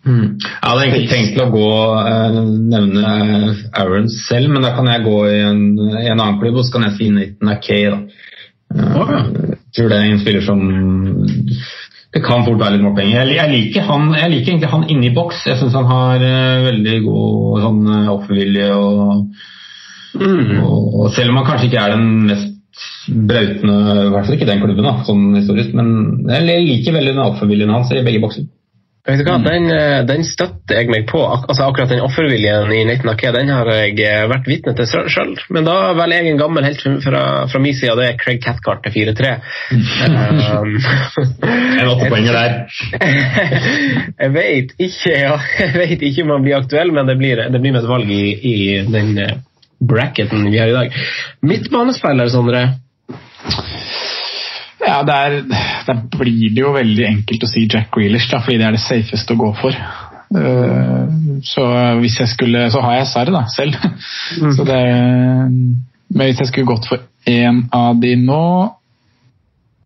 Mm. 0.04 0.36
Jeg 0.44 0.60
hadde 0.60 0.84
egentlig 0.84 1.08
tenkt 1.08 1.32
til 1.38 1.44
å 1.46 1.50
gå 1.56 1.72
eh, 2.04 2.38
nevne 2.68 3.16
Aaron 3.80 4.12
selv, 4.12 4.52
men 4.52 4.62
da 4.68 4.74
kan 4.76 4.92
jeg 4.92 5.06
gå 5.08 5.16
i 5.30 5.40
en, 5.48 5.64
i 6.02 6.04
en 6.12 6.20
annen 6.20 6.38
klubb 6.42 6.60
og 6.60 6.68
så 6.68 6.76
kan 6.76 6.84
jeg 6.90 6.98
si 7.00 7.08
Nathan 7.16 7.56
Akay. 7.56 7.88
Da. 7.88 8.00
Eh, 8.76 9.56
Jeg 9.56 9.61
tror 9.76 9.92
det 9.92 9.98
er 9.98 10.10
en 10.10 10.22
spiller 10.22 10.44
som 10.44 10.60
Det 12.12 12.20
kan 12.20 12.44
fort 12.44 12.60
være 12.60 12.76
litt 12.76 12.96
penger. 12.96 13.14
Jeg, 13.22 13.36
jeg, 13.38 13.50
liker 13.56 13.86
han, 13.88 14.10
jeg 14.18 14.32
liker 14.34 14.52
egentlig 14.52 14.72
han 14.74 14.88
inni 14.92 15.12
boks. 15.16 15.46
Jeg 15.48 15.56
syns 15.60 15.76
han 15.78 15.88
har 15.88 16.20
uh, 16.20 16.64
veldig 16.66 16.96
god 17.06 17.62
sånn, 17.64 17.78
eh, 17.88 18.10
offervilje. 18.12 18.66
Og, 18.76 19.22
og, 20.20 20.82
og 21.00 21.06
selv 21.16 21.32
om 21.32 21.40
han 21.40 21.46
kanskje 21.48 21.70
ikke 21.70 21.86
er 21.86 21.94
den 21.94 22.10
mest 22.28 22.50
brautende, 23.08 23.78
i 24.06 24.10
hvert 24.12 24.28
fall 24.28 24.36
ikke 24.36 24.48
den 24.48 24.60
klubben, 24.60 24.86
da, 24.86 24.92
sånn 25.08 25.24
historisk, 25.36 25.72
men 25.76 25.88
jeg 26.28 26.66
liker 26.68 26.96
veldig 26.96 27.14
den 27.14 27.24
offerviljen 27.24 27.72
hans 27.72 27.92
i 27.92 28.04
begge 28.04 28.20
bokser. 28.22 28.46
Vet 29.02 29.18
du 29.18 29.26
hva, 29.26 29.34
den, 29.42 29.64
eh, 29.74 30.00
den 30.06 30.22
støtter 30.22 30.78
jeg 30.78 30.86
meg 30.92 31.08
på. 31.10 31.18
Altså 31.26 31.64
Akkurat 31.64 31.90
den 31.90 32.04
offerviljen 32.04 32.70
i 32.70 32.84
Nathan 32.86 33.10
Ake, 33.10 33.32
den 33.34 33.48
har 33.50 33.66
jeg 33.74 33.96
eh, 33.98 34.28
vært 34.30 34.46
vitne 34.46 34.76
til 34.78 34.86
sjøl. 35.10 35.32
Men 35.50 35.66
da 35.66 35.74
velger 35.98 36.22
jeg 36.22 36.30
en 36.30 36.38
gammel 36.38 36.68
helt 36.68 36.84
fra, 37.02 37.22
fra 37.50 37.62
min 37.64 37.74
side, 37.74 37.96
det 37.98 38.06
er 38.12 38.20
Craig 38.20 38.38
Cathcart 38.44 38.86
til 38.86 38.94
4-3. 39.10 39.32
um, 40.06 40.70
En 41.80 41.90
åttepoenger 41.96 42.38
der. 42.38 42.54
jeg 44.22 44.34
vet 44.38 44.76
ikke 44.78 45.16
ja, 45.18 45.34
jeg 45.58 45.74
vet 45.80 46.06
ikke 46.06 46.22
om 46.28 46.36
han 46.36 46.46
blir 46.46 46.60
aktuell, 46.60 46.94
men 46.94 47.10
det 47.10 47.18
blir, 47.18 47.42
det 47.50 47.58
blir 47.58 47.74
med 47.74 47.82
et 47.82 47.90
valg 47.90 48.14
i, 48.14 48.22
i 48.38 48.56
den 48.86 49.16
eh, 49.18 49.34
bracketen 49.82 50.46
vi 50.46 50.62
har 50.62 50.70
i 50.70 50.78
dag. 50.78 51.02
Midtbanespiller, 51.42 52.30
Sondre. 52.30 52.68
Ja, 54.92 55.02
der, 55.08 55.38
der 55.86 56.00
blir 56.12 56.50
det 56.52 56.60
jo 56.60 56.72
veldig 56.74 57.04
enkelt 57.08 57.44
å 57.46 57.48
si 57.48 57.64
Jack 57.64 57.94
Grealish, 57.94 58.28
da, 58.28 58.42
fordi 58.44 58.58
det 58.60 58.66
er 58.66 58.76
det 58.76 58.82
safeste 58.84 59.32
å 59.32 59.40
gå 59.40 59.48
for. 59.56 59.78
Eh, 60.36 61.14
så 61.44 61.64
hvis 62.00 62.14
jeg 62.20 62.28
skulle 62.30 62.70
Så 62.72 62.80
har 62.80 62.94
jeg 62.96 63.08
Sarr, 63.10 63.32
da, 63.34 63.42
selv. 63.52 63.76
Så 64.56 64.64
det 64.64 64.78
Men 66.08 66.28
hvis 66.28 66.40
jeg 66.40 66.48
skulle 66.48 66.68
gått 66.68 66.88
for 66.88 67.04
én 67.28 67.66
av 67.72 68.00
de 68.00 68.14
nå, 68.16 68.44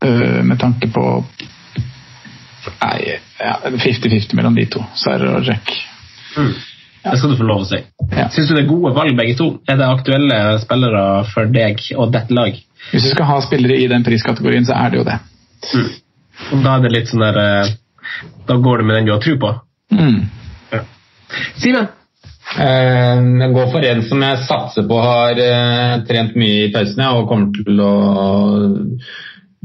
eh, 0.06 0.42
med 0.42 0.58
tanke 0.62 0.90
på 0.90 1.04
Nei, 2.82 3.18
ja, 3.38 3.56
50-50 3.62 4.34
mellom 4.34 4.56
de 4.58 4.66
to, 4.70 4.82
Sarr 4.98 5.22
og 5.30 5.46
Jack. 5.46 5.70
Det 7.06 7.18
skal 7.18 7.30
du 7.30 7.36
få 7.38 7.46
lov 7.46 7.62
å 7.62 7.68
si. 7.68 7.78
Ja. 8.10 8.26
Syns 8.34 8.48
du 8.48 8.56
det 8.56 8.64
er 8.64 8.70
gode 8.70 8.90
valg, 8.96 9.14
begge 9.18 9.36
to? 9.38 9.46
Er 9.70 9.78
det 9.78 9.86
aktuelle 9.86 10.38
spillere 10.58 11.04
for 11.30 11.52
deg 11.54 11.84
og 11.94 12.10
ditt 12.14 12.32
lag? 12.34 12.58
Hvis 12.92 13.02
du 13.06 13.10
skal 13.12 13.28
ha 13.30 13.40
spillere 13.44 13.76
i 13.82 13.88
den 13.90 14.04
priskategorien, 14.06 14.66
så 14.66 14.76
er 14.78 14.90
det 14.92 14.98
jo 15.00 15.04
det. 15.08 15.18
Og 16.52 16.62
Da 16.64 16.76
er 16.76 16.84
det 16.84 16.92
litt 16.94 17.08
sånn 17.10 17.24
der 17.24 17.38
eh, 17.42 17.70
Da 18.46 18.56
går 18.62 18.78
det 18.82 18.86
med 18.86 18.96
den 19.00 19.08
du 19.08 19.12
har 19.14 19.22
tro 19.24 19.36
på. 19.42 19.52
Mm. 19.96 20.18
Simen? 21.58 21.88
Eh, 22.56 23.22
Jeg 23.42 23.52
går 23.56 23.70
for 23.72 23.84
en 23.90 24.02
som 24.06 24.22
jeg 24.22 24.44
satser 24.46 24.86
på 24.88 25.00
har 25.02 25.40
eh, 25.42 25.96
trent 26.08 26.36
mye 26.38 26.66
i 26.68 26.72
pausen 26.74 27.02
og 27.08 27.26
kommer 27.30 27.50
til 27.56 27.80
å 27.82 27.92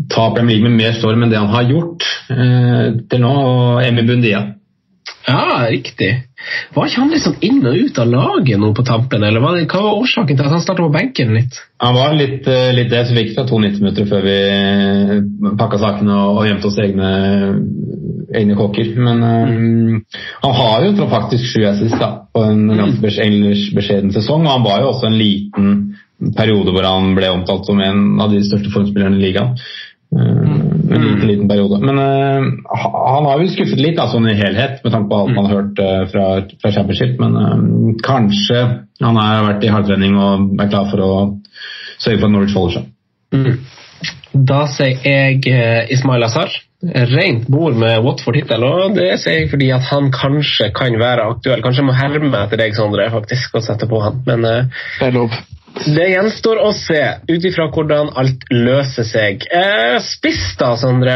ta 0.09 0.31
Premier 0.33 0.55
League 0.57 0.69
med 0.69 0.79
mer 0.79 0.95
storm 0.97 1.21
enn 1.23 1.29
det 1.29 1.37
han 1.37 1.51
har 1.53 1.67
gjort 1.69 2.07
eh, 2.33 2.87
til 3.11 3.21
nå, 3.21 3.33
Og 3.43 3.83
Emmy 3.85 4.05
Bundia. 4.07 4.41
Ja, 5.27 5.67
riktig. 5.69 6.09
Var 6.73 6.87
ikke 6.87 7.01
han 7.03 7.11
litt 7.13 7.23
sånn 7.23 7.41
inn 7.45 7.59
og 7.67 7.77
ut 7.77 7.99
av 8.01 8.09
laget 8.09 8.59
nå 8.61 8.71
på 8.77 8.85
tampen? 8.87 9.23
eller 9.23 9.43
var 9.43 9.57
det, 9.57 9.67
Hva 9.69 9.83
var 9.85 9.99
årsaken 10.01 10.37
til 10.37 10.47
at 10.47 10.55
han 10.55 10.63
starta 10.63 10.81
på 10.81 10.93
benken 10.93 11.35
litt? 11.37 11.59
Han 11.83 11.95
var 11.97 12.15
litt, 12.17 12.47
eh, 12.47 12.71
litt 12.73 12.89
det, 12.89 13.03
så 13.05 13.13
vi 13.13 13.25
fikk 13.25 13.35
fra 13.35 13.45
to 13.49 13.59
90 13.61 13.83
minutter 13.83 14.09
før 14.09 14.25
vi 14.25 14.37
pakka 15.59 15.81
sakene 15.83 16.15
og, 16.15 16.41
og 16.41 16.47
gjemte 16.49 16.71
oss 16.71 16.79
egne, 16.81 17.11
egne 18.41 18.57
kokker. 18.57 18.93
Men 18.97 19.23
eh, 19.27 20.21
han 20.41 20.57
har 20.61 20.87
jo 20.87 21.09
faktisk 21.13 21.51
sju 21.51 21.67
assist 21.69 21.99
da, 22.01 22.11
på 22.33 22.45
en 22.47 22.65
ganske 22.71 23.01
bes 23.05 23.67
beskjeden 23.77 24.15
sesong. 24.15 24.47
Og 24.47 24.55
han 24.55 24.65
var 24.65 24.81
jo 24.81 24.93
også 24.95 25.11
en 25.11 25.19
liten 25.21 25.75
periode 26.37 26.73
hvor 26.73 26.85
han 26.85 27.13
ble 27.17 27.29
omtalt 27.33 27.69
som 27.69 27.79
en 27.81 28.19
av 28.21 28.33
de 28.33 28.41
største 28.45 28.73
formspillerne 28.73 29.17
i 29.17 29.25
ligaen. 29.27 29.55
Eh, 30.15 30.95
en 30.95 31.01
liten, 31.01 31.27
liten 31.27 31.47
periode. 31.47 31.77
Men 31.79 31.97
uh, 31.97 32.43
han 32.67 33.25
har 33.25 33.39
jo 33.39 33.51
skuffet 33.53 33.79
litt 33.79 33.95
da, 33.95 34.09
sånn 34.11 34.27
i 34.27 34.35
helhet, 34.35 34.81
med 34.83 34.91
tanke 34.91 35.07
på 35.07 35.19
alt 35.21 35.35
man 35.37 35.45
har 35.47 35.61
hørt 35.61 35.79
uh, 35.79 36.01
fra, 36.11 36.25
fra 36.59 36.71
Championship. 36.75 37.13
Men 37.21 37.37
uh, 37.39 37.93
kanskje 38.03 38.63
han 39.01 39.19
har 39.19 39.45
vært 39.47 39.63
i 39.63 39.71
hardtrening 39.71 40.17
og 40.19 40.59
er 40.59 40.73
klar 40.73 40.89
for 40.91 41.05
å 41.05 41.13
sørge 42.01 42.17
for 42.17 42.27
at 42.27 42.33
Norwich 42.33 42.57
holder 42.57 42.81
seg. 42.81 42.91
Da 44.31 44.65
sier 44.71 44.99
jeg 45.05 45.87
Ismail 45.95 46.27
Azar. 46.27 46.51
rent 46.81 47.47
bord 47.51 47.75
med 47.77 48.01
Watford-tittel, 48.03 48.63
og 48.65 48.95
det 48.97 49.13
sier 49.21 49.43
jeg 49.43 49.49
fordi 49.51 49.67
at 49.75 49.85
han 49.91 50.09
kanskje 50.11 50.71
kan 50.75 50.97
være 50.99 51.27
aktuell. 51.35 51.61
Kanskje 51.63 51.83
jeg 51.83 51.89
må 51.91 51.95
herme 51.95 52.43
etter 52.43 52.59
deg, 52.59 52.75
Sondre, 52.75 53.07
faktisk, 53.13 53.55
og 53.55 53.63
sette 53.63 53.87
på 53.87 54.01
han. 54.03 54.19
Men 54.27 54.47
uh, 54.47 54.83
det 54.99 55.11
er 55.11 55.19
lov. 55.21 55.39
Det 55.71 56.07
gjenstår 56.11 56.59
å 56.61 56.71
se, 56.75 56.99
ut 57.31 57.45
ifra 57.47 57.69
hvordan 57.71 58.11
alt 58.19 58.43
løser 58.53 59.07
seg. 59.07 59.45
Eh, 59.47 59.97
spiss, 60.03 60.43
da, 60.59 60.73
Sondre? 60.79 61.15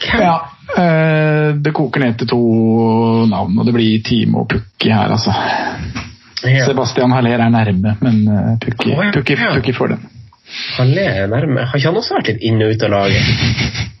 Hvem? 0.00 0.22
Ja, 0.22 0.34
eh, 0.80 1.50
det 1.60 1.72
koker 1.76 2.04
ned 2.04 2.18
til 2.20 2.30
to 2.32 2.40
navn, 3.30 3.58
og 3.58 3.68
det 3.68 3.74
blir 3.76 4.00
Timo 4.04 4.44
og 4.44 4.50
Pukki 4.52 4.92
her, 4.92 5.12
altså. 5.12 5.34
Ja. 6.40 6.64
Sebastian 6.64 7.12
Haller 7.12 7.42
er 7.44 7.52
nærme, 7.52 7.94
men 8.00 8.22
Pukki, 8.62 8.94
oh, 8.96 9.04
ja. 9.04 9.12
Pukki, 9.14 9.36
Pukki 9.40 9.76
får 9.76 9.94
den. 9.94 10.08
Haller 10.78 11.22
er 11.22 11.26
nærme. 11.30 11.66
Har 11.68 11.78
ikke 11.78 11.88
han 11.92 12.00
også 12.00 12.16
vært 12.16 12.32
litt 12.32 12.42
inn 12.48 12.62
og 12.64 12.74
ut 12.74 12.82
av 12.88 12.90
laget? 12.96 13.24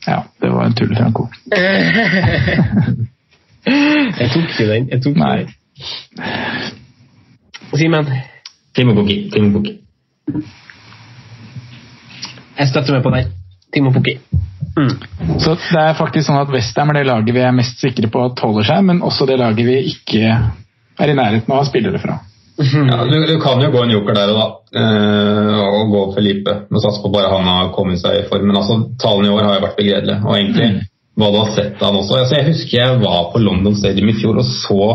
Ja, 0.06 0.22
det 0.40 0.48
var 0.48 0.64
en 0.64 0.72
tull-Franco. 0.74 1.26
jeg 4.18 4.30
tok 4.32 4.46
ikke 4.48 4.66
den. 4.70 4.88
Jeg 4.88 5.02
tok 5.04 5.16
Nei. 5.20 5.44
Simen? 7.76 8.08
Timo 8.76 8.94
Pukki. 8.94 9.16
Timo 9.32 9.52
Pukki. 9.56 9.76
Jeg 12.60 12.70
støtter 12.70 12.96
meg 12.96 13.04
på 13.04 13.12
deg. 13.14 13.30
Timo 13.74 13.92
Pukki. 13.94 14.16
Mm. 14.76 14.90
Så 15.42 15.56
det 15.58 15.82
er 15.82 15.98
faktisk 15.98 16.28
sånn 16.28 16.40
at 16.40 16.50
Westham 16.52 16.92
er 16.92 17.00
det 17.00 17.08
laget 17.08 17.34
vi 17.34 17.42
er 17.42 17.54
mest 17.54 17.80
sikre 17.82 18.10
på 18.12 18.22
at 18.28 18.42
holder 18.42 18.68
seg, 18.68 18.84
men 18.86 19.02
også 19.06 19.26
det 19.28 19.40
laget 19.40 19.66
vi 19.66 19.78
ikke 19.90 20.34
er 21.00 21.12
i 21.12 21.16
nærheten 21.16 21.50
av 21.50 21.58
å 21.58 21.62
ha 21.62 21.68
spillere 21.68 22.00
fra. 22.02 22.20
Ja, 22.60 22.98
du, 23.08 23.14
du, 23.24 23.36
kan 23.40 23.62
jo 23.64 23.70
gå 23.72 23.82
en 23.86 23.92
joker 23.94 24.16
der 24.18 24.30
og 24.34 24.36
da, 24.36 24.46
eh, 24.76 25.60
og 25.64 25.92
gå 25.94 26.02
Felipe. 26.18 26.56
Men 26.68 26.82
satse 26.82 27.00
på 27.00 27.12
bare 27.12 27.30
han 27.32 27.48
har 27.48 27.70
kommet 27.72 28.02
seg 28.02 28.18
i 28.18 28.26
form. 28.28 28.44
Men 28.50 28.60
altså, 28.60 28.76
tallene 29.00 29.30
i 29.30 29.32
år 29.32 29.46
har 29.46 29.56
jo 29.56 29.64
vært 29.64 29.80
begredelige. 29.80 30.18
Og 30.26 30.36
egentlig 30.36 30.68
mm. 30.74 30.82
hva 31.22 31.30
du 31.32 31.38
har 31.40 31.54
sett 31.56 31.80
av 31.80 31.88
han 31.88 32.02
også. 32.02 32.18
Altså, 32.18 32.36
jeg 32.36 32.48
husker 32.50 32.76
jeg 32.76 33.00
var 33.00 33.30
på 33.32 33.40
London 33.40 33.78
Stadium 33.80 34.12
i 34.12 34.16
fjor 34.20 34.42
og 34.42 34.48
så 34.50 34.90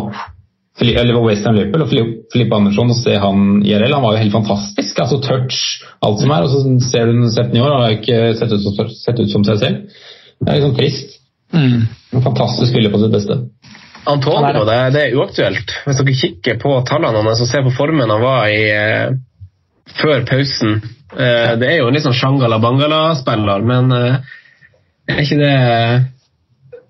eller 0.82 1.22
Western 1.24 1.56
Liverpool 1.56 1.86
og 1.86 1.92
Filippe 2.34 2.56
Andersson 2.56 2.92
og 2.92 2.98
se 3.00 3.16
han 3.20 3.62
IRL. 3.64 3.94
Han 3.94 4.04
var 4.04 4.16
jo 4.16 4.24
helt 4.24 4.34
fantastisk. 4.36 5.00
altså 5.00 5.22
Touch, 5.24 5.60
alt 6.04 6.20
som 6.20 6.34
er. 6.36 6.44
Og 6.44 6.50
så 6.52 6.90
ser 6.90 7.08
du 7.08 7.30
sett 7.32 7.52
den 7.52 7.62
i 7.62 7.64
år, 7.64 7.72
han 7.72 7.84
har 7.86 7.94
jo 7.94 8.00
ikke 8.02 8.34
sett 8.40 8.52
ut, 8.52 8.64
som, 8.66 8.90
sett 8.92 9.22
ut 9.22 9.32
som 9.32 9.46
seg 9.48 9.62
selv. 9.62 10.02
Det 10.42 10.52
er 10.52 10.60
liksom 10.60 10.76
trist. 10.76 11.16
Mm. 11.56 11.86
En 12.12 12.26
fantastisk 12.26 12.74
spiller 12.74 12.92
på 12.92 13.00
sitt 13.00 13.14
beste. 13.16 13.40
Antonio, 14.06 14.66
det, 14.68 14.80
det, 14.94 15.04
er 15.06 15.16
uaktuelt. 15.18 15.78
Hvis 15.86 16.02
dere 16.02 16.18
kikker 16.20 16.60
på 16.62 16.74
tallene 16.86 17.24
hans 17.26 17.42
og 17.42 17.50
ser 17.50 17.64
på 17.66 17.74
formen 17.74 18.12
han 18.12 18.22
var 18.22 18.52
i 18.54 18.60
eh, 18.70 19.16
før 19.98 20.26
pausen 20.30 20.76
eh, 20.78 21.56
Det 21.58 21.70
er 21.70 21.80
jo 21.80 21.88
en 21.88 21.96
litt 21.96 22.06
sånn 22.06 22.18
Shangala-Bangala-spiller, 22.20 23.66
men 23.66 23.96
eh, 23.96 24.20
er 25.10 25.24
ikke 25.24 25.40
det 25.40 25.56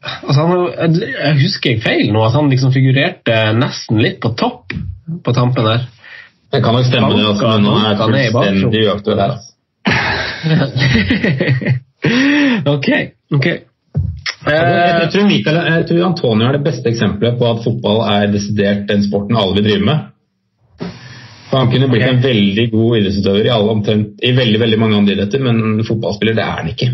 altså 0.05 0.45
han, 0.45 0.95
Jeg 1.01 1.37
husker 1.41 1.73
jeg 1.73 1.83
feil 1.83 2.13
nå, 2.13 2.23
at 2.25 2.35
han 2.37 2.49
liksom 2.51 2.73
figurerte 2.75 3.37
nesten 3.57 4.01
litt 4.03 4.19
på 4.23 4.33
topp 4.37 4.75
på 5.25 5.33
tampen 5.35 5.67
der. 5.67 5.85
Det 6.53 6.61
kan 6.63 6.75
nok 6.77 6.87
stemme, 6.87 7.11
det, 7.17 7.25
altså, 7.27 7.53
men 7.59 7.69
han 7.73 7.85
er 7.91 8.31
fullstendig 8.31 8.83
uaktuell 8.87 9.21
her. 9.21 9.37
ok. 12.75 12.89
ok. 13.35 13.47
Jeg, 14.45 14.65
jeg, 15.01 15.07
tror 15.11 15.25
Michael, 15.25 15.59
jeg 15.73 15.85
tror 15.89 16.03
Antonio 16.05 16.47
er 16.47 16.57
det 16.57 16.65
beste 16.67 16.91
eksempelet 16.91 17.39
på 17.39 17.47
at 17.49 17.63
fotball 17.65 18.03
er 18.05 18.27
desidert 18.33 18.85
den 18.91 19.01
sporten 19.05 19.39
alle 19.41 19.57
vil 19.57 19.65
drive 19.65 19.87
med. 19.87 20.11
For 21.49 21.61
Han 21.61 21.71
kunne 21.71 21.89
blitt 21.89 22.07
en 22.07 22.21
veldig 22.23 22.65
god 22.73 22.97
idrettsutøver 22.99 23.47
i, 23.47 23.53
alle, 23.53 23.97
i 24.21 24.33
veldig 24.37 24.61
veldig 24.61 24.79
mange 24.81 24.99
andre 25.01 25.15
idretter, 25.15 25.43
men 25.45 25.83
fotballspiller 25.87 26.37
det 26.37 26.45
er 26.45 26.61
han 26.61 26.71
ikke. 26.71 26.89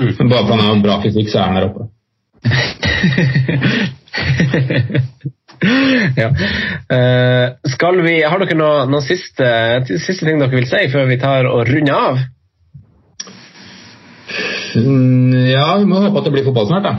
Mm. 0.00 0.12
Men 0.18 0.30
Bare 0.32 0.46
fordi 0.46 0.58
han 0.58 0.68
har 0.68 0.84
bra 0.86 1.00
fysikk, 1.02 1.30
så 1.30 1.42
er 1.42 1.50
han 1.50 1.58
der 1.60 1.68
oppe. 1.70 1.88
ja. 6.20 6.28
Uh, 6.92 7.46
skal 7.70 8.02
vi, 8.02 8.22
Har 8.26 8.38
dere 8.42 8.56
noen 8.58 8.90
noe 8.92 9.02
siste, 9.06 9.46
siste 9.86 10.26
ting 10.26 10.38
dere 10.42 10.56
vil 10.56 10.66
si 10.68 10.82
før 10.92 11.04
vi 11.10 11.18
tar 11.22 11.42
og 11.50 11.60
runder 11.68 11.96
av? 11.96 12.14
Mm, 14.76 15.32
ja, 15.52 15.66
vi 15.78 15.86
må 15.88 15.96
håpe 16.02 16.18
at 16.18 16.24
det 16.28 16.34
blir 16.34 16.46
fotball 16.48 16.68
snart, 16.70 16.86
da. 16.86 16.92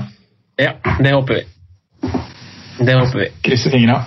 Ja, 0.62 0.72
det 1.02 1.12
håper 1.16 1.34
vi. 1.40 1.44
Det 2.84 2.94
håper 3.00 3.18
vi. 3.20 3.28
Krysser 3.46 3.72
fingra. 3.74 3.98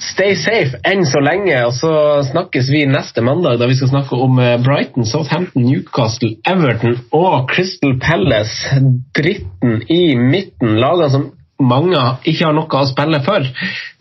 Stay 0.00 0.32
safe 0.38 0.78
enn 0.88 1.02
så 1.04 1.20
lenge, 1.20 1.58
og 1.66 1.74
så 1.76 1.90
snakkes 2.30 2.70
vi 2.72 2.86
neste 2.88 3.20
mandag 3.24 3.58
da 3.60 3.68
vi 3.68 3.76
skal 3.76 3.90
snakke 3.90 4.16
om 4.16 4.38
eh, 4.40 4.56
Brighton, 4.64 5.04
Southampton, 5.04 5.66
Newcastle, 5.68 6.38
Everton 6.48 6.96
og 7.12 7.50
Crystal 7.52 7.98
Palace. 8.00 8.80
Dritten 9.16 9.82
i 9.92 10.14
midten. 10.16 10.78
Lagene 10.80 11.10
som 11.12 11.26
mange 11.60 12.00
ikke 12.24 12.46
har 12.46 12.56
noe 12.56 12.80
å 12.80 12.86
spille 12.88 13.20
for. 13.26 13.44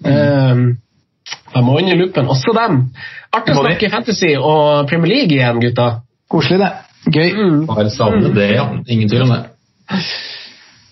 Mm. 0.06 0.14
Um, 0.14 0.64
de 1.54 1.64
må 1.66 1.80
i 1.82 1.98
lupen, 2.00 2.30
også 2.32 2.54
dem. 2.56 2.80
Artig 3.36 3.58
å 3.58 3.66
snakke 3.66 3.92
fantasy 3.92 4.32
og 4.38 4.88
Premier 4.90 5.12
League 5.12 5.36
igjen, 5.36 5.60
gutta. 5.62 5.90
Koselig, 6.32 6.62
det. 6.64 6.72
Gøy. 7.10 7.30
Mm. 7.36 7.60
Bare 7.68 7.92
savne 7.92 8.32
det, 8.36 8.48
ja. 8.56 8.70
Ingen 8.88 9.12
tvil 9.12 9.28
om 9.28 9.36
det. 9.36 9.44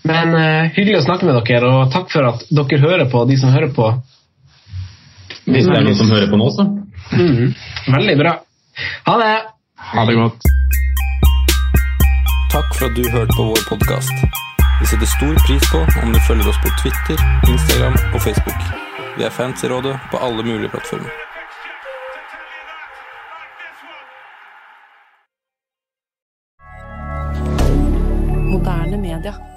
Men 0.08 0.36
uh, 0.36 0.76
hyggelig 0.76 0.99
å 1.01 1.08
snakke 1.08 1.28
med 1.28 1.39
dere, 1.47 1.72
og 1.72 1.95
takk 1.95 2.12
for 2.12 2.28
at 2.28 2.45
dere 2.51 2.84
hører 2.84 3.08
på, 3.12 3.24
de 3.30 3.39
som 3.39 3.55
hører 3.55 3.72
på. 3.76 3.89
Hvis 5.48 5.68
det 5.68 5.78
er 5.78 5.86
noen 5.86 5.95
som 5.95 6.10
hører 6.12 6.28
på 6.32 6.39
nå, 6.39 6.48
så. 6.56 6.66
Mm. 7.16 7.54
Veldig 7.95 8.16
bra. 8.20 8.34
Ha 9.08 9.14
det. 9.22 9.36
Ha 9.93 10.06
det 10.10 10.16
godt. 10.18 10.50
Takk 12.52 12.74
for 12.76 12.89
at 12.89 12.98
du 12.98 13.04
hørte 13.14 13.38
på 13.38 13.45
vår 13.52 13.64
podkast. 13.70 14.26
Vi 14.82 14.89
setter 14.91 15.10
stor 15.14 15.39
pris 15.48 15.70
på 15.72 15.86
om 16.04 16.12
du 16.14 16.20
følger 16.28 16.52
oss 16.52 16.60
på 16.64 16.74
Twitter, 16.82 17.24
Instagram 17.48 17.95
og 18.14 18.20
Facebook. 18.22 18.68
Vi 19.18 19.26
er 19.26 19.34
fans 19.34 19.64
i 19.64 19.72
rådet 19.72 19.95
på 20.12 20.20
alle 20.22 20.43
mulige 20.43 20.70
plattformer. 20.76 21.16
moderne 28.58 28.98
media. 28.98 29.57